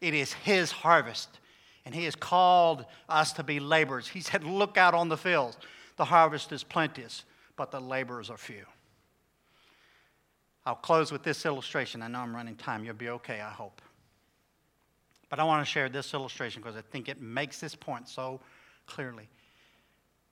It 0.00 0.14
is 0.14 0.32
His 0.32 0.70
harvest. 0.70 1.39
And 1.84 1.94
he 1.94 2.04
has 2.04 2.14
called 2.14 2.84
us 3.08 3.32
to 3.34 3.42
be 3.42 3.58
laborers. 3.58 4.06
He 4.06 4.20
said, 4.20 4.44
Look 4.44 4.76
out 4.76 4.94
on 4.94 5.08
the 5.08 5.16
fields. 5.16 5.56
The 5.96 6.04
harvest 6.04 6.52
is 6.52 6.62
plenteous, 6.62 7.24
but 7.56 7.70
the 7.70 7.80
laborers 7.80 8.30
are 8.30 8.36
few. 8.36 8.64
I'll 10.66 10.74
close 10.74 11.10
with 11.10 11.22
this 11.22 11.46
illustration. 11.46 12.02
I 12.02 12.08
know 12.08 12.20
I'm 12.20 12.34
running 12.34 12.56
time. 12.56 12.84
You'll 12.84 12.94
be 12.94 13.08
okay, 13.08 13.40
I 13.40 13.50
hope. 13.50 13.80
But 15.30 15.38
I 15.38 15.44
want 15.44 15.64
to 15.64 15.70
share 15.70 15.88
this 15.88 16.12
illustration 16.12 16.60
because 16.62 16.76
I 16.76 16.82
think 16.82 17.08
it 17.08 17.20
makes 17.20 17.60
this 17.60 17.74
point 17.74 18.08
so 18.08 18.40
clearly. 18.86 19.28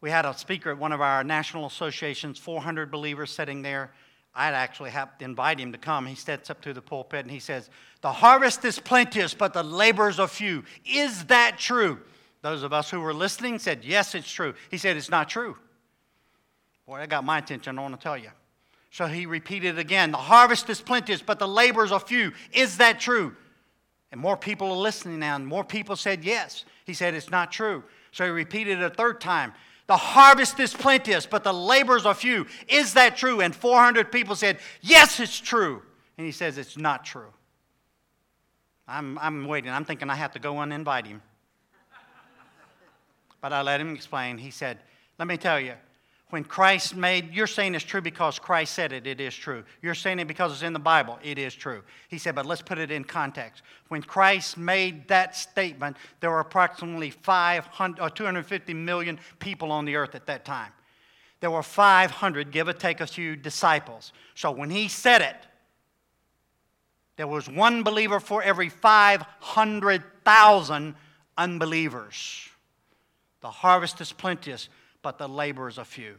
We 0.00 0.10
had 0.10 0.26
a 0.26 0.36
speaker 0.36 0.70
at 0.70 0.78
one 0.78 0.92
of 0.92 1.00
our 1.00 1.24
national 1.24 1.66
associations, 1.66 2.38
400 2.38 2.90
believers 2.90 3.30
sitting 3.30 3.62
there 3.62 3.92
I'd 4.38 4.54
actually 4.54 4.90
have 4.90 5.18
to 5.18 5.24
invite 5.24 5.58
him 5.58 5.72
to 5.72 5.78
come. 5.78 6.06
He 6.06 6.14
steps 6.14 6.48
up 6.48 6.60
to 6.60 6.72
the 6.72 6.80
pulpit 6.80 7.24
and 7.24 7.30
he 7.30 7.40
says, 7.40 7.68
The 8.02 8.12
harvest 8.12 8.64
is 8.64 8.78
plenteous, 8.78 9.34
but 9.34 9.52
the 9.52 9.64
laborers 9.64 10.20
are 10.20 10.28
few. 10.28 10.62
Is 10.86 11.24
that 11.24 11.58
true? 11.58 11.98
Those 12.42 12.62
of 12.62 12.72
us 12.72 12.88
who 12.88 13.00
were 13.00 13.12
listening 13.12 13.58
said, 13.58 13.84
Yes, 13.84 14.14
it's 14.14 14.30
true. 14.30 14.54
He 14.70 14.78
said, 14.78 14.96
It's 14.96 15.10
not 15.10 15.28
true. 15.28 15.56
Boy, 16.86 16.98
that 17.00 17.08
got 17.08 17.24
my 17.24 17.38
attention, 17.38 17.76
I 17.80 17.82
want 17.82 17.98
to 17.98 18.00
tell 18.00 18.16
you. 18.16 18.30
So 18.92 19.06
he 19.06 19.26
repeated 19.26 19.76
again, 19.76 20.12
The 20.12 20.18
harvest 20.18 20.70
is 20.70 20.80
plenteous, 20.80 21.20
but 21.20 21.40
the 21.40 21.48
laborers 21.48 21.90
are 21.90 21.98
few. 21.98 22.30
Is 22.52 22.76
that 22.76 23.00
true? 23.00 23.34
And 24.12 24.20
more 24.20 24.36
people 24.36 24.70
are 24.70 24.76
listening 24.76 25.18
now, 25.18 25.34
and 25.34 25.48
more 25.48 25.64
people 25.64 25.96
said 25.96 26.24
yes. 26.24 26.64
He 26.86 26.94
said, 26.94 27.12
It's 27.12 27.30
not 27.30 27.50
true. 27.50 27.82
So 28.12 28.24
he 28.24 28.30
repeated 28.30 28.78
it 28.78 28.84
a 28.84 28.90
third 28.90 29.20
time. 29.20 29.52
The 29.88 29.96
harvest 29.96 30.60
is 30.60 30.74
plenteous, 30.74 31.24
but 31.24 31.42
the 31.42 31.52
laborers 31.52 32.04
are 32.04 32.14
few. 32.14 32.46
Is 32.68 32.92
that 32.92 33.16
true? 33.16 33.40
And 33.40 33.56
400 33.56 34.12
people 34.12 34.36
said, 34.36 34.58
Yes, 34.82 35.18
it's 35.18 35.40
true. 35.40 35.82
And 36.18 36.26
he 36.26 36.32
says, 36.32 36.58
It's 36.58 36.76
not 36.76 37.06
true. 37.06 37.32
I'm, 38.86 39.18
I'm 39.18 39.46
waiting. 39.46 39.70
I'm 39.70 39.86
thinking 39.86 40.10
I 40.10 40.14
have 40.14 40.32
to 40.32 40.38
go 40.38 40.60
and 40.60 40.72
invite 40.72 41.06
him. 41.06 41.22
But 43.40 43.52
I 43.52 43.62
let 43.62 43.80
him 43.80 43.94
explain. 43.94 44.36
He 44.36 44.50
said, 44.50 44.78
Let 45.18 45.26
me 45.26 45.38
tell 45.38 45.58
you, 45.58 45.72
when 46.30 46.44
Christ 46.44 46.94
made, 46.94 47.32
you're 47.32 47.46
saying 47.46 47.74
it's 47.74 47.84
true 47.84 48.02
because 48.02 48.38
Christ 48.38 48.74
said 48.74 48.92
it, 48.92 49.06
it 49.06 49.18
is 49.20 49.34
true. 49.34 49.64
You're 49.80 49.94
saying 49.94 50.18
it 50.18 50.28
because 50.28 50.52
it's 50.52 50.60
in 50.62 50.74
the 50.74 50.78
Bible, 50.78 51.18
it 51.22 51.38
is 51.38 51.54
true. 51.54 51.82
He 52.08 52.18
said, 52.18 52.34
but 52.34 52.44
let's 52.44 52.60
put 52.60 52.76
it 52.78 52.90
in 52.90 53.04
context. 53.04 53.62
When 53.88 54.02
Christ 54.02 54.58
made 54.58 55.08
that 55.08 55.34
statement, 55.36 55.96
there 56.20 56.30
were 56.30 56.40
approximately 56.40 57.08
500, 57.10 58.00
or 58.00 58.06
uh, 58.06 58.10
250 58.10 58.74
million 58.74 59.18
people 59.38 59.72
on 59.72 59.86
the 59.86 59.96
earth 59.96 60.14
at 60.14 60.26
that 60.26 60.44
time. 60.44 60.72
There 61.40 61.50
were 61.50 61.62
500, 61.62 62.50
give 62.50 62.68
or 62.68 62.74
take 62.74 63.00
a 63.00 63.06
few, 63.06 63.34
disciples. 63.34 64.12
So 64.34 64.50
when 64.50 64.68
he 64.68 64.88
said 64.88 65.22
it, 65.22 65.36
there 67.16 67.26
was 67.26 67.48
one 67.48 67.82
believer 67.82 68.20
for 68.20 68.42
every 68.42 68.68
500,000 68.68 70.94
unbelievers. 71.36 72.48
The 73.40 73.50
harvest 73.50 74.00
is 74.00 74.12
plenteous, 74.12 74.68
but 75.02 75.18
the 75.18 75.28
laborers 75.28 75.78
are 75.78 75.84
few. 75.84 76.16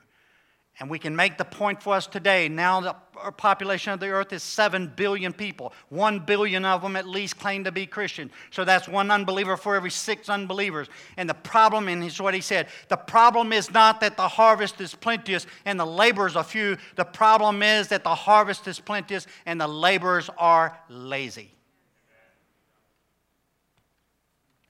And 0.80 0.90
we 0.90 0.98
can 0.98 1.14
make 1.14 1.38
the 1.38 1.44
point 1.44 1.84
for 1.84 1.94
us 1.94 2.08
today. 2.08 2.48
Now, 2.48 2.80
the 2.80 2.96
population 3.34 3.92
of 3.92 4.00
the 4.00 4.08
earth 4.08 4.32
is 4.32 4.42
7 4.44 4.94
billion 4.96 5.34
people. 5.34 5.74
1 5.90 6.20
billion 6.20 6.64
of 6.64 6.82
them 6.82 6.96
at 6.96 7.06
least 7.06 7.38
claim 7.38 7.66
to 7.66 7.72
be 7.72 7.86
Christian. 7.86 8.32
So 8.50 8.64
that's 8.64 8.88
one 8.88 9.12
unbeliever 9.12 9.58
for 9.58 9.76
every 9.76 9.92
six 9.92 10.30
unbelievers. 10.30 10.88
And 11.18 11.30
the 11.30 11.34
problem, 11.34 11.90
and 11.90 12.02
is 12.02 12.22
what 12.22 12.34
he 12.34 12.40
said 12.40 12.68
the 12.88 12.96
problem 12.96 13.52
is 13.52 13.72
not 13.72 14.00
that 14.00 14.16
the 14.16 14.28
harvest 14.28 14.80
is 14.80 14.96
plenteous 14.96 15.46
and 15.66 15.78
the 15.78 15.86
laborers 15.86 16.38
are 16.38 16.46
few. 16.46 16.78
The 16.96 17.04
problem 17.04 17.62
is 17.62 17.90
that 17.90 18.06
the 18.06 18.16
harvest 18.16 18.66
is 18.66 18.80
plenteous 18.80 19.28
and 19.46 19.60
the 19.60 19.68
laborers 19.68 20.30
are 20.38 20.80
lazy. 20.88 21.52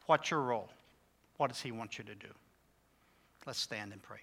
What's 0.08 0.32
your 0.32 0.42
role? 0.42 0.70
What 1.38 1.50
does 1.50 1.62
he 1.62 1.72
want 1.72 2.00
you 2.00 2.04
to 2.06 2.16
do? 2.16 2.30
Let's 3.50 3.62
stand 3.62 3.94
and 3.94 4.04
pray. 4.04 4.20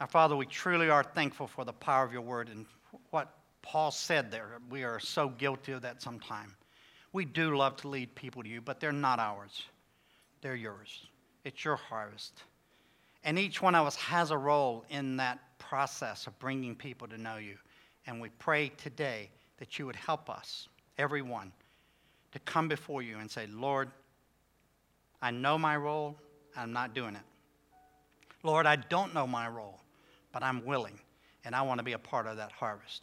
Our 0.00 0.08
Father, 0.08 0.34
we 0.34 0.46
truly 0.46 0.90
are 0.90 1.04
thankful 1.04 1.46
for 1.46 1.64
the 1.64 1.72
power 1.72 2.04
of 2.04 2.12
your 2.12 2.22
word 2.22 2.48
and 2.48 2.66
what 3.10 3.36
Paul 3.62 3.92
said 3.92 4.32
there. 4.32 4.58
We 4.68 4.82
are 4.82 4.98
so 4.98 5.28
guilty 5.28 5.70
of 5.70 5.82
that 5.82 6.02
sometimes. 6.02 6.54
We 7.12 7.24
do 7.24 7.56
love 7.56 7.76
to 7.82 7.88
lead 7.88 8.16
people 8.16 8.42
to 8.42 8.48
you, 8.48 8.60
but 8.60 8.80
they're 8.80 8.90
not 8.90 9.20
ours, 9.20 9.62
they're 10.40 10.56
yours. 10.56 11.06
It's 11.44 11.64
your 11.64 11.76
harvest. 11.76 12.42
And 13.22 13.38
each 13.38 13.62
one 13.62 13.76
of 13.76 13.86
us 13.86 13.94
has 13.94 14.32
a 14.32 14.36
role 14.36 14.84
in 14.90 15.18
that 15.18 15.38
process 15.60 16.26
of 16.26 16.36
bringing 16.40 16.74
people 16.74 17.06
to 17.06 17.16
know 17.16 17.36
you. 17.36 17.58
And 18.08 18.20
we 18.20 18.30
pray 18.40 18.70
today 18.70 19.30
that 19.58 19.78
you 19.78 19.86
would 19.86 19.94
help 19.94 20.28
us, 20.28 20.66
everyone, 20.98 21.52
to 22.32 22.40
come 22.40 22.66
before 22.66 23.02
you 23.02 23.18
and 23.18 23.30
say, 23.30 23.46
Lord, 23.46 23.92
I 25.22 25.30
know 25.30 25.56
my 25.56 25.76
role, 25.76 26.16
I'm 26.56 26.72
not 26.72 26.94
doing 26.94 27.14
it. 27.14 27.22
Lord, 28.42 28.66
I 28.66 28.76
don't 28.76 29.14
know 29.14 29.26
my 29.26 29.48
role 29.48 29.82
but 30.32 30.42
I'm 30.42 30.64
willing, 30.64 30.98
and 31.44 31.54
I 31.54 31.62
want 31.62 31.78
to 31.78 31.84
be 31.84 31.92
a 31.92 31.98
part 31.98 32.26
of 32.26 32.38
that 32.38 32.50
harvest. 32.52 33.02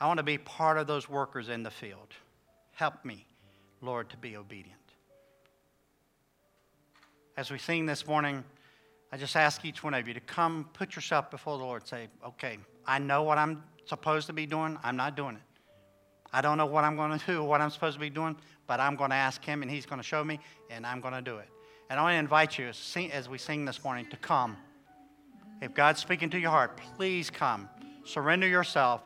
I 0.00 0.06
want 0.06 0.18
to 0.18 0.24
be 0.24 0.38
part 0.38 0.78
of 0.78 0.86
those 0.86 1.08
workers 1.08 1.48
in 1.48 1.62
the 1.62 1.70
field. 1.70 2.08
Help 2.72 3.04
me, 3.04 3.26
Lord, 3.80 4.08
to 4.10 4.16
be 4.16 4.36
obedient. 4.36 4.78
As 7.36 7.50
we 7.50 7.58
sing 7.58 7.84
this 7.86 8.06
morning, 8.06 8.44
I 9.10 9.16
just 9.16 9.36
ask 9.36 9.64
each 9.64 9.82
one 9.82 9.94
of 9.94 10.06
you 10.06 10.14
to 10.14 10.20
come 10.20 10.68
put 10.72 10.94
yourself 10.94 11.30
before 11.30 11.58
the 11.58 11.64
Lord. 11.64 11.86
Say, 11.86 12.08
okay, 12.24 12.58
I 12.86 12.98
know 12.98 13.22
what 13.24 13.38
I'm 13.38 13.62
supposed 13.86 14.28
to 14.28 14.32
be 14.32 14.46
doing. 14.46 14.78
I'm 14.82 14.96
not 14.96 15.16
doing 15.16 15.36
it. 15.36 15.42
I 16.32 16.40
don't 16.40 16.58
know 16.58 16.66
what 16.66 16.84
I'm 16.84 16.96
going 16.96 17.16
to 17.16 17.26
do, 17.26 17.44
what 17.44 17.60
I'm 17.60 17.70
supposed 17.70 17.94
to 17.94 18.00
be 18.00 18.10
doing, 18.10 18.36
but 18.66 18.80
I'm 18.80 18.96
going 18.96 19.10
to 19.10 19.16
ask 19.16 19.44
Him 19.44 19.62
and 19.62 19.70
He's 19.70 19.86
going 19.86 20.00
to 20.00 20.06
show 20.06 20.24
me, 20.24 20.40
and 20.70 20.86
I'm 20.86 21.00
going 21.00 21.14
to 21.14 21.22
do 21.22 21.38
it. 21.38 21.48
And 21.90 22.00
I 22.00 22.02
want 22.02 22.14
to 22.14 22.18
invite 22.18 22.58
you, 22.58 22.68
as 23.12 23.28
we 23.28 23.38
sing 23.38 23.64
this 23.64 23.84
morning, 23.84 24.06
to 24.10 24.16
come. 24.16 24.56
If 25.60 25.74
God's 25.74 26.00
speaking 26.00 26.30
to 26.30 26.38
your 26.38 26.50
heart, 26.50 26.80
please 26.96 27.30
come. 27.30 27.68
Surrender 28.04 28.46
yourself 28.46 29.02